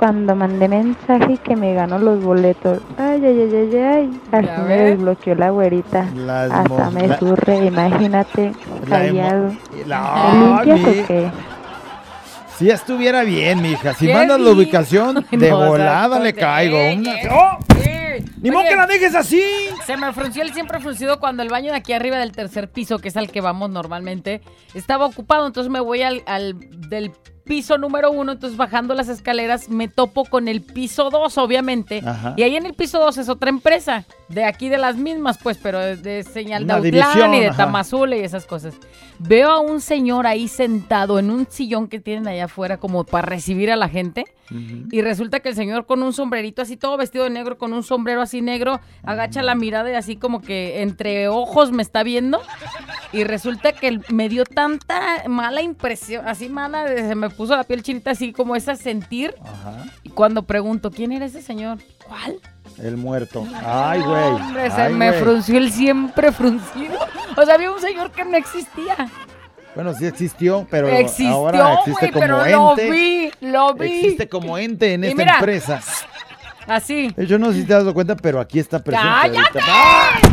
cuando 0.00 0.34
mandé 0.34 0.66
mensaje 0.66 1.36
que 1.44 1.54
me 1.56 1.74
ganó 1.74 1.98
los 1.98 2.24
boletos. 2.24 2.80
Ay, 2.96 3.20
ay, 3.22 3.38
ay, 3.52 3.54
ay, 3.54 3.76
ay. 3.76 4.20
Así 4.32 4.62
me 4.62 4.76
desbloqueó 4.78 5.34
la 5.34 5.50
güerita. 5.50 6.06
La 6.16 6.44
Hasta 6.44 6.88
me 6.90 7.06
la- 7.06 7.18
surre, 7.18 7.66
imagínate, 7.66 8.52
La 8.88 9.04
emo- 9.06 9.56
la- 9.86 10.32
¿Me 10.32 10.64
limpias 10.64 10.80
mi- 10.96 11.00
o 11.02 11.06
qué? 11.06 11.30
Si 12.56 12.70
estuviera 12.70 13.24
bien, 13.24 13.60
mija. 13.60 13.92
Si 13.92 14.06
¿Qué 14.06 14.14
mandas 14.14 14.40
la 14.40 14.50
ubicación, 14.52 15.26
de 15.30 15.50
No, 15.50 15.66
volada 15.68 16.18
le 16.18 16.32
caigo. 16.32 16.78
eh, 16.78 16.96
Una- 16.98 17.20
eh, 17.20 17.28
¡Oh! 17.30 17.58
eh. 17.84 18.24
¡Ni 18.40 18.50
modo 18.50 18.64
que 18.66 18.76
la 18.76 18.86
dejes 18.86 19.14
así! 19.14 19.42
Se 19.84 19.98
me 19.98 20.12
frunció 20.14 20.42
el 20.42 20.54
siempre 20.54 20.80
fruncido 20.80 21.20
cuando 21.20 21.42
el 21.42 21.50
baño 21.50 21.72
de 21.72 21.76
aquí 21.76 21.92
arriba 21.92 22.16
del 22.16 22.32
tercer 22.32 22.70
piso, 22.70 22.98
que 23.00 23.08
es 23.08 23.16
al 23.18 23.30
que 23.30 23.42
vamos 23.42 23.68
normalmente, 23.68 24.40
estaba 24.72 25.04
ocupado. 25.04 25.46
Entonces 25.46 25.70
me 25.70 25.80
voy 25.80 26.00
al, 26.02 26.22
al 26.26 26.54
del 26.88 27.12
piso 27.50 27.78
número 27.78 28.12
uno. 28.12 28.30
Entonces 28.30 28.56
bajando 28.56 28.94
las 28.94 29.08
escaleras 29.08 29.68
me 29.68 29.88
topo 29.88 30.24
con 30.24 30.46
el 30.46 30.62
piso 30.62 31.10
dos, 31.10 31.36
obviamente. 31.36 32.00
Ajá. 32.06 32.34
Y 32.36 32.44
ahí 32.44 32.54
en 32.54 32.64
el 32.64 32.74
piso 32.74 33.00
dos 33.00 33.18
es 33.18 33.28
otra 33.28 33.50
empresa. 33.50 34.04
De 34.28 34.44
aquí 34.44 34.68
de 34.68 34.78
las 34.78 34.96
mismas, 34.96 35.36
pues, 35.42 35.58
pero 35.60 35.80
de, 35.80 35.96
de 35.96 36.22
señal 36.22 36.64
de 36.64 36.72
Autlán 36.74 37.34
y 37.34 37.40
de. 37.40 37.50
Tamazula 37.50 38.16
y 38.16 38.20
esas 38.20 38.46
cosas. 38.46 38.74
Veo 39.18 39.50
a 39.50 39.58
un 39.58 39.80
señor 39.80 40.28
ahí 40.28 40.46
sentado 40.46 41.18
en 41.18 41.30
un 41.30 41.46
sillón 41.50 41.88
que 41.88 41.98
tienen 41.98 42.28
allá 42.28 42.44
afuera 42.44 42.76
como 42.76 43.02
para 43.02 43.26
recibir 43.26 43.72
a 43.72 43.76
la 43.76 43.88
gente. 43.88 44.26
Y 44.90 45.00
resulta 45.02 45.38
que 45.38 45.50
el 45.50 45.54
señor 45.54 45.86
con 45.86 46.02
un 46.02 46.12
sombrerito 46.12 46.60
así 46.62 46.76
todo 46.76 46.96
vestido 46.96 47.22
de 47.22 47.30
negro, 47.30 47.56
con 47.56 47.72
un 47.72 47.84
sombrero 47.84 48.20
así 48.20 48.42
negro, 48.42 48.80
agacha 49.04 49.42
la 49.42 49.54
mirada 49.54 49.92
y 49.92 49.94
así 49.94 50.16
como 50.16 50.42
que 50.42 50.82
entre 50.82 51.28
ojos 51.28 51.70
me 51.70 51.82
está 51.82 52.02
viendo. 52.02 52.40
Y 53.12 53.22
resulta 53.22 53.72
que 53.72 54.00
me 54.08 54.28
dio 54.28 54.44
tanta 54.44 55.22
mala 55.28 55.62
impresión, 55.62 56.26
así 56.26 56.48
mala, 56.48 56.88
se 56.88 57.14
me 57.14 57.30
puso 57.40 57.56
la 57.56 57.64
piel 57.64 57.82
chinita 57.82 58.10
así 58.10 58.34
como 58.34 58.54
esa 58.54 58.76
sentir. 58.76 59.34
Y 60.02 60.10
cuando 60.10 60.42
pregunto, 60.42 60.90
¿quién 60.90 61.10
era 61.10 61.24
ese 61.24 61.40
señor? 61.40 61.78
¿Cuál? 62.06 62.38
El 62.76 62.98
muerto. 62.98 63.46
Ay, 63.64 64.02
güey. 64.02 64.24
Hombre, 64.24 64.70
se 64.70 64.78
Ay, 64.82 64.92
me 64.92 65.08
güey. 65.08 65.22
frunció 65.22 65.56
el 65.56 65.72
siempre 65.72 66.32
fruncido. 66.32 66.98
O 67.38 67.42
sea, 67.42 67.54
había 67.54 67.70
un 67.72 67.80
señor 67.80 68.12
que 68.12 68.26
no 68.26 68.36
existía. 68.36 69.08
Bueno, 69.74 69.94
sí 69.94 70.04
existió, 70.04 70.66
pero 70.70 70.88
Existió, 70.88 71.30
ahora 71.32 71.74
existe 71.76 72.10
güey, 72.10 72.12
como 72.12 72.42
pero 72.42 72.44
ente. 72.44 72.86
lo 72.86 72.92
vi, 72.92 73.30
lo 73.40 73.72
vi. 73.74 73.86
Existe 74.00 74.28
como 74.28 74.58
ente 74.58 74.92
en 74.92 75.04
Y 75.04 75.06
esta 75.06 75.16
mira, 75.22 75.34
empresa. 75.36 75.80
Así. 76.66 77.10
Yo 77.26 77.38
no 77.38 77.52
sé 77.52 77.60
si 77.62 77.64
te 77.66 77.72
has 77.72 77.84
dado 77.84 77.94
cuenta, 77.94 78.16
pero 78.16 78.38
aquí 78.38 78.58
está 78.58 78.80
presente. 78.84 79.08
¡Cállate! 79.08 80.29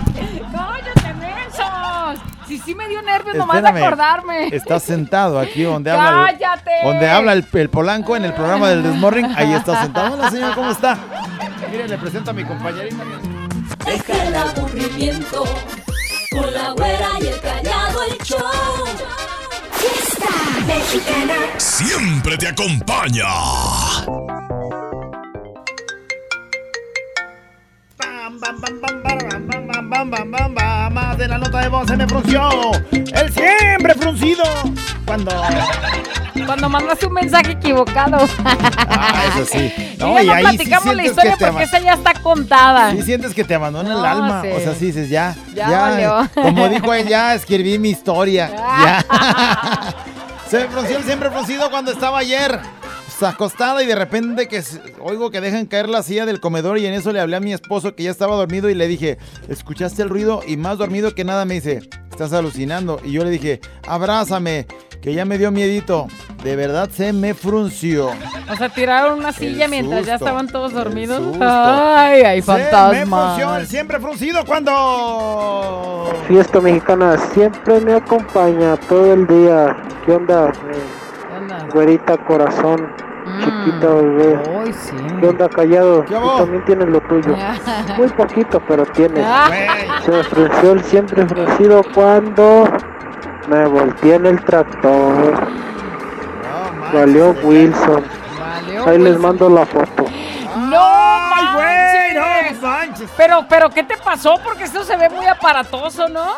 Sí, 2.68 2.76
me 2.76 2.90
dio 2.90 3.02
nervios 3.02 3.38
nomás 3.38 3.62
de 3.64 3.70
acordarme. 3.70 4.48
Está 4.52 4.78
sentado 4.82 5.40
aquí 5.40 5.64
donde 5.64 5.90
habla. 5.90 6.30
el- 6.32 6.38
¡Cállate! 6.38 6.72
donde 6.84 7.10
habla 7.10 7.32
el, 7.32 7.48
el 7.54 7.70
Polanco 7.70 8.18
en 8.18 8.26
el 8.26 8.34
programa 8.34 8.68
del 8.68 8.84
Desmorning. 8.84 9.26
Ahí 9.38 9.54
está 9.54 9.84
sentado. 9.84 10.16
Hola, 10.16 10.30
señor, 10.30 10.54
¿cómo 10.54 10.72
está? 10.72 10.98
Mire, 11.72 11.88
le 11.88 11.98
presento 11.98 12.32
a 12.32 12.34
mi 12.34 12.44
compañerita. 12.44 13.04
Deja 13.86 14.24
el 14.26 14.36
aburrimiento 14.36 15.46
con 16.32 16.54
la 16.54 16.72
güera 16.72 17.08
y 17.22 17.28
el 17.28 17.40
callado 17.40 18.04
el 18.04 18.18
show. 18.26 18.38
Fiesta 19.72 20.28
mexicana. 20.68 21.36
Siempre 21.56 22.38
te 22.38 22.50
acompaña. 22.50 23.24
Bam, 27.98 28.40
bam, 28.42 28.62
bam, 28.62 30.32
bam, 30.32 30.56
De 31.18 31.28
la 31.28 31.38
nota 31.40 31.60
de 31.62 31.68
voz 31.70 31.88
se 31.88 31.98
me 31.98 32.08
frunció. 32.08 32.50
El 32.92 33.34
siempre 33.34 33.94
fruncido. 33.96 34.44
Cuando. 35.06 35.32
Cuando 36.46 36.70
mandaste 36.70 37.08
un 37.08 37.14
mensaje 37.14 37.52
equivocado. 37.54 38.18
Ah, 38.46 39.24
eso 39.36 39.46
sí. 39.46 39.74
y 39.96 39.98
ya 39.98 40.06
no 40.06 40.40
platicamos 40.42 40.96
la 40.96 41.04
historia 41.06 41.36
porque 41.40 41.64
esa 41.64 41.80
ya 41.80 41.94
está 41.94 42.14
contada. 42.22 42.92
Sí 42.92 43.02
sientes 43.02 43.34
que 43.34 43.44
te 43.44 43.56
abandona 43.56 43.90
el 43.94 43.98
No, 43.98 44.04
alma. 44.06 44.42
sí. 44.44 44.50
O 44.56 44.60
sea, 44.60 44.76
sí 44.76 44.86
dices, 44.88 45.10
ya. 45.10 45.36
Ya 45.56 45.70
Ya. 45.70 45.80
valió. 45.82 46.30
Como 46.36 46.70
dijo 46.70 46.94
él, 46.94 47.08
ya 47.08 47.34
escribí 47.34 47.80
mi 47.80 47.90
historia. 47.90 48.52
Ya. 48.84 49.04
Se 50.50 50.60
me 50.60 50.68
frunció 50.68 50.98
el 50.98 51.04
siempre 51.04 51.30
fruncido 51.30 51.70
cuando 51.70 51.92
estaba 51.92 52.20
ayer. 52.20 52.60
Pues, 53.20 53.32
acostada 53.32 53.84
y 53.84 53.88
de 53.88 53.96
repente 53.96 54.48
que 54.48 54.62
oigo 55.00 55.32
que 55.32 55.42
dejan 55.42 55.66
caer 55.66 55.90
la 55.90 56.04
silla 56.04 56.26
del 56.26 56.40
comedor 56.40 56.78
y 56.78 56.86
en 56.86 56.94
eso 56.94 57.12
le 57.12 57.20
hablé 57.20 57.36
a 57.36 57.40
mi 57.40 57.54
esposo 57.54 57.96
que 57.96 58.04
ya 58.04 58.12
estaba 58.12 58.36
dormido 58.36 58.70
y 58.70 58.74
le 58.74 58.88
dije, 58.88 59.18
¿escuchaste 59.48 60.02
el 60.04 60.10
ruido? 60.10 60.42
Y 60.46 60.58
más 60.58 60.78
dormido 60.78 61.14
que 61.16 61.24
nada 61.24 61.46
me 61.46 61.56
dice, 61.56 61.90
estás 62.10 62.34
alucinando. 62.34 63.00
Y 63.04 63.12
yo 63.14 63.24
le 63.24 63.30
dije, 63.30 63.62
abrázame, 63.88 64.68
que 65.02 65.14
ya 65.14 65.26
me 65.26 65.38
dio 65.38 65.52
miedito 65.52 66.08
de 66.44 66.56
verdad 66.56 66.90
se 66.90 67.14
me 67.14 67.34
frunció. 67.34 68.12
O 68.50 68.56
sea, 68.56 68.70
tiraron 68.70 69.20
una 69.20 69.34
silla 69.34 69.66
El 69.66 69.72
mientras 69.72 70.06
ya 70.06 70.16
estaban 70.16 70.48
todos 70.48 70.72
dormidos. 70.74 71.36
Ay, 71.42 72.22
ay, 72.22 72.42
Se 72.42 72.52
me 72.52 72.60
fantasma. 72.64 73.26
frunció 73.36 73.56
el 73.58 73.68
siempre 73.68 74.00
fruncido 74.00 74.46
cuando... 74.46 76.14
Fiesta 76.28 76.60
mexicana 76.62 77.18
siempre 77.34 77.80
me 77.82 77.94
acompaña 77.94 78.78
todo 78.78 79.14
el 79.14 79.28
día. 79.28 79.76
¿Qué 80.06 80.14
onda? 80.14 80.52
Güerita 81.74 82.18
corazón, 82.26 82.94
chiquita 83.40 83.88
bebé. 83.88 84.42
¿Qué 85.20 85.28
onda 85.28 85.50
callado? 85.50 86.04
Tú 86.04 86.38
también 86.38 86.66
tienes 86.66 86.88
lo 86.90 87.02
tuyo. 87.02 87.36
Muy 87.98 88.08
poquito, 88.10 88.62
pero 88.68 88.86
tienes. 88.86 89.26
Se 90.04 90.12
me 90.12 90.24
frunció 90.24 90.72
el 90.74 90.84
siempre 90.84 91.26
fruncido 91.26 91.82
cuando 91.94 92.66
me 93.48 93.66
volteé 93.68 94.16
en 94.16 94.26
el 94.26 94.44
tractor. 94.44 95.48
Valió 96.94 97.36
Wilson. 97.44 98.04
Ahí 98.86 98.98
les 98.98 99.20
mando 99.20 99.50
la 99.50 99.66
foto. 99.66 100.06
¡No 100.56 101.20
manches! 101.30 102.62
no 102.62 102.68
manches! 102.68 103.10
Pero, 103.18 103.46
pero, 103.48 103.70
¿qué 103.70 103.84
te 103.84 103.98
pasó? 103.98 104.36
Porque 104.44 104.64
esto 104.64 104.84
se 104.84 104.96
ve 104.98 105.10
muy 105.10 105.26
aparatoso, 105.26 106.08
¿no? 106.08 106.36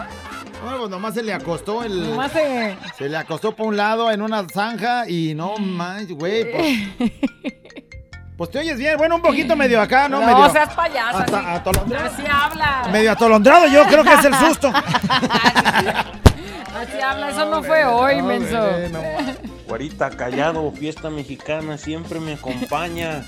No, 0.63 0.77
pues 0.77 0.89
nomás 0.89 1.13
se 1.13 1.23
le 1.23 1.33
acostó 1.33 1.83
el... 1.83 2.09
Nomás 2.11 2.31
se... 2.31 2.75
Se 2.97 3.09
le 3.09 3.17
acostó 3.17 3.55
por 3.55 3.67
un 3.67 3.77
lado 3.77 4.11
en 4.11 4.21
una 4.21 4.45
zanja 4.47 5.07
y 5.09 5.33
no 5.33 5.57
manches, 5.57 6.17
güey. 6.17 6.51
Pues, 6.51 7.11
pues 8.37 8.51
te 8.51 8.59
oyes 8.59 8.77
bien. 8.77 8.97
Bueno, 8.97 9.15
un 9.15 9.21
poquito 9.21 9.55
medio 9.55 9.81
acá, 9.81 10.09
¿no? 10.09 10.19
No, 10.19 10.25
medio, 10.27 10.49
seas 10.51 10.73
payaso. 10.73 11.17
hasta 11.19 11.39
así- 11.39 11.57
atolondrado. 11.59 12.05
Así 12.05 12.23
habla. 12.29 12.89
medio 12.91 13.11
atolondrado, 13.11 13.67
yo 13.67 13.83
creo 13.85 14.03
que 14.03 14.13
es 14.13 14.25
el 14.25 14.33
susto. 14.35 14.71
Así 16.75 17.01
habla, 17.01 17.29
eso 17.31 17.45
no 17.45 17.61
fue 17.63 17.83
hoy, 17.85 18.21
menso. 18.21 18.57
Guarita 19.67 20.09
callado, 20.11 20.71
fiesta 20.71 21.09
mexicana, 21.09 21.77
siempre 21.77 22.19
me 22.19 22.33
acompaña. 22.33 23.23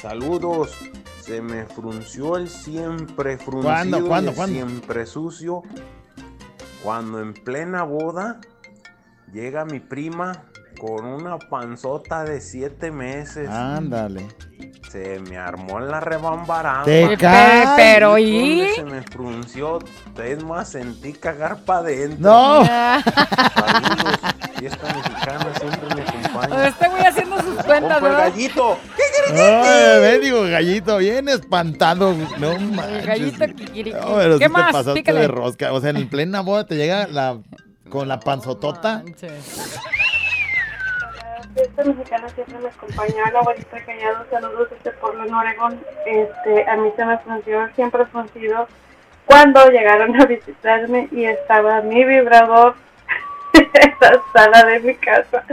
Saludos. 0.00 0.70
Se 1.20 1.40
me 1.40 1.64
frunció 1.66 2.36
el 2.36 2.48
siempre 2.48 3.38
fruncido 3.38 3.62
¿Cuándo, 3.72 3.98
y 3.98 4.02
cuándo, 4.02 4.30
el 4.30 4.36
cuándo? 4.36 4.54
siempre 4.56 5.06
sucio. 5.06 5.62
Cuando 6.82 7.20
en 7.20 7.32
plena 7.32 7.84
boda 7.84 8.40
llega 9.32 9.64
mi 9.64 9.80
prima 9.80 10.44
con 10.80 11.04
una 11.06 11.38
panzota 11.38 12.24
de 12.24 12.40
siete 12.40 12.90
meses. 12.90 13.48
Ándale. 13.48 14.26
Se 14.90 15.20
me 15.20 15.38
armó 15.38 15.78
en 15.78 15.88
la 15.88 16.00
rebambaramba. 16.00 16.84
Te 16.84 17.16
Pero, 17.76 18.18
¿y? 18.18 18.68
Se 18.74 18.84
me 18.84 19.02
frunció. 19.02 19.78
Es 20.22 20.42
más, 20.44 20.70
sentí 20.70 21.12
cagar 21.12 21.64
para 21.64 21.80
adentro. 21.80 22.30
No. 22.30 22.64
Saludos. 22.64 24.18
Fiesta 24.58 24.94
mexicana 24.94 25.54
siempre 25.58 25.94
me 25.94 26.02
acompaña. 26.02 26.68
Este 26.68 26.88
güey 26.88 27.06
cuentas, 27.80 28.00
Compa 28.00 28.08
el 28.26 28.30
gallito. 28.30 28.78
Ay, 29.34 30.00
mendigo 30.00 30.42
gallito, 30.42 30.98
bien 30.98 31.28
espantado. 31.28 32.14
No 32.38 32.58
manches. 32.58 33.06
Gallito 33.06 33.46
kikiriki. 33.46 33.92
No, 33.92 34.16
pero 34.16 34.38
¿Qué 34.38 34.44
sí 34.44 34.44
te 34.44 34.48
más? 34.48 34.72
pasaste 34.72 34.94
Pícale. 35.00 35.20
de 35.20 35.28
rosca. 35.28 35.72
O 35.72 35.80
sea, 35.80 35.90
en 35.90 36.08
plena 36.08 36.40
boda 36.40 36.66
te 36.66 36.76
llega 36.76 37.06
la 37.06 37.38
con 37.88 38.08
la 38.08 38.20
panzotota. 38.20 39.02
Fiesta 41.54 41.84
mexicana 41.84 42.28
siempre 42.30 42.58
me 42.58 42.68
acompaña. 42.68 43.30
La 43.32 43.40
abuelita 43.40 43.84
callado, 43.84 44.24
saludos 44.30 44.68
desde 44.70 44.90
Pueblo 44.98 45.24
en 45.26 45.34
Oregón. 45.34 45.80
Este, 46.06 46.68
a 46.68 46.76
mí 46.76 46.90
se 46.96 47.04
me 47.04 47.18
frunció, 47.18 47.68
siempre 47.74 48.06
fruncido 48.06 48.66
cuando 49.26 49.66
llegaron 49.70 50.18
a 50.20 50.24
visitarme 50.26 51.08
y 51.12 51.24
estaba 51.26 51.80
mi 51.82 52.04
vibrador 52.04 52.74
en 53.54 53.70
la 54.00 54.20
sala 54.32 54.64
de 54.64 54.80
mi 54.80 54.94
casa. 54.94 55.44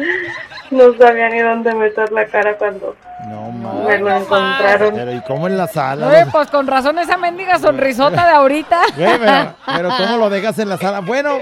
No 0.72 0.94
sabía 0.98 1.30
ni 1.30 1.40
dónde 1.40 1.74
meter 1.74 2.12
la 2.12 2.26
cara 2.28 2.56
cuando 2.58 2.96
No 3.28 3.52
me 3.88 3.98
lo 3.98 4.12
encontraron. 4.12 4.94
Pero 4.94 5.14
¿y 5.14 5.22
cómo 5.22 5.48
en 5.48 5.58
la 5.58 5.68
sala? 5.68 6.08
Oye, 6.08 6.26
pues 6.32 6.48
con 6.50 6.68
razón 6.68 7.00
esa 7.00 7.18
mendiga 7.18 7.58
sonrisota 7.60 8.26
de 8.26 8.32
ahorita. 8.32 8.82
Pero, 8.96 9.56
pero 9.66 9.90
¿cómo 9.98 10.18
lo 10.18 10.30
dejas 10.30 10.60
en 10.60 10.70
la 10.70 10.78
sala? 10.78 11.00
Bueno, 11.00 11.38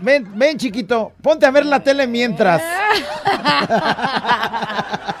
ven, 0.00 0.26
ven 0.34 0.56
chiquito, 0.56 1.12
ponte 1.22 1.46
a 1.46 1.50
ver 1.50 1.66
la 1.66 1.80
tele 1.80 2.06
mientras. 2.06 2.62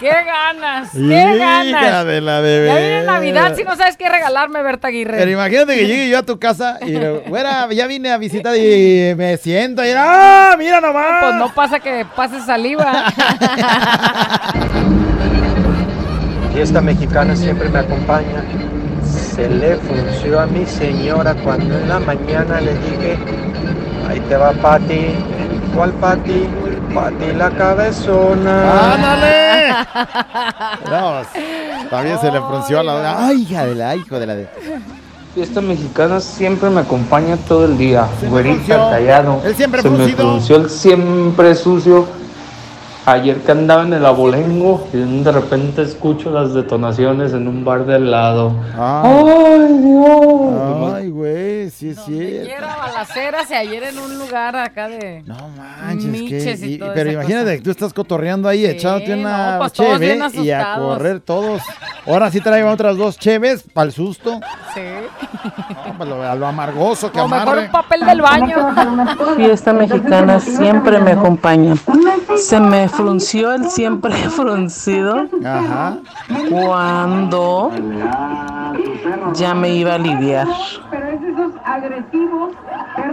¡Qué 0.00 0.10
ganas! 0.10 0.90
¡Qué 0.92 0.98
Hija 1.00 1.34
ganas! 1.36 2.06
de 2.06 2.20
la 2.20 2.40
bebé. 2.40 2.66
Ya 2.68 2.76
viene 2.76 3.02
Navidad 3.04 3.54
si 3.56 3.64
no 3.64 3.76
sabes 3.76 3.96
qué 3.96 4.08
regalarme, 4.08 4.62
Berta 4.62 4.88
Aguirre. 4.88 5.16
Pero 5.18 5.30
imagínate 5.30 5.74
que 5.76 5.86
llegue 5.86 6.08
yo 6.08 6.18
a 6.18 6.22
tu 6.22 6.38
casa 6.38 6.78
y, 6.84 6.94
güera, 7.28 7.68
ya 7.72 7.86
vine 7.86 8.10
a 8.10 8.18
visitar 8.18 8.56
y 8.56 9.14
me 9.16 9.36
siento 9.36 9.84
y 9.84 9.90
¡ah, 9.96 10.54
mira 10.58 10.80
nomás! 10.80 11.22
Pues 11.22 11.34
no 11.36 11.54
pasa 11.54 11.80
que 11.80 12.04
pase 12.16 12.40
saliva. 12.40 13.12
Fiesta 16.52 16.80
mexicana 16.80 17.36
siempre 17.36 17.68
me 17.68 17.78
acompaña. 17.80 18.42
Se 19.04 19.48
le 19.48 19.76
frunció 19.76 20.40
a 20.40 20.46
mi 20.46 20.64
señora 20.66 21.34
cuando 21.34 21.76
en 21.78 21.88
la 21.88 22.00
mañana 22.00 22.60
le 22.60 22.72
dije, 22.74 23.18
ahí 24.08 24.20
te 24.20 24.36
va 24.36 24.52
Pati. 24.52 25.14
¿Cuál 25.74 25.92
Pati? 25.92 26.48
Pati 26.94 27.32
la 27.36 27.50
cabezona. 27.50 28.94
¡Ándale! 28.94 29.36
No, 30.90 31.22
también 31.90 32.18
se 32.20 32.30
le 32.30 32.40
frunció 32.40 32.80
a 32.80 32.82
la... 32.82 33.26
¡Ay, 33.26 33.42
hija 33.42 33.64
de 33.66 33.74
la, 33.74 33.96
hijo 33.96 34.18
de 34.18 34.26
la 34.26 34.34
de... 34.34 34.48
Fiesta 35.34 35.60
mexicana 35.60 36.20
siempre 36.20 36.70
me 36.70 36.80
acompaña 36.80 37.36
todo 37.36 37.64
el 37.66 37.76
día. 37.76 38.06
Güerita 38.28 38.56
frunció. 38.56 38.90
callado. 38.90 39.42
El 39.44 39.54
siempre 39.56 39.82
Se 39.82 39.90
me 39.90 39.96
fruncido. 39.96 40.18
frunció 40.18 40.56
el 40.56 40.70
siempre 40.70 41.54
sucio. 41.54 42.06
Ayer 43.08 43.36
que 43.38 43.52
andaba 43.52 43.82
en 43.84 43.92
el 43.92 44.04
abolengo 44.04 44.88
y 44.92 44.96
de 45.22 45.30
repente 45.30 45.82
escucho 45.82 46.28
las 46.30 46.52
detonaciones 46.54 47.32
en 47.34 47.46
un 47.46 47.64
bar 47.64 47.86
de 47.86 47.94
al 47.94 48.10
lado. 48.10 48.52
¡Ay, 48.76 49.78
Dios! 49.78 50.92
Ay, 50.92 51.08
güey, 51.10 51.70
sí 51.70 51.90
es 51.90 52.00
cierto. 52.04 52.50
Era 52.50 52.74
balaceras 52.76 53.48
y 53.48 53.54
ayer 53.54 53.84
en 53.84 53.98
un 54.00 54.18
lugar 54.18 54.56
acá 54.56 54.88
de. 54.88 55.22
No 55.24 55.36
manches, 55.56 56.04
Miches 56.06 56.60
que- 56.60 56.66
y 56.66 56.72
y- 56.74 56.78
toda 56.78 56.94
pero 56.94 57.10
esa 57.10 57.20
imagínate 57.20 57.44
cosa. 57.46 57.56
que 57.56 57.62
tú 57.62 57.70
estás 57.70 57.92
cotorreando 57.92 58.48
ahí, 58.48 58.66
echándote 58.66 59.14
una 59.14 59.52
no, 59.52 59.58
pues 59.60 59.72
cheve 59.74 60.18
y 60.34 60.50
a 60.50 60.74
correr 60.76 61.20
todos. 61.20 61.62
Ahora 62.08 62.30
sí 62.32 62.40
traigan 62.40 62.70
otras 62.72 62.96
dos 62.96 63.18
cheves 63.18 63.64
para 63.72 63.86
el 63.86 63.92
susto. 63.92 64.40
Sí. 64.74 64.80
No, 65.86 65.98
para 65.98 66.10
lo, 66.10 66.22
a 66.22 66.34
lo 66.34 66.46
amargoso 66.46 67.10
que 67.12 67.20
O 67.20 67.28
mejor 67.28 67.42
amarre. 67.48 67.66
un 67.66 67.70
papel 67.72 68.00
del 68.04 68.20
baño. 68.20 68.56
Fiesta 69.36 69.72
mexicana 69.72 70.40
siempre 70.40 70.98
me 71.00 71.12
acompaña. 71.12 71.74
Se 72.36 72.60
me 72.60 72.88
frunció 72.96 73.52
el 73.52 73.70
siempre 73.70 74.12
fruncido 74.30 75.26
Ajá. 75.44 75.98
cuando 76.50 77.70
ya 79.34 79.54
me 79.54 79.74
iba 79.74 79.92
a 79.92 79.94
aliviar. 79.96 80.46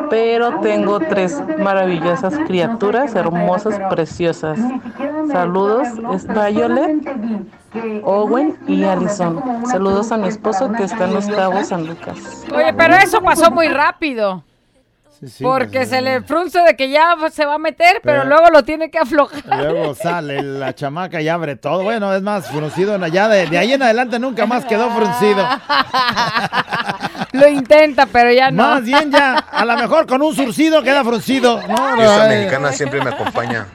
Pero 0.09 0.59
tengo 0.59 0.99
tres 0.99 1.41
maravillosas 1.59 2.37
criaturas, 2.45 3.15
hermosas, 3.15 3.79
preciosas. 3.89 4.59
Saludos, 5.31 5.87
es 6.13 6.27
Violet, 6.27 7.07
Owen 8.03 8.57
y 8.67 8.83
Allison. 8.83 9.41
Saludos 9.65 10.11
a 10.11 10.17
mi 10.17 10.27
esposo 10.27 10.71
que 10.71 10.83
está 10.83 11.05
en 11.05 11.13
Los 11.15 11.27
Cabos, 11.27 11.67
San 11.67 11.87
Lucas. 11.87 12.45
Oye, 12.53 12.73
pero 12.73 12.95
eso 12.95 13.21
pasó 13.21 13.51
muy 13.51 13.67
rápido. 13.67 14.43
Sí, 15.27 15.43
porque 15.43 15.79
pues, 15.79 15.89
se 15.89 16.01
le 16.01 16.21
frunce 16.21 16.59
de 16.61 16.75
que 16.75 16.89
ya 16.89 17.15
se 17.31 17.45
va 17.45 17.55
a 17.55 17.59
meter, 17.59 17.99
pero, 18.03 18.23
Pero- 18.23 18.29
luego 18.29 18.49
lo 18.51 18.63
tiene 18.63 18.89
que 18.89 18.99
aflojar. 18.99 19.43
Luego 19.45 19.95
sale 19.95 20.41
la 20.41 20.73
chamaca 20.73 21.21
y 21.21 21.29
abre 21.29 21.55
todo. 21.55 21.83
Bueno, 21.83 22.13
es 22.13 22.21
más, 22.21 22.47
fruncido 22.47 22.97
ya 23.07 23.27
de, 23.27 23.47
de 23.47 23.57
ahí 23.57 23.73
en 23.73 23.83
adelante 23.83 24.19
nunca 24.19 24.45
más 24.45 24.65
quedó 24.65 24.89
fruncido. 24.91 25.45
Lo 27.33 27.47
intenta, 27.47 28.05
pero 28.05 28.31
ya 28.31 28.51
no. 28.51 28.63
Más 28.63 28.83
bien 28.83 29.11
ya, 29.11 29.33
a 29.37 29.65
lo 29.65 29.75
mejor 29.77 30.05
con 30.07 30.21
un 30.21 30.35
surcido 30.35 30.83
queda 30.83 31.03
fruncido. 31.03 31.59
No, 31.67 31.95
Fiesta 31.95 32.23
ay. 32.23 32.37
mexicana 32.37 32.71
siempre 32.71 33.01
me 33.01 33.09
acompaña. 33.09 33.67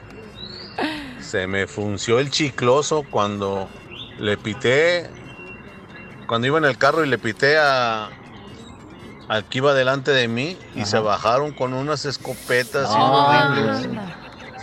Se 1.19 1.45
me 1.45 1.67
frunció 1.67 2.19
el 2.19 2.29
chicloso 2.31 3.03
cuando 3.09 3.69
le 4.17 4.37
pité, 4.37 5.09
cuando 6.27 6.47
iba 6.47 6.57
en 6.57 6.65
el 6.65 6.77
carro 6.77 7.03
y 7.03 7.07
le 7.09 7.17
pité 7.17 7.57
a 7.57 8.09
al 9.29 9.45
que 9.45 9.59
iba 9.59 9.73
delante 9.73 10.11
de 10.11 10.27
mí 10.27 10.57
y 10.75 10.83
se 10.85 10.99
bajaron 10.99 11.53
con 11.53 11.73
unas 11.73 12.03
escopetas 12.05 12.89
Ah, 12.91 13.47
horribles. 13.53 13.87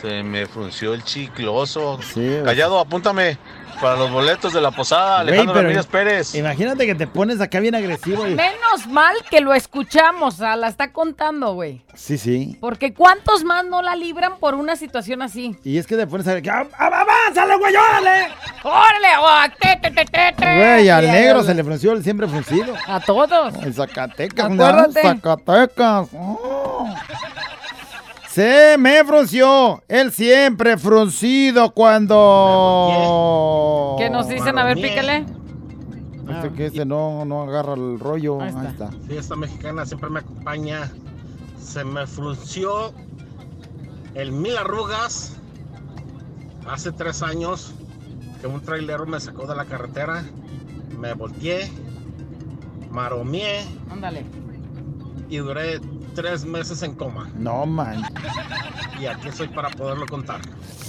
Se 0.02 0.22
me 0.22 0.44
frunció 0.46 0.92
el 0.92 1.02
chicloso. 1.02 1.98
Sí, 2.02 2.38
Callado, 2.44 2.78
apúntame 2.78 3.38
para 3.76 3.96
los 3.96 4.10
boletos 4.10 4.52
de 4.52 4.60
la 4.60 4.70
posada, 4.70 5.22
Güey, 5.22 5.28
Alejandro 5.28 5.54
pero 5.54 5.68
Ramírez 5.68 5.86
Pérez. 5.86 6.34
Imagínate 6.34 6.86
que 6.86 6.94
te 6.94 7.06
pones 7.06 7.40
acá 7.40 7.60
bien 7.60 7.74
agresivo. 7.74 8.26
Y... 8.26 8.34
Menos 8.34 8.86
mal 8.88 9.14
que 9.30 9.40
lo 9.40 9.54
escuchamos, 9.54 10.38
la 10.38 10.68
está 10.68 10.92
contando, 10.92 11.54
güey. 11.54 11.82
Sí, 11.94 12.18
sí. 12.18 12.56
Porque 12.60 12.92
¿cuántos 12.92 13.44
más 13.44 13.64
no 13.64 13.82
la 13.82 13.96
libran 13.96 14.38
por 14.38 14.54
una 14.54 14.76
situación 14.76 15.22
así? 15.22 15.56
Y 15.64 15.78
es 15.78 15.86
que 15.86 15.96
te 15.96 16.06
pones 16.06 16.26
a 16.28 16.40
que, 16.40 16.50
¡Ah, 16.50 16.66
¡Avánzale, 16.78 17.56
güey, 17.56 17.74
órale! 17.74 18.28
¡Órale! 18.62 19.08
oh, 19.20 19.42
te, 19.60 19.76
te, 19.76 19.90
te, 19.90 20.04
te, 20.04 20.32
te! 20.36 20.56
Güey, 20.58 20.88
al 20.88 21.04
Y 21.04 21.08
negro 21.08 21.42
se 21.42 21.54
le 21.54 21.64
frunció 21.64 21.92
el 21.92 22.02
siempre 22.02 22.28
fruncido. 22.28 22.74
A 22.86 23.00
todos. 23.00 23.54
En 23.62 23.72
Zacatecas, 23.72 24.46
Acuérdate. 24.46 25.02
¿no? 25.02 25.08
Zacatecas. 25.14 26.08
Oh. 26.12 26.45
Se 28.36 28.76
me 28.76 29.02
frunció 29.02 29.82
el 29.88 30.12
siempre 30.12 30.76
fruncido 30.76 31.72
cuando. 31.72 32.16
¿Qué 33.96 34.10
nos 34.10 34.28
dicen? 34.28 34.58
A 34.58 34.64
ver, 34.64 34.76
pícale. 34.76 35.24
Este 36.28 36.52
que 36.52 36.66
este 36.66 36.84
no, 36.84 37.24
no 37.24 37.44
agarra 37.44 37.72
el 37.72 37.98
rollo. 37.98 38.38
Ahí 38.42 38.52
está. 38.68 38.90
Fiesta 39.08 39.36
mexicana 39.36 39.86
siempre 39.86 40.10
me 40.10 40.18
acompaña. 40.18 40.92
Se 41.58 41.82
me 41.82 42.06
frunció 42.06 42.92
el 44.12 44.32
mil 44.32 44.54
arrugas 44.58 45.38
hace 46.68 46.92
tres 46.92 47.22
años 47.22 47.72
que 48.42 48.48
un 48.48 48.60
trailero 48.60 49.06
me 49.06 49.18
sacó 49.18 49.46
de 49.46 49.56
la 49.56 49.64
carretera. 49.64 50.22
Me 50.98 51.14
volteé, 51.14 51.72
maromié 52.90 53.64
Ándale. 53.90 54.26
y 55.30 55.38
duré 55.38 55.80
tres 56.16 56.44
meses 56.44 56.82
en 56.82 56.94
coma. 56.94 57.30
No, 57.36 57.66
man. 57.66 58.02
Y 58.98 59.06
aquí 59.06 59.28
estoy 59.28 59.48
para 59.48 59.68
poderlo 59.70 60.06
contar. 60.06 60.40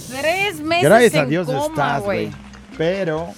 Tres 0.08 0.58
meses 0.60 0.84
Gracias 0.84 1.14
a 1.14 1.18
en 1.20 1.28
Dios 1.28 1.46
coma, 1.46 1.66
estás, 1.66 2.02
güey. 2.02 2.30
Pero. 2.76 3.28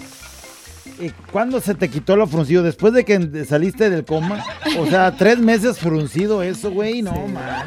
¿Y 0.99 1.11
cuándo 1.33 1.61
se 1.61 1.75
te 1.75 1.91
quitó 1.91 2.17
lo 2.17 2.27
fruncido? 2.27 2.63
¿Después 2.63 2.93
de 2.93 3.05
que 3.05 3.45
saliste 3.45 3.91
del 3.91 4.05
coma? 4.05 4.45
O 4.79 4.87
sea, 4.87 5.17
tres 5.17 5.39
meses 5.39 5.79
fruncido 5.79 6.43
eso, 6.43 6.71
güey. 6.71 7.03
No, 7.03 7.27
man. 7.27 7.67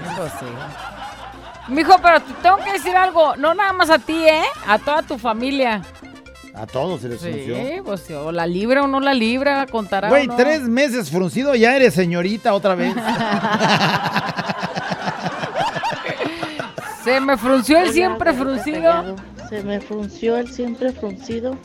Mijo, 1.67 1.95
pero 2.01 2.19
te 2.21 2.33
tengo 2.41 2.57
que 2.57 2.73
decir 2.73 2.95
algo. 2.95 3.35
No 3.35 3.53
nada 3.53 3.73
más 3.73 3.89
a 3.89 3.99
ti, 3.99 4.15
¿eh? 4.15 4.43
A 4.67 4.79
toda 4.79 5.01
tu 5.01 5.17
familia. 5.17 5.81
A 6.55 6.67
todos 6.67 7.01
se 7.01 7.09
les 7.09 7.19
frunció. 7.19 7.55
Sí, 7.55 7.81
pues 7.83 8.01
sí, 8.01 8.13
o 8.13 8.31
la 8.31 8.45
libra 8.45 8.83
o 8.83 8.87
no 8.87 8.99
la 8.99 9.13
libra, 9.15 9.65
contará 9.65 10.09
Güey, 10.09 10.27
no. 10.27 10.35
tres 10.35 10.61
meses 10.61 11.09
fruncido, 11.09 11.55
ya 11.55 11.75
eres 11.75 11.93
señorita 11.95 12.53
otra 12.53 12.75
vez. 12.75 12.93
Se 17.03 17.19
me 17.19 17.35
frunció 17.37 17.79
el 17.79 17.91
siempre 17.91 18.33
fruncido. 18.33 19.15
Se 19.49 19.61
me 19.63 19.81
frunció 19.81 20.37
el 20.37 20.49
siempre 20.51 20.91
fruncido 20.93 21.57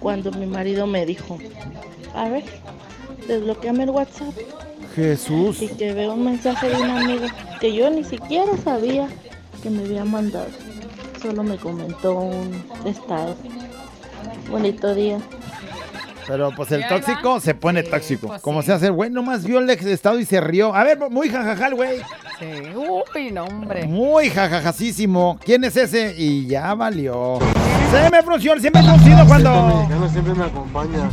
cuando 0.00 0.30
mi 0.32 0.46
marido 0.46 0.86
me 0.86 1.06
dijo, 1.06 1.38
a 2.14 2.28
ver, 2.28 2.44
desbloqueame 3.26 3.84
el 3.84 3.90
WhatsApp 3.90 4.34
Jesús. 4.94 5.62
y 5.62 5.68
que 5.68 5.92
veo 5.94 6.12
un 6.12 6.24
mensaje 6.26 6.68
de 6.68 6.76
un 6.76 6.90
amigo 6.90 7.26
que 7.60 7.72
yo 7.74 7.88
ni 7.90 8.04
siquiera 8.04 8.52
sabía 8.62 9.08
que 9.62 9.70
me 9.70 9.82
había 9.84 10.04
mandado. 10.04 10.48
Solo 11.22 11.42
me 11.42 11.56
comentó 11.56 12.12
un 12.18 12.62
estado. 12.84 13.34
Bonito 14.50 14.94
día. 14.94 15.18
Pero 16.26 16.50
pues 16.56 16.72
el 16.72 16.86
tóxico 16.88 17.38
se 17.40 17.54
pone 17.54 17.84
tóxico. 17.84 18.34
Como 18.40 18.62
se 18.62 18.72
hace, 18.72 18.90
güey, 18.90 19.10
nomás 19.10 19.44
vio 19.44 19.60
el 19.60 19.70
estado 19.70 20.18
y 20.18 20.24
se 20.24 20.40
rió. 20.40 20.74
A 20.74 20.82
ver, 20.82 20.98
muy 21.10 21.28
jajajal, 21.28 21.74
güey. 21.76 21.98
Sí, 22.38 22.46
uy, 22.74 23.30
no, 23.30 23.44
hombre. 23.44 23.86
Muy 23.86 24.30
jajajasísimo. 24.30 25.38
¿Quién 25.44 25.62
es 25.64 25.76
ese? 25.76 26.14
Y 26.18 26.46
ya 26.46 26.74
valió. 26.74 27.38
Se 27.92 28.10
me 28.10 28.22
frunció 28.22 28.54
el 28.54 28.60
siempre 28.60 28.82
fruncido 28.82 29.24
cuando. 29.26 29.76
mexicano 29.76 30.08
siempre 30.08 30.34
me 30.34 30.44
acompaña. 30.44 31.10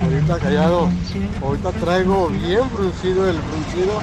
Ahorita 0.00 0.38
callado. 0.38 0.88
Ahorita 1.42 1.70
traigo 1.72 2.28
bien 2.28 2.70
fruncido 2.70 3.28
el 3.28 3.36
fruncido 3.36 4.00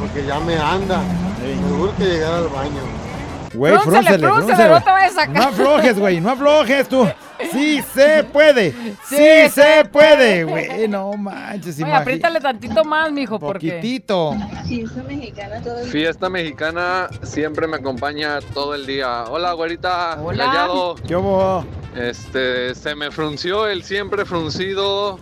porque 0.00 0.26
ya 0.26 0.40
me 0.40 0.56
anda. 0.56 1.00
Me 1.40 1.72
urge 1.72 2.04
llegar 2.04 2.34
al 2.34 2.48
baño. 2.48 2.80
Güey, 3.54 3.72
Frúncele, 3.78 4.18
frúncele, 4.18 4.26
frúncele, 4.28 4.46
frúncele. 4.46 4.68
no 4.70 4.82
te 4.82 4.90
vayas 4.90 5.12
a 5.12 5.14
sacar. 5.14 5.36
No 5.36 5.42
aflojes, 5.42 5.98
güey, 5.98 6.20
no 6.20 6.30
aflojes 6.30 6.88
tú. 6.88 7.06
Sí 7.52 7.82
se 7.94 8.24
puede. 8.24 8.72
Sí, 8.72 8.96
Sí 9.04 9.16
se 9.16 9.50
se 9.50 9.84
puede, 9.86 10.44
güey. 10.44 10.88
No 10.88 11.12
manches, 11.12 11.80
Oye, 11.82 11.92
apriétale 11.92 12.40
tantito 12.40 12.84
más, 12.84 13.10
mijo, 13.12 13.38
porque... 13.38 13.72
Poquitito. 13.72 14.34
Fiesta 14.66 15.02
mexicana 15.02 15.62
todo 15.62 15.78
el 15.78 15.88
Fiesta 15.88 16.28
mexicana 16.28 17.08
siempre 17.22 17.66
me 17.66 17.76
acompaña 17.76 18.40
todo 18.52 18.74
el 18.74 18.86
día. 18.86 19.24
Hola, 19.24 19.52
güerita. 19.52 20.20
Hola. 20.22 20.46
Callado. 20.46 20.94
¿Qué 21.06 21.16
hubo? 21.16 21.64
Este, 21.96 22.74
se 22.74 22.94
me 22.94 23.10
frunció 23.10 23.68
el 23.68 23.84
siempre 23.84 24.24
fruncido 24.24 25.18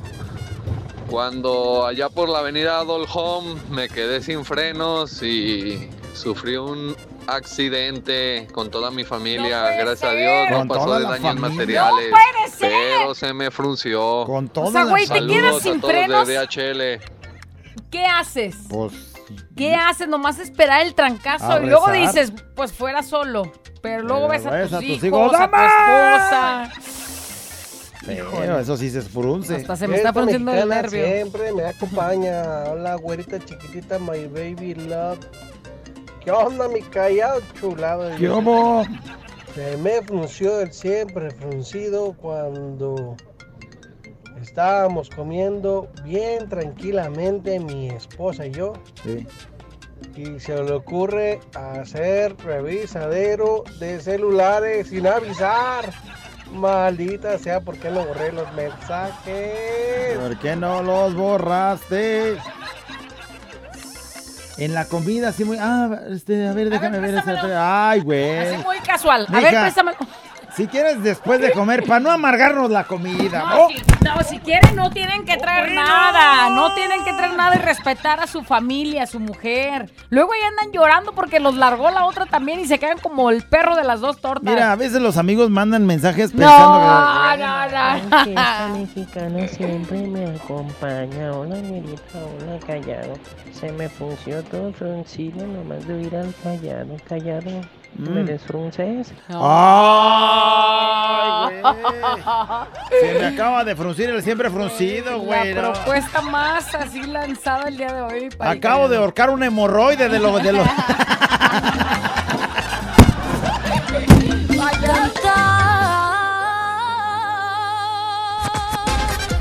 cuando 1.08 1.84
allá 1.86 2.08
por 2.08 2.28
la 2.28 2.38
avenida 2.38 2.78
Adol 2.78 3.06
Home 3.12 3.60
me 3.70 3.88
quedé 3.88 4.22
sin 4.22 4.44
frenos 4.44 5.22
y 5.22 5.90
sufrí 6.14 6.56
un 6.56 6.96
accidente 7.26 8.46
con 8.52 8.70
toda 8.70 8.90
mi 8.90 9.04
familia. 9.04 9.70
Gracias 9.76 10.04
a 10.10 10.14
Dios 10.14 10.50
no 10.50 10.58
Con 10.58 10.68
pasó 10.68 10.94
de 10.98 11.02
daños 11.04 11.20
familia. 11.20 11.48
materiales. 11.48 12.10
¡No 12.10 12.16
puede 12.16 12.50
ser! 12.56 12.70
Pero 12.98 13.14
se 13.14 13.32
me 13.34 13.50
frunció. 13.50 14.24
Con 14.26 14.50
O 14.54 14.70
sea, 14.70 14.84
güey, 14.84 15.06
te 15.06 15.26
quedas 15.26 15.62
sin 15.62 15.80
frenos. 15.80 16.26
de 16.26 16.34
DHL. 16.38 17.00
¿Qué 17.90 18.06
haces? 18.06 18.56
Pues. 18.68 18.92
¿Qué 19.56 19.74
haces? 19.74 20.08
Nomás 20.08 20.38
esperar 20.38 20.82
el 20.82 20.94
trancazo 20.94 21.62
y 21.62 21.66
luego 21.66 21.90
dices, 21.92 22.32
pues 22.54 22.72
fuera 22.72 23.02
solo. 23.02 23.50
Pero 23.80 24.02
luego 24.02 24.28
Pero 24.28 24.42
ves 24.42 24.46
a 24.46 24.50
ves 24.50 24.68
tus, 24.68 24.72
a 24.74 24.80
tus 24.80 24.88
hijos, 24.88 25.04
hijos, 25.04 25.34
a 25.34 25.50
tu 25.50 25.56
esposa. 25.56 26.72
Feo, 28.04 28.58
eso 28.58 28.76
sí 28.76 28.90
se 28.90 29.00
frunce. 29.02 29.56
Hasta 29.56 29.76
se 29.76 29.86
me 29.88 29.96
está 29.96 30.12
frunciendo 30.12 30.52
el 30.52 30.68
nervio. 30.68 31.04
Siempre 31.06 31.52
me 31.52 31.64
acompaña. 31.66 32.64
Hola, 32.70 32.96
güerita 32.96 33.38
chiquitita, 33.38 33.98
my 33.98 34.26
baby 34.26 34.74
love. 34.74 35.18
¿Qué 36.24 36.30
onda, 36.30 36.68
mi 36.68 36.80
callado 36.82 37.40
chulado? 37.58 38.16
¿Qué 38.16 38.30
hubo? 38.30 38.84
Se 39.54 39.76
me 39.78 40.00
frunció 40.02 40.60
el 40.60 40.72
siempre 40.72 41.30
fruncido 41.32 42.14
cuando 42.14 43.16
estábamos 44.40 45.10
comiendo 45.10 45.88
bien 46.04 46.48
tranquilamente 46.48 47.58
mi 47.58 47.88
esposa 47.88 48.46
y 48.46 48.52
yo. 48.52 48.74
Sí. 49.02 49.26
Y 50.14 50.38
se 50.38 50.62
le 50.62 50.72
ocurre 50.72 51.40
hacer 51.54 52.36
revisadero 52.38 53.64
de 53.80 54.00
celulares 54.00 54.88
sin 54.88 55.08
avisar. 55.08 55.92
Maldita 56.52 57.36
sea, 57.38 57.60
¿por 57.60 57.78
qué 57.78 57.90
no 57.90 58.04
borré 58.06 58.30
los 58.30 58.52
mensajes? 58.52 60.18
¿Por 60.18 60.38
qué 60.38 60.54
no 60.54 60.82
los 60.82 61.14
borraste? 61.14 62.36
En 64.58 64.74
la 64.74 64.84
comida, 64.84 65.28
así 65.28 65.44
muy. 65.44 65.56
Ah, 65.60 65.88
este, 66.10 66.46
a 66.46 66.52
ver, 66.52 66.68
déjame 66.70 67.00
ver. 67.00 67.14
ese- 67.16 67.54
Ay, 67.56 68.00
güey. 68.00 68.38
Así 68.38 68.56
muy 68.64 68.78
casual. 68.80 69.26
A 69.28 69.40
ver, 69.40 69.50
préstamelo. 69.62 69.96
Si 70.56 70.66
quieres 70.66 71.02
después 71.02 71.40
de 71.40 71.50
comer, 71.52 71.84
para 71.84 72.00
no 72.00 72.10
amargarnos 72.10 72.70
la 72.70 72.84
comida. 72.84 73.38
No, 73.38 73.56
¿no? 73.56 73.68
si, 73.68 74.04
no, 74.04 74.22
si 74.22 74.38
quieren 74.38 74.76
no 74.76 74.90
tienen 74.90 75.24
que 75.24 75.38
traer 75.38 75.72
nada, 75.72 76.50
no 76.50 76.74
tienen 76.74 77.02
que 77.04 77.12
traer 77.14 77.34
nada 77.34 77.56
y 77.56 77.58
respetar 77.58 78.20
a 78.20 78.26
su 78.26 78.42
familia, 78.42 79.04
a 79.04 79.06
su 79.06 79.18
mujer. 79.18 79.90
Luego 80.10 80.32
ya 80.38 80.48
andan 80.48 80.72
llorando 80.72 81.12
porque 81.14 81.40
los 81.40 81.56
largó 81.56 81.90
la 81.90 82.04
otra 82.04 82.26
también 82.26 82.60
y 82.60 82.66
se 82.66 82.78
quedan 82.78 82.98
como 82.98 83.30
el 83.30 83.42
perro 83.42 83.76
de 83.76 83.84
las 83.84 84.00
dos 84.00 84.20
tortas. 84.20 84.52
Mira, 84.52 84.72
a 84.72 84.76
veces 84.76 85.00
los 85.00 85.16
amigos 85.16 85.48
mandan 85.48 85.86
mensajes 85.86 86.34
no, 86.34 86.40
pensando 86.40 86.80
que. 86.80 86.86
no, 86.86 87.52
Ay, 87.74 88.02
no. 88.10 88.24
Fiesta 88.24 88.68
mexicana 88.74 89.48
siempre 89.48 90.06
me 90.06 90.36
acompaña. 90.36 91.32
Hola, 91.32 91.56
güerita, 91.56 92.18
hola, 92.18 92.58
callado. 92.66 93.14
Se 93.52 93.72
me 93.72 93.88
frunció 93.88 94.42
todo 94.44 94.72
fruncido 94.72 95.46
nomás 95.46 95.86
de 95.86 96.02
ir 96.02 96.14
al 96.14 96.34
callado. 96.42 96.96
Callado, 97.08 97.50
¿me 97.96 98.22
Mm. 98.22 98.26
desfrunces? 98.26 99.12
¡Ay, 99.28 99.36
güey! 101.60 101.82
Se 103.00 103.18
me 103.18 103.26
acaba 103.26 103.64
de 103.64 103.74
fruncir 103.76 104.10
el 104.10 104.22
siempre 104.22 104.50
fruncido, 104.50 105.18
güey. 105.20 105.54
La 105.54 105.72
propuesta 105.72 106.22
más 106.22 106.74
así 106.74 107.02
lanzada 107.02 107.68
el 107.68 107.76
día 107.76 107.92
de 107.92 108.02
hoy. 108.02 108.28
para 108.30 108.50
Acabo 108.52 108.88
de 108.88 108.96
ahorcar 108.96 109.30
un 109.30 109.42
hemorroide 109.42 110.08
de 110.08 110.18
lo 110.18 110.38
de 110.38 110.52
lo. 110.52 110.64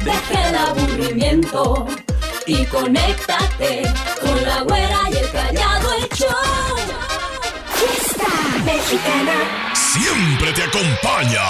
Deja 0.03 0.49
el 0.49 0.55
aburrimiento 0.55 1.87
y 2.45 2.65
conéctate 2.65 3.83
con 4.19 4.43
la 4.43 4.61
güera 4.63 4.99
y 5.11 5.17
el 5.17 5.29
callado 5.31 5.93
el 5.93 6.09
show. 8.21 8.31
Fiesta 8.31 8.59
mexicana. 8.65 9.73
Siempre 9.73 10.53
te 10.53 10.63
acompaña. 10.63 11.41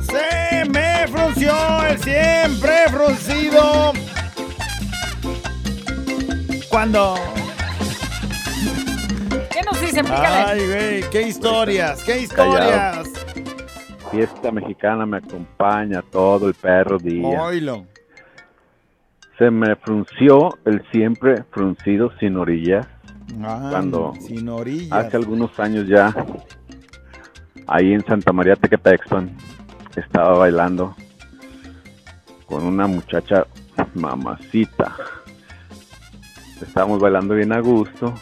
Se 0.00 0.64
me 0.68 1.08
frunció 1.08 1.84
el 1.86 2.02
siempre 2.02 2.88
fruncido. 2.90 3.92
Cuando. 6.68 7.18
¿Qué 9.50 9.62
nos 9.62 9.80
dicen? 9.80 10.04
Pícale. 10.04 10.44
Ay, 10.46 10.66
güey, 10.66 11.10
qué 11.10 11.22
historias, 11.22 12.02
qué 12.02 12.18
historias. 12.20 13.13
Fiesta 14.14 14.52
mexicana 14.52 15.04
me 15.06 15.16
acompaña 15.16 16.02
todo 16.02 16.46
el 16.48 16.54
perro 16.54 16.98
día. 16.98 17.42
Oilo. 17.42 17.84
Se 19.38 19.50
me 19.50 19.74
frunció 19.76 20.56
el 20.64 20.82
siempre 20.92 21.42
fruncido 21.50 22.12
sin 22.20 22.36
orillas 22.36 22.86
Ah, 23.42 23.68
cuando 23.70 24.12
sin 24.20 24.48
orillas. 24.48 24.92
hace 24.92 25.16
algunos 25.16 25.58
años 25.58 25.88
ya 25.88 26.14
ahí 27.66 27.92
en 27.92 28.04
Santa 28.04 28.32
María 28.32 28.54
Tequetexpan. 28.54 29.36
Estaba 29.96 30.38
bailando 30.38 30.94
con 32.46 32.64
una 32.64 32.86
muchacha 32.86 33.46
mamacita. 33.94 34.94
Estábamos 36.62 37.00
bailando 37.00 37.34
bien 37.34 37.52
a 37.52 37.58
gusto 37.60 38.14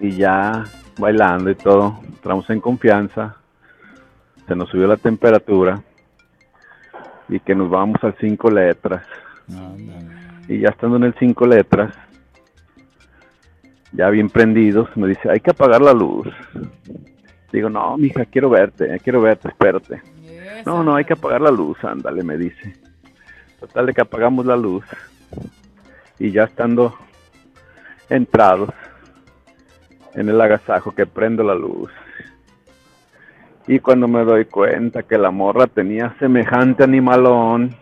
y 0.00 0.10
ya 0.16 0.64
bailando 0.98 1.50
y 1.50 1.54
todo, 1.54 2.00
entramos 2.04 2.48
en 2.50 2.60
confianza, 2.60 3.36
se 4.50 4.56
nos 4.56 4.68
subió 4.68 4.88
la 4.88 4.96
temperatura 4.96 5.80
y 7.28 7.38
que 7.38 7.54
nos 7.54 7.70
vamos 7.70 8.02
al 8.02 8.16
cinco 8.18 8.50
letras. 8.50 9.06
Y 10.48 10.58
ya 10.58 10.70
estando 10.70 10.96
en 10.96 11.04
el 11.04 11.14
cinco 11.20 11.46
letras, 11.46 11.94
ya 13.92 14.10
bien 14.10 14.28
prendidos, 14.28 14.88
me 14.96 15.06
dice, 15.06 15.30
hay 15.30 15.38
que 15.38 15.52
apagar 15.52 15.80
la 15.80 15.92
luz. 15.92 16.26
Digo, 17.52 17.70
no, 17.70 17.96
mija, 17.96 18.24
quiero 18.24 18.50
verte, 18.50 18.98
quiero 19.04 19.20
verte, 19.20 19.46
espérate. 19.46 20.02
No, 20.66 20.82
no, 20.82 20.96
hay 20.96 21.04
que 21.04 21.12
apagar 21.12 21.42
la 21.42 21.52
luz, 21.52 21.78
ándale, 21.84 22.24
me 22.24 22.36
dice. 22.36 22.72
Total 23.60 23.86
de 23.86 23.94
que 23.94 24.00
apagamos 24.00 24.46
la 24.46 24.56
luz. 24.56 24.84
Y 26.18 26.32
ya 26.32 26.42
estando 26.42 26.98
entrados 28.08 28.70
en 30.14 30.28
el 30.28 30.40
agasajo 30.40 30.90
que 30.90 31.06
prendo 31.06 31.44
la 31.44 31.54
luz. 31.54 31.92
Y 33.70 33.78
cuando 33.78 34.08
me 34.08 34.24
doy 34.24 34.46
cuenta 34.46 35.04
que 35.04 35.16
la 35.16 35.30
morra 35.30 35.68
tenía 35.68 36.12
semejante 36.18 36.82
animalón. 36.82 37.76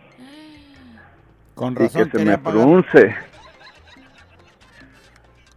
Con 1.55 1.73
y 1.73 1.77
razón 1.77 2.11
que 2.11 2.19
se 2.19 2.25
me 2.25 2.37
pagar. 2.37 2.61
frunce. 2.61 3.15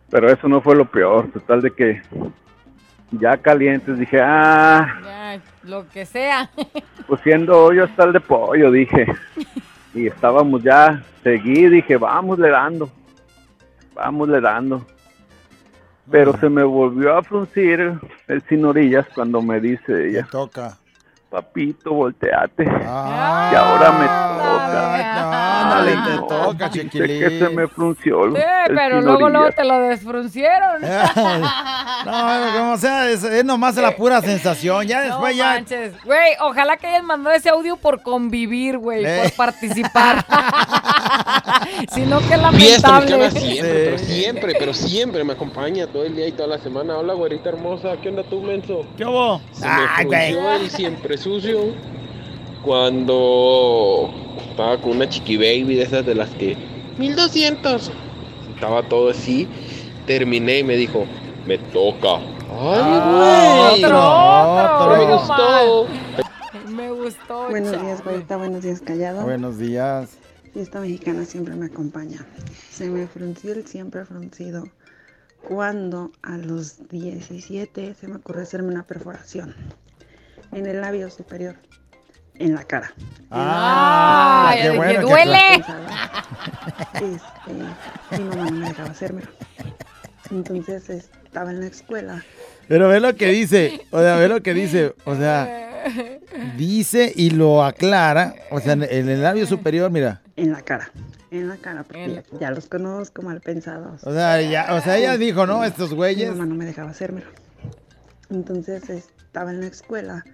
Pero 0.09 0.31
eso 0.31 0.49
no 0.49 0.63
fue 0.63 0.75
lo 0.75 0.87
peor. 0.87 1.31
Total 1.33 1.61
de 1.61 1.71
que 1.71 2.01
ya 3.11 3.37
calientes 3.37 3.99
dije, 3.99 4.23
ah, 4.23 5.01
Ya, 5.05 5.41
lo 5.65 5.87
que 5.91 6.07
sea. 6.07 6.49
pues 7.07 7.21
siendo 7.21 7.65
hoyo 7.65 7.85
hasta 7.85 8.05
el 8.05 8.15
de 8.15 8.21
pollo, 8.21 8.71
dije. 8.71 9.05
Y 9.93 10.07
estábamos 10.07 10.63
ya, 10.63 11.05
seguí, 11.23 11.69
dije, 11.69 11.99
vamos 11.99 12.39
le 12.39 12.49
dando, 12.49 12.89
vamos 13.95 14.31
le 14.31 14.41
dando. 14.41 14.87
Pero 16.13 16.37
se 16.39 16.49
me 16.49 16.63
volvió 16.63 17.17
a 17.17 17.23
fruncir 17.23 17.95
el 18.29 18.43
sin 18.43 18.65
orillas 18.67 19.07
cuando 19.15 19.41
me 19.43 19.61
dice 19.61 20.11
ella, 20.11 20.29
toca. 20.31 20.79
Papito, 21.33 21.93
volteate. 21.95 22.65
Ah, 22.87 23.51
y 23.53 23.57
ahora 23.57 23.93
me 23.93 24.05
toca. 24.05 25.63
ándale, 25.63 25.91
Ay, 25.93 26.05
te 26.05 26.17
no, 26.17 26.27
toca, 26.27 26.69
dice 26.69 26.81
chiquilín. 26.83 27.21
que 27.21 27.39
se 27.39 27.49
me 27.49 27.67
frunció 27.69 28.25
el, 28.27 28.37
Sí, 28.37 28.43
el 28.69 28.75
pero 28.77 29.01
luego, 29.01 29.29
luego 29.31 29.51
te 29.53 29.65
lo 29.65 29.79
desfruncieron. 29.81 30.83
No, 32.05 32.53
como 32.59 32.77
sea, 32.79 33.09
es, 33.11 33.23
es 33.23 33.45
nomás 33.45 33.77
la 33.77 33.93
pura 33.95 34.21
sensación. 34.21 34.87
Ya 34.89 34.99
No 35.03 35.05
después 35.07 35.37
ya. 35.37 35.45
manches. 35.55 35.93
Güey, 36.05 36.33
ojalá 36.41 36.77
que 36.77 36.89
hayan 36.89 37.05
mandado 37.05 37.37
ese 37.37 37.49
audio 37.49 37.77
por 37.77 38.03
convivir, 38.03 38.77
güey, 38.79 39.05
Eh. 39.07 39.23
por 39.23 39.47
participar. 39.47 40.25
si 41.93 42.01
no, 42.03 42.19
qué 42.21 42.37
Fiesta 42.57 42.89
lamentable. 43.01 43.31
siempre, 43.31 43.85
pero 43.85 43.99
siempre, 43.99 44.55
pero 44.59 44.75
siempre 44.75 45.25
me 45.25 45.33
acompaña 45.35 45.87
todo 45.87 46.05
el 46.05 46.17
día 46.17 46.27
y 46.27 46.33
toda 46.33 46.49
la 46.49 46.59
semana. 46.59 46.97
Hola, 46.99 47.15
güerita 47.15 47.51
hermosa, 47.51 47.97
¿qué 48.03 48.09
onda 48.09 48.25
tú, 48.25 48.41
menso? 48.43 48.85
¿Qué 48.97 49.05
hubo? 49.05 49.41
Se 49.53 49.65
me 49.67 49.73
Ay, 49.97 50.05
güey. 50.07 50.37
el 50.63 50.71
siempre 50.71 51.17
sucio 51.23 51.73
cuando 52.65 54.11
estaba 54.51 54.81
con 54.81 54.97
una 54.97 55.09
chiqui 55.09 55.37
baby 55.37 55.77
de 55.77 55.83
esas 55.83 56.05
de 56.05 56.15
las 56.15 56.31
que 56.31 56.57
1200. 56.99 57.91
Estaba 58.55 58.83
todo 58.89 59.11
así, 59.11 59.49
terminé 60.07 60.59
y 60.59 60.65
me 60.65 60.77
dijo, 60.77 61.05
me 61.47 61.59
toca. 61.59 62.17
Ay, 62.51 63.79
güey. 63.79 63.85
otro, 63.85 63.99
Pero 64.81 64.97
me 64.97 65.13
gustó. 65.15 65.87
Me 66.71 66.91
gustó. 66.91 67.49
Buenos 67.51 67.73
chale. 67.73 67.85
días. 67.85 68.05
Buenos 68.29 68.63
días, 68.63 68.81
callado. 68.81 69.23
Buenos 69.23 69.59
días. 69.59 70.19
Fiesta 70.53 70.81
mexicana 70.81 71.25
siempre 71.25 71.55
me 71.55 71.67
acompaña. 71.67 72.27
Se 72.71 72.89
me 72.89 73.07
frunció 73.07 73.53
el 73.53 73.67
siempre 73.67 74.05
fruncido 74.05 74.65
cuando 75.49 76.13
a 76.23 76.37
los 76.37 76.89
17 76.89 77.95
se 77.95 78.09
me 78.09 78.17
ocurrió 78.17 78.43
hacerme 78.43 78.69
una 78.69 78.85
perforación 78.85 79.55
en 80.53 80.67
el 80.67 80.81
labio 80.81 81.11
superior, 81.11 81.57
en 82.37 82.55
la 82.55 82.65
cara. 82.65 82.93
Ah, 83.31 84.49
Ay, 84.51 84.63
qué 84.63 84.71
bueno 84.77 84.93
que 84.93 85.01
duele. 85.01 85.39
Este, 86.95 88.19
mi 88.19 88.25
mamá 88.29 88.51
no 88.51 88.57
me 88.59 88.69
dejaba 88.69 88.91
hacérmelo. 88.91 89.29
Entonces 90.31 90.89
estaba 91.25 91.51
en 91.51 91.61
la 91.61 91.67
escuela. 91.67 92.23
Pero 92.69 92.89
ve 92.89 93.01
lo 93.01 93.15
que 93.17 93.27
dice. 93.29 93.87
O 93.91 94.01
sea, 94.01 94.17
ve 94.17 94.29
lo 94.29 94.43
que 94.43 94.55
dice. 94.55 94.95
O 95.05 95.15
sea, 95.17 95.81
dice 96.57 97.13
y 97.15 97.31
lo 97.31 97.65
aclara. 97.65 98.35
O 98.51 98.61
sea, 98.61 98.73
en 98.75 98.83
el 99.09 99.23
labio 99.23 99.47
superior, 99.47 99.91
mira. 99.91 100.23
En 100.37 100.53
la 100.53 100.63
cara. 100.63 100.91
En 101.31 101.49
la 101.49 101.57
cara, 101.57 101.83
porque 101.83 102.23
ya, 102.33 102.39
ya 102.39 102.51
los 102.51 102.67
conozco 102.67 103.23
mal 103.23 103.41
pensados. 103.41 104.05
O 104.05 104.13
sea, 104.13 104.41
ya, 104.43 104.75
o 104.75 104.81
sea, 104.83 104.99
ella 104.99 105.17
dijo, 105.17 105.47
¿no? 105.47 105.65
Estos 105.65 105.91
Mi 105.91 105.97
güeyes. 105.97 106.31
mamá 106.31 106.45
no 106.45 106.55
me 106.55 106.67
dejaba 106.67 106.91
hacérmelo. 106.91 107.27
Entonces 108.33 108.89
estaba 108.89 109.51
en 109.51 109.61
la 109.61 109.67
escuela. 109.67 110.25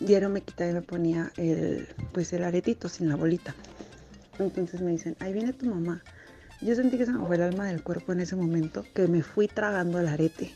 Diario 0.00 0.28
me 0.28 0.42
quitaba 0.42 0.70
y 0.70 0.74
me 0.74 0.82
ponía 0.82 1.32
el, 1.36 1.88
pues 2.12 2.32
el 2.32 2.44
aretito 2.44 2.88
sin 2.88 3.08
la 3.08 3.16
bolita. 3.16 3.54
Entonces 4.38 4.80
me 4.80 4.90
dicen, 4.90 5.16
ahí 5.20 5.32
viene 5.32 5.52
tu 5.52 5.66
mamá. 5.66 6.02
Yo 6.60 6.74
sentí 6.74 6.98
que 6.98 7.06
se 7.06 7.12
me 7.12 7.24
fue 7.26 7.36
el 7.36 7.42
alma 7.42 7.66
del 7.66 7.82
cuerpo 7.82 8.12
en 8.12 8.20
ese 8.20 8.34
momento, 8.36 8.84
que 8.94 9.06
me 9.06 9.22
fui 9.22 9.46
tragando 9.46 9.98
el 10.00 10.08
arete. 10.08 10.52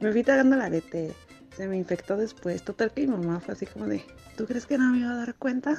Me 0.00 0.12
fui 0.12 0.22
tragando 0.22 0.56
el 0.56 0.62
arete, 0.62 1.14
se 1.56 1.66
me 1.66 1.76
infectó 1.76 2.16
después. 2.16 2.62
Total 2.62 2.90
que 2.90 3.02
mi 3.02 3.08
mamá 3.08 3.40
fue 3.40 3.54
así 3.54 3.66
como 3.66 3.86
de, 3.86 4.04
¿tú 4.36 4.46
crees 4.46 4.66
que 4.66 4.76
no 4.76 4.92
me 4.92 4.98
iba 4.98 5.10
a 5.10 5.16
dar 5.16 5.34
cuenta? 5.34 5.76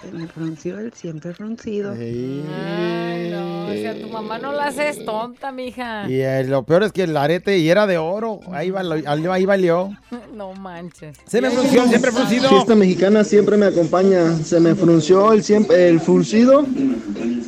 Se 0.00 0.10
me 0.10 0.26
frunció 0.26 0.78
el 0.80 0.92
siempre 0.92 1.32
fruncido. 1.32 1.92
Ay, 1.92 3.30
no, 3.30 3.66
o 3.66 3.72
sea, 3.72 3.98
tu 3.98 4.08
mamá 4.08 4.38
no 4.38 4.52
la 4.52 4.66
haces 4.66 5.04
tonta, 5.04 5.50
mija. 5.50 6.10
Y 6.10 6.20
eh, 6.20 6.44
lo 6.44 6.64
peor 6.64 6.82
es 6.82 6.92
que 6.92 7.04
el 7.04 7.16
arete 7.16 7.58
y 7.58 7.70
era 7.70 7.86
de 7.86 7.96
oro. 7.96 8.40
Ahí, 8.52 8.70
valió, 8.70 9.32
ahí 9.32 9.46
valió. 9.46 9.90
No 10.34 10.52
manches. 10.52 11.16
Se 11.26 11.40
me 11.40 11.48
frunció, 11.48 11.86
siempre 11.86 12.10
fruncido. 12.10 12.48
Fiesta 12.48 12.74
mexicana 12.74 13.22
siempre 13.22 13.56
me 13.56 13.66
acompaña. 13.66 14.36
Se 14.38 14.58
me 14.58 14.74
frunció 14.74 15.32
el 15.32 15.44
siempre 15.44 15.88
el 15.88 16.00
fruncido. 16.00 16.66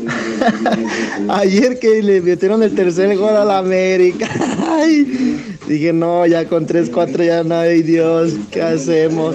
Ayer 1.28 1.78
que 1.80 2.00
le 2.02 2.20
metieron 2.20 2.62
el 2.62 2.74
tercer 2.74 3.16
gol 3.16 3.36
a 3.36 3.44
la 3.44 3.58
América. 3.58 4.28
Ay, 4.68 5.55
dije, 5.66 5.92
no, 5.92 6.26
ya 6.26 6.46
con 6.46 6.66
3-4 6.66 7.24
ya 7.24 7.44
no 7.44 7.56
hay 7.56 7.82
Dios, 7.82 8.34
¿qué 8.50 8.62
hacemos? 8.62 9.34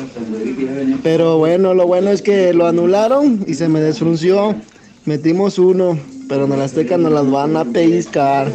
Pero 1.04 1.38
bueno, 1.38 1.74
lo 1.74 1.88
bueno 1.88 2.10
es 2.10 2.22
que 2.22 2.54
lo 2.54 2.68
anularon 2.68 3.44
y 3.48 3.54
se 3.54 3.68
me 3.68 3.80
desfrunció. 3.82 4.56
Metimos 5.06 5.58
uno, 5.58 5.98
pero 6.30 6.46
en 6.46 6.54
el 6.54 6.62
Azteca 6.62 6.98
nos 6.98 7.12
las 7.12 7.30
van 7.30 7.58
a 7.58 7.66
pellizcar. 7.66 8.52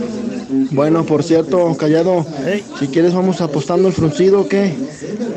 Bueno, 0.71 1.05
por 1.05 1.25
cierto, 1.25 1.77
callado, 1.77 2.25
si 2.79 2.87
quieres 2.89 3.13
vamos 3.15 3.41
apostando 3.41 3.89
el 3.89 3.95
fruncido 3.95 4.43
o 4.43 4.49
qué. 4.49 4.73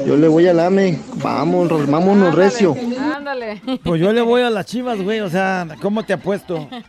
Yo 0.05 0.15
le 0.17 0.27
voy 0.27 0.47
al 0.47 0.59
AME. 0.59 0.99
Vamos, 1.23 1.69
vámonos 1.89 2.35
recio. 2.35 2.75
Ándale. 3.15 3.61
Pues 3.83 3.99
yo 3.99 4.13
le 4.13 4.21
voy 4.21 4.41
a 4.43 4.49
las 4.49 4.65
chivas, 4.67 5.01
güey. 5.01 5.19
O 5.19 5.29
sea, 5.29 5.67
¿cómo 5.81 6.03
te 6.03 6.13
apuesto? 6.13 6.67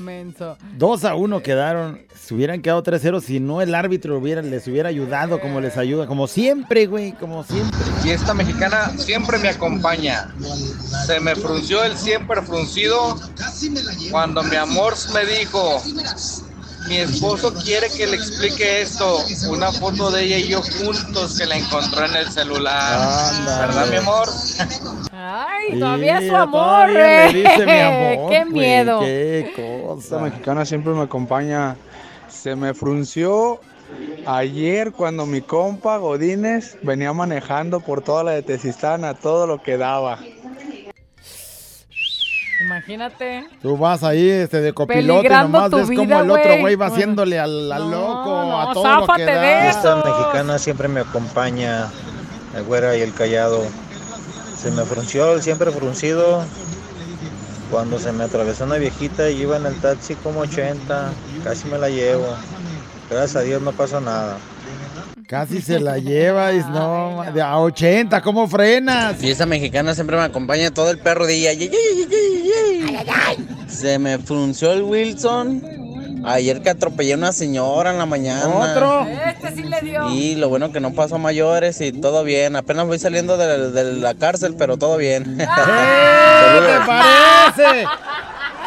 Menso. 0.00 0.56
2 0.76 1.04
a 1.04 1.14
1 1.14 1.42
quedaron. 1.42 2.00
Se 2.14 2.34
hubieran 2.34 2.62
quedado 2.62 2.82
3-0 2.82 3.20
si 3.20 3.40
no 3.40 3.62
el 3.62 3.74
árbitro 3.74 4.18
hubiera, 4.18 4.42
les 4.42 4.66
hubiera 4.66 4.88
ayudado 4.88 5.40
como 5.40 5.60
les 5.60 5.76
ayuda. 5.76 6.06
Como 6.06 6.26
siempre, 6.26 6.86
güey. 6.86 7.12
Como 7.12 7.44
siempre. 7.44 7.78
Fiesta 8.02 8.34
mexicana 8.34 8.92
siempre 8.96 9.38
me 9.38 9.48
acompaña. 9.48 10.34
Se 11.06 11.20
me 11.20 11.34
frunció 11.34 11.82
el 11.84 11.96
siempre 11.96 12.42
fruncido 12.42 13.18
cuando 14.10 14.42
mi 14.42 14.56
amor 14.56 14.94
me 15.14 15.24
dijo, 15.26 15.82
mi 16.88 16.96
esposo 16.96 17.52
quiere 17.54 17.88
que 17.90 18.06
le 18.06 18.16
explique 18.16 18.82
esto. 18.82 19.18
Una 19.50 19.72
foto 19.72 20.10
de 20.10 20.24
ella 20.24 20.38
y 20.38 20.48
yo 20.48 20.62
juntos 20.62 21.38
que 21.38 21.46
la 21.46 21.56
encontró 21.56 22.06
en 22.06 22.16
el 22.16 22.30
celular. 22.30 23.32
¿Verdad, 23.44 23.90
mi 23.90 23.96
amor? 23.96 24.28
Ay, 25.30 25.78
todavía 25.78 26.20
Sí, 26.20 26.28
su 26.28 26.36
amor, 26.36 26.86
todavía 26.88 27.26
eh. 27.28 27.32
le 27.32 27.38
dice 27.42 27.66
mi 27.66 27.72
amor, 28.16 28.30
Qué 28.30 28.38
güey, 28.44 28.52
miedo. 28.52 29.00
Qué 29.00 29.94
Esta 29.98 30.18
mexicana 30.20 30.64
siempre 30.64 30.92
me 30.94 31.02
acompaña. 31.02 31.76
Se 32.28 32.56
me 32.56 32.72
frunció 32.72 33.60
ayer 34.26 34.92
cuando 34.92 35.26
mi 35.26 35.40
compa 35.42 35.98
Godínez 35.98 36.78
venía 36.82 37.12
manejando 37.12 37.80
por 37.80 38.00
toda 38.02 38.24
la 38.24 38.30
de 38.32 38.42
Tezistán 38.42 39.04
a 39.04 39.14
todo 39.14 39.46
lo 39.46 39.62
que 39.62 39.76
daba. 39.76 40.18
Imagínate. 42.60 43.46
Tú 43.62 43.76
vas 43.76 44.02
ahí 44.02 44.28
este, 44.28 44.60
de 44.60 44.72
copiloto 44.72 45.26
y 45.26 45.28
nomás 45.28 45.70
ves 45.70 45.88
vida, 45.88 46.02
como 46.02 46.20
el 46.22 46.30
otro 46.30 46.42
güey. 46.48 46.60
güey 46.60 46.74
va 46.74 46.86
Bueno. 46.88 46.94
haciéndole 46.94 47.38
al, 47.38 47.70
al 47.70 47.90
loco, 47.90 48.24
no, 48.24 48.60
a 48.60 48.74
todo 48.74 49.06
lo 49.06 49.06
que 49.14 49.24
da. 49.24 49.68
Esta 49.70 49.96
mexicana 49.96 50.58
siempre 50.58 50.88
me 50.88 51.00
acompaña, 51.00 51.88
el 52.56 52.64
güera 52.64 52.96
y 52.96 53.02
el 53.02 53.14
callado. 53.14 53.62
Se 54.60 54.70
me 54.70 54.84
frunció 54.84 55.34
el 55.34 55.42
siempre 55.42 55.70
fruncido 55.70 56.44
cuando 57.70 57.98
se 57.98 58.12
me 58.12 58.24
atravesó 58.24 58.64
una 58.64 58.76
viejita 58.76 59.30
y 59.30 59.42
iba 59.42 59.56
en 59.56 59.66
el 59.66 59.74
taxi 59.80 60.14
como 60.16 60.40
80, 60.40 61.12
casi 61.44 61.68
me 61.68 61.78
la 61.78 61.88
llevo. 61.88 62.26
Gracias 63.10 63.36
a 63.36 63.40
Dios 63.42 63.62
no 63.62 63.72
pasó 63.72 64.00
nada. 64.00 64.38
Casi 65.26 65.60
se 65.60 65.78
la 65.78 65.98
lleva, 65.98 66.54
y 66.54 66.60
no, 66.60 67.22
de 67.34 67.42
a 67.42 67.58
80, 67.58 68.22
¿cómo 68.22 68.48
frenas? 68.48 69.16
Fiesta 69.16 69.44
mexicana 69.44 69.94
siempre 69.94 70.16
me 70.16 70.22
acompaña 70.22 70.70
todo 70.70 70.90
el 70.90 70.98
perro 70.98 71.26
día. 71.26 71.50
Se 73.68 73.98
me 73.98 74.18
frunció 74.18 74.72
el 74.72 74.82
Wilson. 74.82 75.62
Ayer 76.24 76.60
que 76.62 76.70
atropellé 76.70 77.14
a 77.14 77.16
una 77.16 77.32
señora 77.32 77.90
en 77.90 77.98
la 77.98 78.06
mañana. 78.06 78.48
¿Otro? 78.48 79.06
Este 79.06 79.54
sí 79.54 79.62
le 79.62 79.80
dio. 79.80 80.10
Y 80.10 80.34
lo 80.34 80.48
bueno 80.48 80.72
que 80.72 80.80
no 80.80 80.92
pasó 80.92 81.16
a 81.16 81.18
mayores 81.18 81.80
y 81.80 81.92
todo 81.92 82.24
bien. 82.24 82.56
Apenas 82.56 82.86
voy 82.86 82.98
saliendo 82.98 83.36
de, 83.36 83.70
de 83.70 83.94
la 83.94 84.14
cárcel, 84.14 84.54
pero 84.58 84.76
todo 84.76 84.96
bien. 84.96 85.24
¿Qué 85.38 85.44
te 86.66 86.80
parece? 86.86 87.86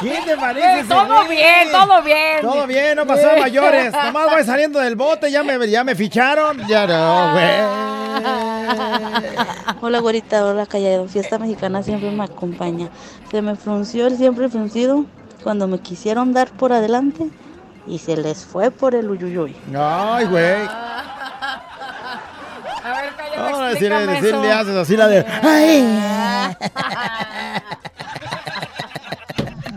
¿Qué 0.02 0.20
te 0.26 0.36
parece? 0.38 0.80
Eh, 0.80 0.86
todo 0.88 1.28
bien, 1.28 1.72
todo 1.72 2.02
bien. 2.02 2.41
Todo 2.41 2.68
bien, 2.68 2.95
no 2.95 3.06
pasó 3.06 3.32
a 3.32 3.36
mayores. 3.36 3.91
Nomás 3.91 4.32
voy 4.32 4.43
saliendo 4.43 4.80
del 4.80 4.95
bote, 4.95 5.30
ya 5.32 5.43
me, 5.43 5.70
ya 5.70 5.84
me 5.84 5.93
ficharon. 5.95 6.66
Ya 6.68 6.88
no, 6.88 7.34
güey. 7.34 7.91
Hola, 9.82 9.99
güerita, 9.99 10.45
hola, 10.45 10.66
callado. 10.66 11.08
Fiesta 11.08 11.38
mexicana 11.39 11.84
siempre 11.84 12.10
me 12.12 12.24
acompaña. 12.24 12.89
Se 13.30 13.41
me 13.41 13.56
frunció 13.56 14.08
el 14.08 14.18
siempre 14.18 14.49
fruncido 14.49 15.06
cuando 15.44 15.68
me 15.68 15.80
quisieron 15.80 16.34
dar 16.34 16.50
por 16.52 16.74
adelante 16.74 17.30
y 17.88 17.98
se 17.98 18.16
les 18.18 18.46
fue 18.46 18.72
por 18.72 18.96
el 18.96 19.10
uyuyuy. 19.10 19.56
Ay, 19.76 20.26
güey. 20.26 20.66
A 22.84 22.94
ver, 22.96 23.14
cállate, 23.16 23.38
Ahora 23.38 23.72
explícame 23.72 24.02
decirle, 24.02 24.22
decirle 24.22 24.50
eso. 24.50 24.60
haces 24.60 24.76
así 24.76 24.98
la 24.98 25.08
de. 25.08 25.26
¡Ay! 25.44 26.00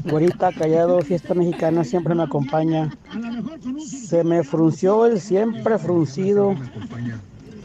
Güerita, 0.04 0.52
callado, 0.52 1.00
fiesta 1.00 1.34
mexicana 1.34 1.82
siempre 1.82 2.14
me 2.14 2.22
acompaña. 2.24 2.90
Se 3.82 4.22
me 4.22 4.44
frunció 4.44 5.06
el 5.06 5.20
siempre 5.20 5.78
fruncido. 5.78 6.54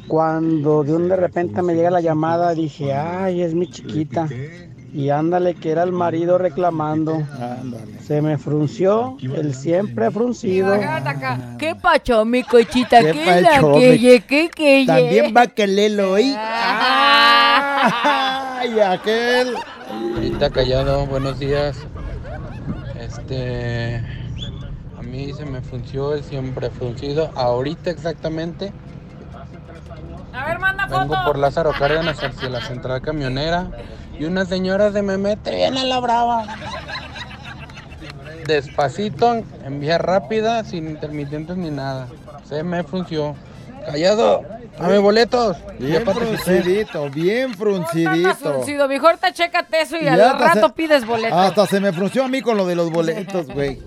Cuando 0.07 0.83
de 0.83 0.95
un 0.95 1.09
de 1.09 1.15
repente 1.17 1.61
me 1.61 1.75
llega 1.75 1.91
la 1.91 2.01
llamada, 2.01 2.55
dije, 2.55 2.93
ay, 2.93 3.41
es 3.41 3.53
mi 3.53 3.69
chiquita. 3.69 4.27
Y 4.93 5.09
ándale, 5.11 5.53
que 5.55 5.69
era 5.71 5.83
el 5.83 5.91
marido 5.91 6.37
reclamando. 6.39 7.21
Se 8.05 8.21
me 8.21 8.37
frunció 8.37 9.17
el 9.21 9.53
siempre 9.53 10.09
fruncido. 10.11 10.73
¿Qué 11.59 11.75
pacho, 11.75 12.25
mi 12.25 12.43
cochita? 12.43 12.99
¿Qué 13.01 13.11
¿Qué, 13.11 13.41
la 13.41 13.49
pacho, 13.49 13.73
que 13.73 13.91
mi- 13.91 13.97
ye, 13.99 14.21
qué 14.21 14.49
que 14.49 14.81
ye? 14.81 14.87
También 14.87 15.33
va 15.35 15.47
que 15.47 15.67
lelo 15.67 16.13
hoy. 16.13 16.33
Ay, 17.61 18.79
aquel. 18.79 19.55
Ahorita 20.15 20.49
callado, 20.49 21.05
buenos 21.05 21.39
días. 21.39 21.77
Este. 22.99 23.97
A 24.97 25.01
mí 25.03 25.31
se 25.33 25.45
me 25.45 25.61
frunció 25.61 26.13
el 26.13 26.23
siempre 26.23 26.69
fruncido. 26.69 27.31
Ahorita 27.35 27.89
exactamente. 27.89 28.71
A 30.33 30.45
ver, 30.45 30.59
manda 30.59 30.85
Vengo 30.87 31.15
foto. 31.15 31.25
por 31.25 31.37
Lázaro 31.37 31.71
Cárdenas 31.77 32.23
hacia 32.23 32.49
la 32.49 32.61
central 32.61 33.01
camionera. 33.01 33.67
Y 34.19 34.25
una 34.25 34.45
señora 34.45 34.91
se 34.91 35.01
me 35.01 35.17
mete 35.17 35.55
bien 35.55 35.77
a 35.77 35.83
la 35.85 35.99
brava. 35.99 36.45
Despacito, 38.45 39.35
en 39.65 39.79
vía 39.79 39.97
rápida, 39.97 40.63
sin 40.63 40.87
intermitentes 40.89 41.55
ni 41.57 41.69
nada. 41.69 42.07
Se 42.47 42.63
me 42.63 42.83
frunció. 42.83 43.35
Callado, 43.85 44.41
dame 44.79 44.97
boletos. 44.97 45.57
Bien 45.79 46.03
fruncidito, 46.05 47.09
bien 47.09 47.53
fruncidito. 47.53 48.35
fruncido. 48.35 48.87
Mejor 48.87 49.17
te 49.17 49.31
chécate 49.33 49.81
eso 49.81 49.97
y, 49.97 50.03
Y 50.03 50.07
al 50.07 50.37
rato 50.39 50.67
se- 50.67 50.73
pides 50.73 51.05
boleto. 51.05 51.33
Hasta 51.35 51.65
se 51.67 51.79
me 51.79 51.93
frunció 51.93 52.23
a 52.23 52.27
mí 52.27 52.41
con 52.41 52.57
lo 52.57 52.65
de 52.67 52.75
los 52.75 52.91
boletos, 52.91 53.47
güey. 53.53 53.79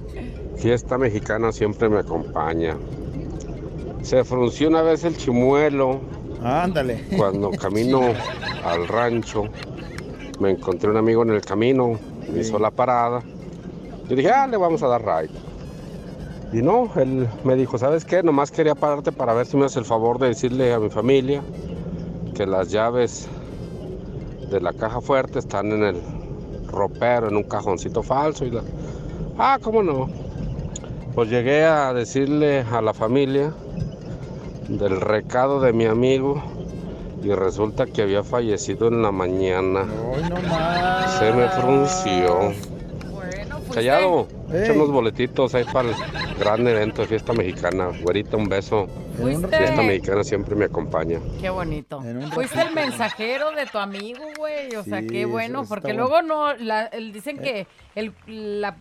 Fiesta 0.56 0.96
mexicana 0.96 1.52
siempre 1.52 1.88
me 1.88 1.98
acompaña. 1.98 2.76
Se 4.02 4.24
frunció 4.24 4.68
una 4.68 4.82
vez 4.82 5.04
el 5.04 5.16
chimuelo. 5.16 6.00
Ándale. 6.42 7.04
Cuando 7.16 7.50
camino 7.50 8.00
al 8.64 8.88
rancho, 8.88 9.44
me 10.42 10.50
encontré 10.50 10.90
un 10.90 10.96
amigo 10.96 11.22
en 11.22 11.30
el 11.30 11.40
camino, 11.40 11.98
me 12.32 12.40
hizo 12.40 12.58
la 12.58 12.72
parada. 12.72 13.22
Yo 14.08 14.16
dije, 14.16 14.28
ah, 14.28 14.48
le 14.48 14.56
vamos 14.56 14.82
a 14.82 14.88
dar 14.88 15.00
ride. 15.00 15.32
Y 16.52 16.60
no, 16.60 16.90
él 16.96 17.28
me 17.44 17.54
dijo, 17.54 17.78
¿sabes 17.78 18.04
qué? 18.04 18.24
Nomás 18.24 18.50
quería 18.50 18.74
pararte 18.74 19.12
para 19.12 19.32
ver 19.34 19.46
si 19.46 19.56
me 19.56 19.66
hace 19.66 19.78
el 19.78 19.84
favor 19.84 20.18
de 20.18 20.28
decirle 20.28 20.74
a 20.74 20.80
mi 20.80 20.90
familia 20.90 21.42
que 22.34 22.44
las 22.44 22.70
llaves 22.70 23.28
de 24.50 24.60
la 24.60 24.72
caja 24.72 25.00
fuerte 25.00 25.38
están 25.38 25.70
en 25.70 25.84
el 25.84 26.02
ropero, 26.66 27.28
en 27.28 27.36
un 27.36 27.44
cajoncito 27.44 28.02
falso. 28.02 28.44
Y 28.44 28.50
la... 28.50 28.62
Ah, 29.38 29.58
¿cómo 29.62 29.84
no? 29.84 30.10
Pues 31.14 31.30
llegué 31.30 31.64
a 31.64 31.94
decirle 31.94 32.62
a 32.62 32.82
la 32.82 32.92
familia 32.92 33.54
del 34.68 35.00
recado 35.00 35.60
de 35.60 35.72
mi 35.72 35.84
amigo 35.84 36.42
y 37.22 37.32
resulta 37.34 37.86
que 37.86 38.02
había 38.02 38.22
fallecido 38.22 38.88
en 38.88 39.02
la 39.02 39.12
mañana. 39.12 39.86
Se 41.18 41.32
me 41.32 41.48
frunció. 41.48 42.52
Callado, 43.72 44.28
Ey. 44.52 44.62
echa 44.64 44.72
unos 44.72 44.90
boletitos 44.90 45.54
ahí 45.54 45.64
para 45.72 45.88
el 45.88 45.94
gran 46.38 46.66
evento 46.68 47.00
de 47.02 47.08
fiesta 47.08 47.32
mexicana. 47.32 47.88
Güerita, 48.02 48.36
un 48.36 48.46
beso. 48.48 48.86
Fuiste- 49.18 49.48
Fiesta 49.56 49.82
mexicana 49.82 50.24
siempre 50.24 50.54
me 50.56 50.66
acompaña. 50.66 51.20
Qué 51.40 51.48
bonito. 51.48 52.02
Fuiste 52.34 52.60
el 52.60 52.74
mensajero 52.74 53.50
de 53.52 53.64
tu 53.66 53.78
amigo, 53.78 54.20
güey. 54.36 54.74
O 54.76 54.84
sea, 54.84 55.00
Sí, 55.00 55.06
qué 55.06 55.24
bueno. 55.24 55.64
Porque 55.66 55.94
luego 55.94 56.20
no, 56.20 56.54
la, 56.54 56.84
el- 56.86 57.12
dicen 57.12 57.38
que 57.38 57.66
el, 57.94 58.12
la, 58.26 58.76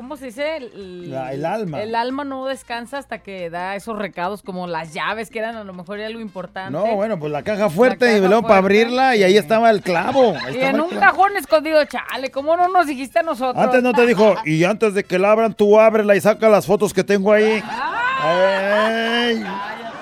¿cómo 0.00 0.16
se 0.16 0.26
dice? 0.26 0.56
El, 0.56 1.10
La- 1.10 1.32
el 1.32 1.44
alma. 1.44 1.82
El 1.82 1.94
alma 1.94 2.24
no 2.24 2.46
descansa 2.46 2.96
hasta 2.96 3.18
que 3.18 3.50
da 3.50 3.76
esos 3.76 3.98
recados 3.98 4.40
como 4.42 4.66
las 4.66 4.94
llaves, 4.94 5.28
que 5.28 5.38
eran 5.40 5.56
a 5.56 5.64
lo 5.64 5.74
mejor 5.74 6.00
algo 6.00 6.20
importante. 6.20 6.70
No, 6.72 6.94
bueno, 6.96 7.18
pues 7.18 7.30
la 7.30 7.42
caja 7.42 7.68
fuerte 7.68 8.06
La 8.12 8.16
y 8.16 8.28
luego 8.28 8.42
para 8.42 8.56
abrirla 8.56 9.14
y 9.16 9.22
ahí 9.24 9.36
estaba 9.36 9.70
el 9.70 9.82
clavo. 9.82 10.34
ahí 10.46 10.56
Y 10.56 10.60
en 10.62 10.80
un 10.80 10.88
clavo. 10.88 11.00
cajón 11.18 11.36
escondido, 11.36 11.84
chale, 11.84 12.30
¿cómo 12.30 12.56
no 12.56 12.68
nos 12.68 12.86
dijiste 12.86 13.18
a 13.18 13.22
nosotros? 13.22 13.62
Antes 13.62 13.82
no 13.82 13.92
te 13.92 14.06
dijo, 14.06 14.36
y 14.46 14.64
antes 14.64 14.94
de 14.94 15.04
que 15.04 15.18
la 15.18 15.32
abran, 15.32 15.52
tú 15.52 15.78
ábrela 15.78 16.16
y 16.16 16.20
saca 16.22 16.48
las 16.48 16.64
fotos 16.64 16.94
que 16.94 17.04
tengo 17.04 17.32
ahí. 17.32 17.62
Ay. 18.22 19.44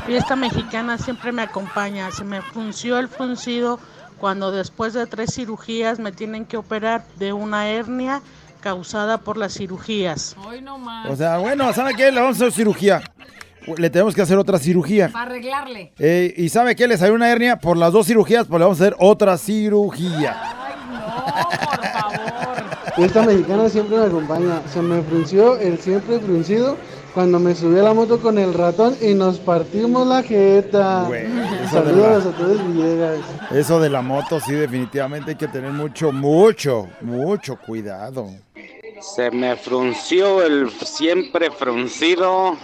Fiesta 0.07 0.37
mexicana 0.37 0.97
siempre 0.99 1.33
me 1.33 1.43
acompaña. 1.43 2.11
Se 2.13 2.25
me 2.25 2.41
frunció 2.41 2.99
el 2.99 3.09
fruncido 3.09 3.79
cuando 4.19 4.51
después 4.51 4.95
de 4.95 5.07
tres 5.07 5.35
cirugías 5.35 5.99
me 5.99 6.13
tienen 6.13 6.45
que 6.45 6.57
operar 6.57 7.05
de 7.17 7.33
una 7.33 7.69
hernia 7.69 8.23
causada 8.61 9.19
por 9.19 9.37
las 9.37 9.55
cirugías. 9.55 10.37
Hoy 10.47 10.61
no 10.61 10.79
más. 10.79 11.11
O 11.11 11.17
sea, 11.17 11.39
bueno, 11.39 11.73
¿sabe 11.73 11.95
qué? 11.95 12.11
Le 12.11 12.21
vamos 12.21 12.37
a 12.37 12.45
hacer 12.45 12.53
cirugía. 12.53 13.03
Le 13.77 13.91
tenemos 13.91 14.15
que 14.15 14.23
hacer 14.23 14.39
otra 14.39 14.59
cirugía. 14.59 15.09
Para 15.09 15.31
arreglarle. 15.31 15.93
Eh, 15.99 16.33
¿Y 16.37 16.49
sabe 16.49 16.75
qué? 16.75 16.89
Le 16.89 16.97
salió 16.97 17.15
una 17.15 17.31
hernia 17.31 17.59
por 17.59 17.77
las 17.77 17.93
dos 17.93 18.07
cirugías, 18.07 18.47
pues 18.47 18.59
le 18.59 18.65
vamos 18.65 18.81
a 18.81 18.85
hacer 18.85 18.97
otra 18.99 19.37
cirugía. 19.37 20.37
Fiesta 22.97 23.23
mexicana 23.23 23.69
siempre 23.69 23.99
me 23.99 24.07
acompaña. 24.07 24.63
Se 24.73 24.81
me 24.81 25.03
frunció 25.03 25.57
el 25.59 25.79
siempre 25.79 26.19
fruncido 26.19 26.77
cuando 27.19 27.41
me 27.41 27.53
subí 27.53 27.77
a 27.81 27.83
la 27.83 27.93
moto 27.95 28.21
con 28.21 28.39
el 28.39 28.55
ratón 28.55 28.97
y 29.03 29.13
nos 29.13 29.41
partimos 29.41 30.07
la 30.07 30.23
jeta. 30.23 31.09
eso 31.11 31.11
de 31.11 31.69
Saludos 31.69 32.25
la- 32.27 32.31
a 32.31 32.37
todos 32.37 32.69
Villegas. 32.73 33.19
Eso 33.51 33.81
de 33.81 33.91
la 33.91 34.03
moto, 34.03 34.39
sí, 34.39 34.53
definitivamente 34.53 35.33
hay 35.33 35.37
que 35.37 35.49
tener 35.49 35.73
mucho, 35.73 36.13
mucho, 36.13 36.87
mucho 37.01 37.57
cuidado. 37.57 38.29
Se 39.01 39.33
me 39.33 39.57
frunció 39.57 40.45
el 40.45 40.71
siempre 40.71 41.51
fruncido 41.51 42.57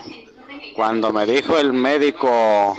cuando 0.76 1.12
me 1.12 1.26
dijo 1.26 1.58
el 1.58 1.72
médico, 1.72 2.76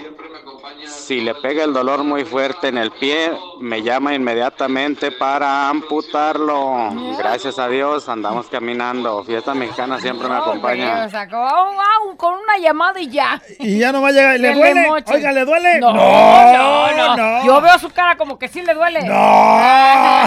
si 1.06 1.22
le 1.22 1.36
pega 1.36 1.64
el 1.64 1.72
dolor 1.72 2.04
muy 2.04 2.26
fuerte 2.26 2.68
en 2.70 2.80
el 2.80 2.90
pie, 2.92 3.32
me 3.60 3.84
llama 3.84 4.16
inmediatamente 4.16 5.12
para 5.12 5.70
amputarlo. 5.70 6.90
Gracias 7.18 7.60
a 7.60 7.68
Dios 7.68 8.10
andamos 8.10 8.48
caminando. 8.48 9.24
Fiesta 9.24 9.54
mexicana 9.54 10.00
siempre 10.00 10.28
me 10.28 10.36
acompaña. 10.36 11.06
o 11.06 11.10
sea, 11.10 11.28
con 11.30 12.34
una 12.34 12.58
llamada 12.60 13.00
y 13.00 13.10
ya. 13.10 13.40
Y 13.60 13.78
ya 13.78 13.92
no 13.92 14.02
va 14.02 14.08
a 14.10 14.12
llegar, 14.12 14.40
¿le 14.40 14.54
duele? 14.56 14.88
Oiga, 14.90 15.32
¿le 15.32 15.46
duele? 15.46 15.80
No, 15.80 15.94
No, 15.94 16.52
no, 16.52 16.92
no, 16.96 17.16
no. 17.18 17.46
Yo 17.46 17.62
veo 17.62 17.78
su 17.78 17.92
cara 17.92 18.18
como 18.18 18.40
que 18.40 18.48
sí 18.48 18.64
le 18.64 18.74
duele. 18.74 19.04
No. 19.04 19.14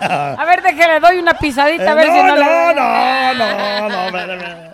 a 0.00 0.44
ver, 0.46 0.62
de 0.62 0.74
que 0.74 0.86
le 0.86 1.00
doy 1.00 1.18
una 1.18 1.34
pisadita, 1.34 1.92
a 1.92 1.94
ver 1.94 2.06
si 2.06 2.12
no, 2.12 2.26
no, 2.26 2.36
le 2.36 2.44
no, 2.44 2.50
duele. 2.50 4.26
no, 4.26 4.36
no. 4.36 4.68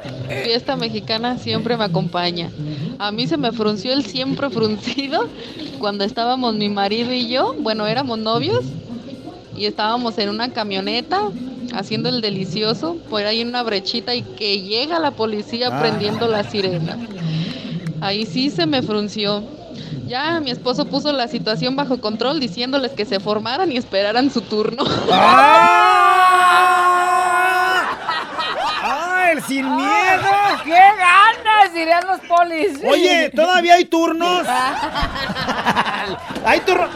Fiesta 0.45 0.77
mexicana 0.77 1.39
siempre 1.39 1.77
me 1.77 1.85
acompaña. 1.85 2.51
A 2.99 3.11
mí 3.13 3.27
se 3.27 3.37
me 3.37 3.53
frunció 3.53 3.93
el 3.93 4.05
siempre 4.05 4.51
fruncido 4.51 5.29
cuando 5.79 6.05
estábamos 6.05 6.55
mi 6.55 6.69
marido 6.69 7.13
y 7.13 7.29
yo, 7.29 7.55
bueno, 7.59 7.87
éramos 7.87 8.19
novios 8.19 8.65
y 9.57 9.67
estábamos 9.67 10.17
en 10.19 10.29
una 10.31 10.53
camioneta 10.53 11.21
haciendo 11.75 12.09
el 12.09 12.21
delicioso 12.21 12.97
por 13.11 13.23
ahí 13.25 13.41
en 13.41 13.49
una 13.49 13.63
brechita 13.63 14.15
y 14.15 14.23
que 14.23 14.61
llega 14.63 14.99
la 14.99 15.11
policía 15.13 15.69
Ah. 15.73 15.81
prendiendo 15.81 16.29
la 16.29 16.45
sirena. 16.45 16.97
Ahí 18.01 18.27
sí 18.27 18.51
se 18.51 18.67
me 18.67 18.83
frunció. 18.83 19.43
Ya 20.07 20.39
mi 20.41 20.51
esposo 20.51 20.85
puso 20.85 21.13
la 21.13 21.27
situación 21.29 21.75
bajo 21.77 21.99
control 22.01 22.39
diciéndoles 22.39 22.93
que 22.93 23.05
se 23.07 23.19
formaran 23.21 23.73
y 23.73 23.77
esperaran 23.77 24.31
su 24.31 24.43
turno. 24.43 24.85
¡Ah, 25.11 26.74
sin 29.47 29.77
miedo! 29.77 30.31
¡Qué 30.65 30.71
ganas! 30.71 31.73
Dirían 31.73 32.07
los 32.07 32.21
polis. 32.21 32.79
Oye, 32.87 33.31
¿todavía 33.31 33.75
hay 33.75 33.85
turnos? 33.87 34.47
¿Hay 36.45 36.61
turnos? 36.61 36.91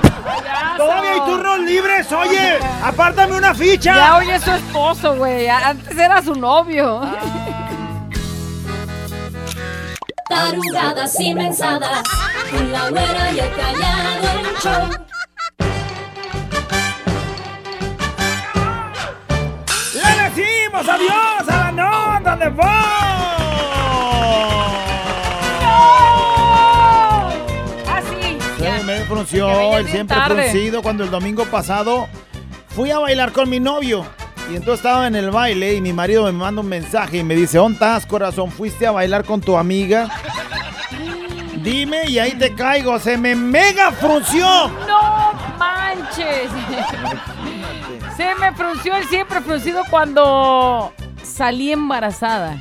¿Todavía 0.76 1.12
hay 1.12 1.20
turnos 1.20 1.58
libres? 1.60 2.12
Oye, 2.12 2.58
apártame 2.82 3.36
una 3.36 3.54
ficha. 3.54 3.94
Ya 3.94 4.16
hoy 4.16 4.30
es 4.30 4.42
su 4.42 4.50
esposo, 4.52 5.16
güey. 5.16 5.48
Antes 5.48 5.96
era 5.96 6.22
su 6.22 6.34
novio. 6.34 7.00
Tarugadas 10.28 11.18
y 11.20 11.34
mensadas, 11.34 12.02
con 12.50 12.70
la 12.70 12.90
güera 12.90 13.32
y 13.32 13.38
el 13.40 13.50
callado 13.56 14.28
el 14.40 14.56
show. 14.58 14.88
¡Le 19.94 20.22
decimos 20.22 20.86
adiós 20.86 21.48
a 21.48 21.72
la 21.72 21.72
nota 22.18 22.36
de 22.36 22.48
voz! 22.50 22.66
Así. 27.88 28.38
Se 28.58 28.84
me 28.84 29.04
frunció 29.04 29.76
el 29.78 29.86
siempre 29.88 30.16
tarde. 30.16 30.50
fruncido 30.50 30.82
cuando 30.82 31.04
el 31.04 31.10
domingo 31.10 31.44
pasado 31.46 32.08
fui 32.68 32.90
a 32.90 32.98
bailar 32.98 33.32
con 33.32 33.48
mi 33.48 33.60
novio. 33.60 34.04
Y 34.50 34.56
entonces 34.56 34.76
estaba 34.76 35.06
en 35.06 35.14
el 35.14 35.30
baile 35.30 35.74
y 35.74 35.80
mi 35.80 35.92
marido 35.92 36.24
me 36.24 36.32
manda 36.32 36.62
un 36.62 36.68
mensaje 36.68 37.18
y 37.18 37.22
me 37.22 37.34
dice, 37.34 37.58
¿ontas, 37.58 38.06
corazón? 38.06 38.50
¿Fuiste 38.50 38.86
a 38.86 38.92
bailar 38.92 39.24
con 39.24 39.42
tu 39.42 39.58
amiga? 39.58 40.08
Dime 41.62 42.08
y 42.08 42.18
ahí 42.18 42.32
te 42.32 42.54
caigo. 42.54 42.98
Se 42.98 43.18
me 43.18 43.34
mega 43.34 43.92
frunció. 43.92 44.46
¡No 44.86 45.34
manches! 45.58 46.50
Se 48.16 48.34
me 48.36 48.52
frunció 48.52 48.96
el 48.96 49.04
siempre 49.04 49.42
fruncido 49.42 49.82
cuando 49.90 50.94
salí 51.38 51.72
embarazada. 51.72 52.58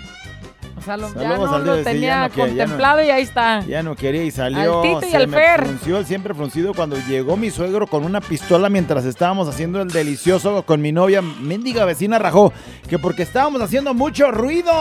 O 0.77 0.81
sea, 0.87 0.95
lo, 0.95 1.13
ya 1.19 1.35
no 1.37 1.57
lo 1.57 1.77
sí, 1.79 1.83
tenía 1.83 2.21
no 2.21 2.27
no- 2.29 2.33
contemplado 2.43 3.03
y 3.03 3.09
ahí 3.09 3.23
está. 3.23 3.59
Ya 3.65 3.83
no 3.83 3.95
quería 3.95 4.23
y 4.23 4.31
salió. 4.31 4.77
Al 4.77 4.81
Tito 4.83 5.05
y 5.07 5.11
se 5.11 5.17
al 5.17 5.27
me 5.27 5.35
Fer. 5.37 5.65
frunció 5.65 5.97
el 5.97 6.05
siempre 6.05 6.33
fruncido 6.33 6.73
cuando 6.73 6.95
llegó 7.09 7.35
mi 7.35 7.49
suegro 7.51 7.87
con 7.87 8.05
una 8.05 8.21
pistola 8.21 8.69
mientras 8.69 9.03
estábamos 9.03 9.49
haciendo 9.49 9.81
el 9.81 9.89
delicioso 9.89 10.63
con 10.63 10.79
mi 10.81 10.91
novia. 10.93 11.21
Mendiga 11.21 11.83
vecina 11.83 12.19
rajó 12.19 12.53
que 12.87 12.99
porque 12.99 13.23
estábamos 13.23 13.61
haciendo 13.61 13.93
mucho 13.93 14.31
ruido. 14.31 14.71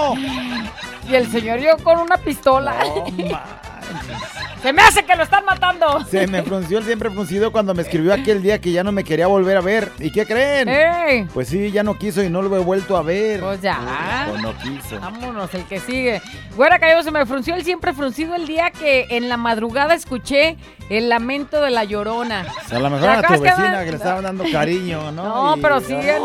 Y 1.09 1.15
el 1.15 1.29
señor 1.33 1.59
yo 1.61 1.77
con 1.83 1.99
una 1.99 2.19
pistola. 2.19 2.77
Se 4.67 4.73
me 4.73 4.83
hace 4.83 5.05
que 5.05 5.15
lo 5.15 5.23
están 5.23 5.45
matando. 5.45 6.05
Se 6.11 6.27
me 6.27 6.43
frunció 6.43 6.79
el 6.79 6.85
siempre 6.85 7.09
fruncido 7.09 7.53
cuando 7.53 7.73
me 7.73 7.83
escribió 7.83 8.13
aquel 8.13 8.43
día 8.43 8.61
que 8.61 8.73
ya 8.73 8.83
no 8.83 8.91
me 8.91 9.05
quería 9.05 9.29
volver 9.29 9.57
a 9.57 9.61
ver. 9.61 9.93
¿Y 10.01 10.11
qué 10.11 10.27
creen? 10.27 10.69
¡Ey! 10.69 11.29
Pues 11.33 11.47
sí, 11.47 11.71
ya 11.71 11.85
no 11.85 11.97
quiso 11.97 12.21
y 12.21 12.29
no 12.29 12.43
lo 12.43 12.57
he 12.57 12.59
vuelto 12.59 12.97
a 12.97 13.03
ver. 13.03 13.39
Pues 13.39 13.61
ya. 13.61 14.27
No, 14.27 14.39
no 14.39 14.59
quiso. 14.59 14.99
Vámonos, 14.99 15.55
el 15.55 15.63
que 15.67 15.79
sigue. 15.79 16.21
Güera 16.57 16.81
Callado, 16.81 17.05
se 17.05 17.13
me 17.13 17.25
frunció 17.27 17.55
el 17.55 17.63
siempre 17.63 17.93
fruncido 17.93 18.35
el 18.35 18.49
día 18.49 18.73
que 18.73 19.07
en 19.11 19.29
la 19.29 19.37
madrugada 19.37 19.95
escuché 19.95 20.57
el 20.89 21.09
lamento 21.09 21.61
de 21.61 21.71
la 21.71 21.85
llorona. 21.85 22.47
O 22.65 22.69
sea, 22.69 22.79
a 22.79 22.81
lo 22.81 22.91
mejor 22.91 23.09
¿Te 23.13 23.19
era 23.19 23.23
tu 23.29 23.35
que 23.35 23.41
vecina 23.51 23.79
me- 23.79 23.85
que 23.85 23.91
le 23.91 23.97
estaban 23.97 24.23
dando 24.25 24.45
cariño, 24.53 25.13
¿no? 25.13 25.25
No, 25.25 25.57
Y- 25.57 25.61
pero 25.61 25.81
sí, 25.81 25.93
en 25.95 26.01
el, 26.09 26.23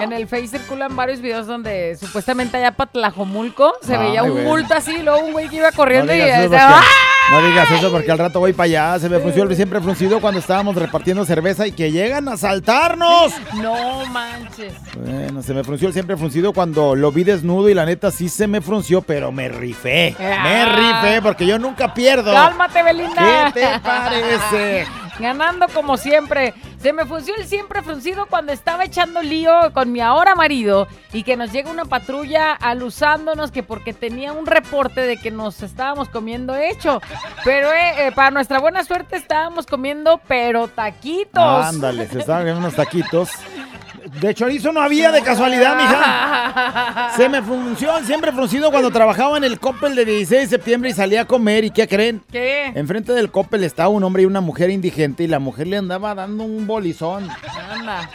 en 0.00 0.12
el 0.12 0.26
Face 0.28 0.48
circulan 0.48 0.94
varios 0.96 1.20
videos 1.20 1.46
donde 1.46 1.96
supuestamente 2.00 2.56
allá 2.56 2.72
para 2.72 2.90
Tlajomulco 2.90 3.74
se 3.82 3.94
Ay, 3.96 4.06
veía 4.08 4.22
un 4.22 4.44
bulto 4.44 4.74
así, 4.74 4.92
y 4.96 5.02
luego 5.02 5.20
un 5.24 5.32
güey 5.32 5.48
que 5.48 5.56
iba 5.56 5.70
No 5.70 5.76
corriendo 5.76 6.12
y 6.12 6.16
digas, 6.16 6.40
eso 6.40 6.50
decía, 6.50 6.68
¡Ah! 6.70 6.82
no 7.30 7.42
digas 7.46 7.70
eso 7.70 7.90
porque 7.90 8.10
al 8.10 8.18
rato 8.18 8.40
voy 8.40 8.52
para 8.52 8.64
allá. 8.64 8.98
Se 8.98 9.08
me 9.08 9.18
frunció 9.20 9.42
el 9.44 9.54
siempre 9.56 9.80
fruncido 9.80 10.20
cuando 10.20 10.40
estábamos 10.40 10.74
repartiendo 10.76 11.24
cerveza 11.24 11.66
y 11.66 11.72
que 11.72 11.90
llegan 11.92 12.28
a 12.28 12.32
asaltarnos. 12.32 13.32
No 13.54 14.04
manches. 14.06 14.72
Bueno, 14.96 15.42
se 15.42 15.54
me 15.54 15.62
frunció 15.64 15.88
el 15.88 15.92
siempre 15.94 16.16
fruncido 16.16 16.52
cuando 16.52 16.94
lo 16.96 17.12
vi 17.12 17.24
desnudo 17.24 17.68
y 17.68 17.74
la 17.74 17.84
neta 17.86 18.10
sí 18.10 18.28
se 18.28 18.46
me 18.46 18.60
frunció, 18.60 19.02
pero 19.02 19.30
me 19.32 19.48
rifé. 19.48 20.16
Me 20.18 20.62
Ah. 20.62 21.00
rifé 21.02 21.22
porque 21.22 21.46
yo 21.46 21.58
nunca 21.58 21.92
pierdo. 21.94 22.32
Cálmate, 22.32 22.82
Belinda. 22.82 23.52
¿Qué 23.52 23.60
te 23.60 23.81
parece? 23.82 24.86
Ganando 25.18 25.68
como 25.68 25.96
siempre. 25.96 26.54
Se 26.80 26.92
me 26.92 27.06
frunció 27.06 27.36
el 27.36 27.46
siempre 27.46 27.80
fruncido 27.82 28.26
cuando 28.26 28.52
estaba 28.52 28.84
echando 28.84 29.22
lío 29.22 29.72
con 29.72 29.92
mi 29.92 30.00
ahora 30.00 30.34
marido 30.34 30.88
y 31.12 31.22
que 31.22 31.36
nos 31.36 31.52
llega 31.52 31.70
una 31.70 31.84
patrulla 31.84 32.54
alusándonos 32.54 33.52
que 33.52 33.62
porque 33.62 33.92
tenía 33.92 34.32
un 34.32 34.46
reporte 34.46 35.02
de 35.02 35.16
que 35.16 35.30
nos 35.30 35.62
estábamos 35.62 36.08
comiendo 36.08 36.56
hecho. 36.56 37.00
Pero 37.44 37.72
eh, 37.72 38.08
eh, 38.08 38.12
para 38.12 38.32
nuestra 38.32 38.58
buena 38.58 38.82
suerte 38.82 39.16
estábamos 39.16 39.66
comiendo 39.66 40.20
pero 40.26 40.66
taquitos. 40.66 41.66
Ándale, 41.66 42.08
se 42.08 42.18
estaban 42.18 42.42
comiendo 42.42 42.60
unos 42.60 42.74
taquitos. 42.74 43.30
De 44.20 44.34
chorizo 44.34 44.72
no 44.72 44.80
había 44.82 45.10
de 45.10 45.22
casualidad, 45.22 45.76
mija. 45.76 47.12
Se 47.16 47.28
me 47.28 47.40
frunció 47.42 47.92
siempre 48.04 48.30
fruncido 48.32 48.70
cuando 48.70 48.90
trabajaba 48.90 49.38
en 49.38 49.44
el 49.44 49.58
Coppel 49.58 49.94
de 49.94 50.04
16 50.04 50.42
de 50.42 50.56
septiembre 50.56 50.90
y 50.90 50.92
salía 50.92 51.22
a 51.22 51.24
comer. 51.24 51.64
¿Y 51.64 51.70
qué 51.70 51.88
creen? 51.88 52.22
¿Qué? 52.30 52.66
Enfrente 52.74 53.12
del 53.12 53.30
Coppel 53.30 53.64
estaba 53.64 53.88
un 53.88 54.04
hombre 54.04 54.24
y 54.24 54.26
una 54.26 54.40
mujer 54.40 54.70
indigente 54.70 55.24
y 55.24 55.28
la 55.28 55.38
mujer 55.38 55.66
le 55.66 55.78
andaba 55.78 56.14
dando 56.14 56.44
un 56.44 56.66
bolizón. 56.66 57.28
Anda. 57.70 58.10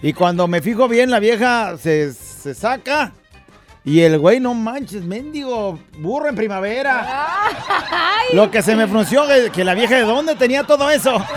Y 0.00 0.12
cuando 0.14 0.48
me 0.48 0.62
fijo 0.62 0.88
bien, 0.88 1.10
la 1.10 1.20
vieja 1.20 1.76
se, 1.78 2.12
se 2.12 2.54
saca. 2.54 3.12
Y 3.86 4.00
el 4.00 4.18
güey, 4.18 4.40
no 4.40 4.54
manches, 4.54 5.04
mendigo, 5.04 5.78
burro 5.98 6.30
en 6.30 6.34
primavera. 6.34 7.06
Lo 8.32 8.50
que 8.50 8.62
se 8.62 8.74
me 8.74 8.86
frunció, 8.86 9.24
que, 9.52 9.62
la 9.62 9.74
vieja 9.74 9.96
de 9.96 10.04
dónde 10.04 10.34
tenía 10.36 10.64
todo 10.64 10.90
eso. 10.90 11.22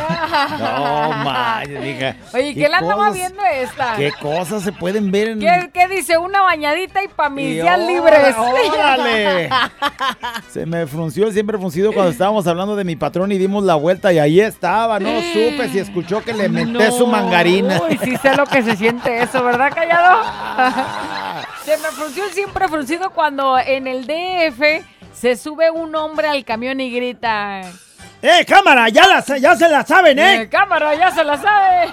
No 0.58 1.10
manches, 1.24 1.82
mija. 1.82 2.16
Oye, 2.34 2.54
¿qué, 2.54 2.70
la 2.70 2.78
andaba 2.78 3.12
viendo 3.12 3.42
esta? 3.44 3.96
¿Qué 3.96 4.12
cosas 4.12 4.62
se 4.62 4.72
pueden 4.72 5.12
ver 5.12 5.30
en... 5.30 5.40
¿Qué, 5.40 5.70
qué 5.74 5.88
dice? 5.88 6.18
Una 6.18 6.42
bañadita 6.42 7.04
y 7.04 7.08
pa' 7.08 7.30
mis 7.30 7.46
Y 7.46 7.54
días 7.54 7.78
órale, 7.78 7.94
libres. 7.94 8.36
órale. 8.38 9.50
Se 10.52 10.66
me 10.66 10.86
frunció 10.86 11.32
siempre 11.32 11.58
fruncido 11.58 11.92
cuando 11.94 12.12
estábamos 12.12 12.46
hablando 12.46 12.76
de 12.76 12.84
mi 12.84 12.96
patrón 12.96 13.32
y 13.32 13.38
dimos 13.38 13.64
la 13.64 13.76
vuelta 13.76 14.12
y 14.14 14.20
ahí 14.20 14.40
estaba. 14.40 15.00
No 15.00 15.10
supe 15.22 15.70
si 15.70 15.80
escuchó 15.80 16.22
que 16.22 16.34
le 16.34 16.50
menté 16.50 16.92
su 16.92 17.08
mangarina. 17.08 17.82
Uy, 17.88 17.98
sí 18.04 18.16
sé 18.18 18.36
lo 18.36 18.46
que 18.46 18.62
se 18.62 18.76
siente 18.76 19.22
eso, 19.22 19.44
¿verdad, 19.44 19.72
Callado? 19.74 20.24
se 21.68 21.78
me 21.78 21.90
frunció 21.90 22.24
el 22.24 22.32
siempre 22.32 22.68
fruncido 22.70 23.10
cuando 23.10 23.60
en 23.60 23.88
el 23.88 24.08
DF 24.08 24.86
se 25.14 25.36
sube 25.36 25.70
un 25.70 25.94
hombre 25.96 26.30
al 26.30 26.46
camión 26.46 26.80
y 26.80 26.90
grita... 26.90 27.60
¡Eh, 28.22 28.46
cámara! 28.48 28.88
¡Ya, 28.88 29.06
la, 29.06 29.20
ya 29.38 29.54
se 29.58 29.68
la 29.68 29.86
saben, 29.86 30.18
eh! 30.18 30.42
"Eh, 30.44 30.50
cámara, 30.50 30.96
ya 30.96 31.12
se 31.12 31.24
la 31.26 31.38
sabe! 31.38 31.88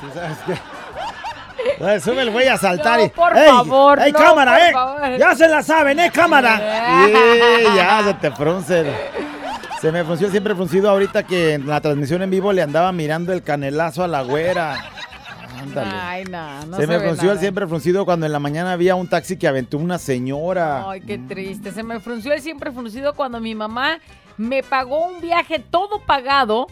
Sí, 0.00 0.06
¿sabes 0.14 0.38
qué? 0.46 1.84
Ay, 1.84 2.00
Sube 2.00 2.22
el 2.22 2.30
güey 2.30 2.48
a 2.48 2.56
saltar 2.56 2.98
No, 2.98 3.04
y. 3.04 3.08
por 3.10 3.36
¡Ey! 3.36 3.46
favor, 3.48 4.00
¡Ey, 4.00 4.12
no, 4.12 4.18
cámara, 4.18 4.52
por 4.54 4.62
eh! 4.62 4.72
favor. 4.72 5.18
¡Ya 5.18 5.34
se 5.34 5.48
la 5.48 5.62
saben, 5.62 6.00
eh, 6.00 6.10
cámara! 6.10 6.60
Y 7.06 7.76
ya 7.76 8.02
se 8.04 8.14
te 8.14 8.30
frunce. 8.30 8.84
Se 9.82 9.92
me 9.92 10.02
frunció 10.02 10.30
siempre 10.30 10.54
fruncido 10.54 10.88
ahorita 10.88 11.24
que 11.24 11.52
en 11.52 11.68
la 11.68 11.80
transmisión 11.82 12.22
en 12.22 12.30
vivo 12.30 12.52
le 12.54 12.62
andaba 12.62 12.90
mirando 12.90 13.34
el 13.34 13.42
canelazo 13.42 14.02
a 14.02 14.08
la 14.08 14.22
güera. 14.22 14.78
Ándale. 15.68 15.90
Ay, 15.92 16.24
no, 16.24 16.66
no 16.66 16.76
se 16.76 16.82
se, 16.82 16.86
me 16.88 17.00
frunció 17.00 17.32
el 17.32 17.38
siempre 17.38 17.66
fruncido 17.66 18.04
cuando 18.04 18.26
en 18.26 18.32
la 18.32 18.38
mañana 18.38 18.72
había 18.72 18.94
un 18.94 19.08
taxi 19.08 19.36
que 19.36 19.48
aventó 19.48 19.78
una 19.78 19.98
señora. 19.98 20.88
Ay, 20.88 21.00
qué 21.00 21.18
triste. 21.18 21.72
Se 21.72 21.82
me 21.82 22.00
frunció 22.00 22.32
el 22.32 22.40
siempre 22.40 22.70
fruncido 22.72 23.14
cuando 23.14 23.40
mi 23.40 23.54
mamá 23.54 23.98
me 24.36 24.62
pagó 24.62 25.06
un 25.06 25.20
viaje 25.20 25.58
todo 25.58 26.00
pagado, 26.00 26.66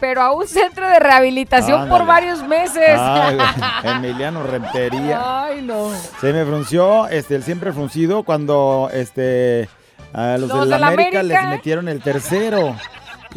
pero 0.00 0.22
a 0.22 0.32
un 0.32 0.46
centro 0.46 0.88
de 0.88 0.98
rehabilitación 1.00 1.88
por 1.88 2.06
varios 2.06 2.46
meses. 2.46 2.96
Ay, 2.98 3.38
Emiliano 3.84 4.42
Rentería. 4.42 5.44
Ay, 5.44 5.62
no. 5.62 5.90
Se 6.20 6.32
me 6.32 6.44
frunció 6.44 7.08
este, 7.08 7.34
el 7.34 7.42
siempre 7.42 7.72
fruncido 7.72 8.22
cuando 8.22 8.90
este, 8.92 9.68
a 10.12 10.38
los, 10.38 10.48
Los 10.48 10.60
de 10.60 10.66
la 10.66 10.76
de 10.76 10.80
la 10.80 10.86
América, 10.88 11.20
América. 11.20 11.42
les 11.42 11.50
metieron 11.50 11.88
el 11.88 12.00
tercero. 12.00 12.76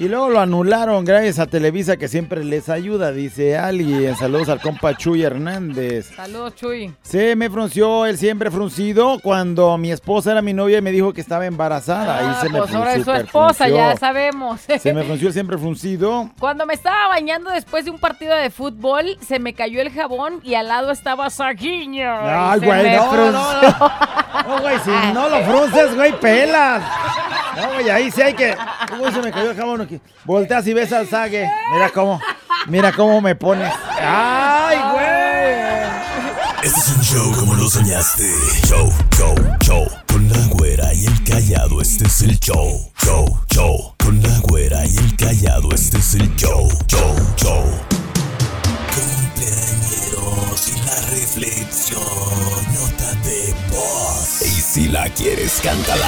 Y 0.02 0.08
luego 0.08 0.32
lo 0.32 0.40
anularon 0.40 1.06
gracias 1.06 1.38
a 1.38 1.46
Televisa 1.46 1.96
que 1.96 2.08
siempre 2.08 2.44
les 2.44 2.70
ayuda, 2.70 3.12
dice 3.12 3.56
alguien. 3.56 4.16
Saludos 4.16 4.50
al 4.50 4.60
compa 4.60 4.98
Chuy 4.98 5.22
Hernández. 5.22 6.08
Saludos, 6.16 6.56
Chuy. 6.56 6.92
Se 7.04 7.36
me 7.36 7.52
frunció 7.52 8.08
el 8.08 8.18
siempre 8.18 8.50
fruncido 8.50 9.20
cuando 9.22 9.78
mi 9.78 9.92
esposa 9.92 10.32
era 10.32 10.42
mi 10.42 10.54
novia 10.54 10.80
y 10.80 10.82
me 10.82 10.90
dijo 10.92 11.14
que 11.14 11.22
estaba 11.22 11.46
embarazada. 11.46 12.32
Ah, 12.32 12.42
se 12.42 12.50
me 12.50 12.58
pues 12.58 12.74
ahora 12.74 12.96
es 12.96 13.06
su 13.06 13.12
esposa, 13.12 13.66
frunció. 13.66 13.78
ya 13.78 13.96
sabemos. 13.96 14.62
Se 14.62 14.92
me 14.92 15.04
frunció 15.04 15.28
el 15.28 15.34
siempre 15.36 15.60
fruncido. 15.60 16.32
Cuando 16.40 16.66
me 16.66 16.74
estaba 16.74 17.08
bañando 17.10 17.52
después 17.52 17.86
de 17.86 17.92
un 17.92 18.00
partido 18.00 18.36
de 18.36 18.50
fútbol, 18.50 19.20
se 19.22 19.38
me 19.38 19.54
cayó 19.54 19.82
el 19.82 19.92
jabón 19.92 20.40
y 20.42 20.56
al 20.56 20.68
lado 20.68 20.90
estaba 20.90 21.30
Saguiño. 21.30 22.12
Ay, 22.24 22.60
Se 22.60 22.66
güey, 22.66 22.84
me 22.86 22.96
no. 22.96 23.32
No, 24.48 24.62
güey, 24.62 24.80
si 24.80 25.14
no 25.14 25.30
lo 25.30 25.42
frunces, 25.44 25.94
güey, 25.96 26.20
pelas. 26.20 26.82
No, 27.56 27.74
güey, 27.74 27.90
ahí 27.90 28.10
sí 28.10 28.22
hay 28.22 28.34
que. 28.34 28.56
Uy, 29.00 29.12
se 29.12 29.22
me 29.22 29.32
cayó 29.32 29.52
el 29.52 29.58
jabón 29.58 29.91
aquí. 29.96 30.02
Volteas 30.26 30.66
y 30.68 30.74
ves 30.74 30.92
al 30.94 31.08
zague. 31.08 31.50
Mira 31.74 31.90
cómo, 31.90 32.22
mira 32.68 32.92
cómo 32.92 33.22
me 33.22 33.36
pones. 33.36 33.72
¡Ay, 34.00 34.78
güey! 34.94 35.12
Este 36.64 36.80
es 36.80 36.90
un 36.90 37.02
show 37.02 37.32
como 37.40 37.56
lo 37.56 37.70
soñaste. 37.70 38.30
Show, 38.68 38.92
show, 39.18 39.36
show. 39.62 39.88
Con 40.08 40.30
la 40.30 40.46
güera 40.48 40.94
y 40.94 41.06
el 41.06 41.24
callado, 41.24 41.82
este 41.82 42.06
es 42.06 42.22
el 42.22 42.40
show. 42.40 42.92
Show, 43.04 43.40
show. 43.52 43.96
Con 43.98 44.22
la 44.22 44.40
güera 44.40 44.86
y 44.86 44.98
el 44.98 45.16
callado, 45.16 45.74
este 45.74 45.98
es 45.98 46.14
el 46.16 46.36
show. 46.36 46.70
Show, 46.88 47.16
show. 47.38 47.64
Cumpleañeros 48.94 50.68
y 50.68 50.86
la 50.86 50.96
reflexión, 51.10 52.02
nota 52.74 53.12
de 53.24 53.56
voz. 53.72 54.42
Y 54.44 54.62
si 54.62 54.88
la 54.88 55.10
quieres, 55.10 55.60
cántala. 55.64 56.08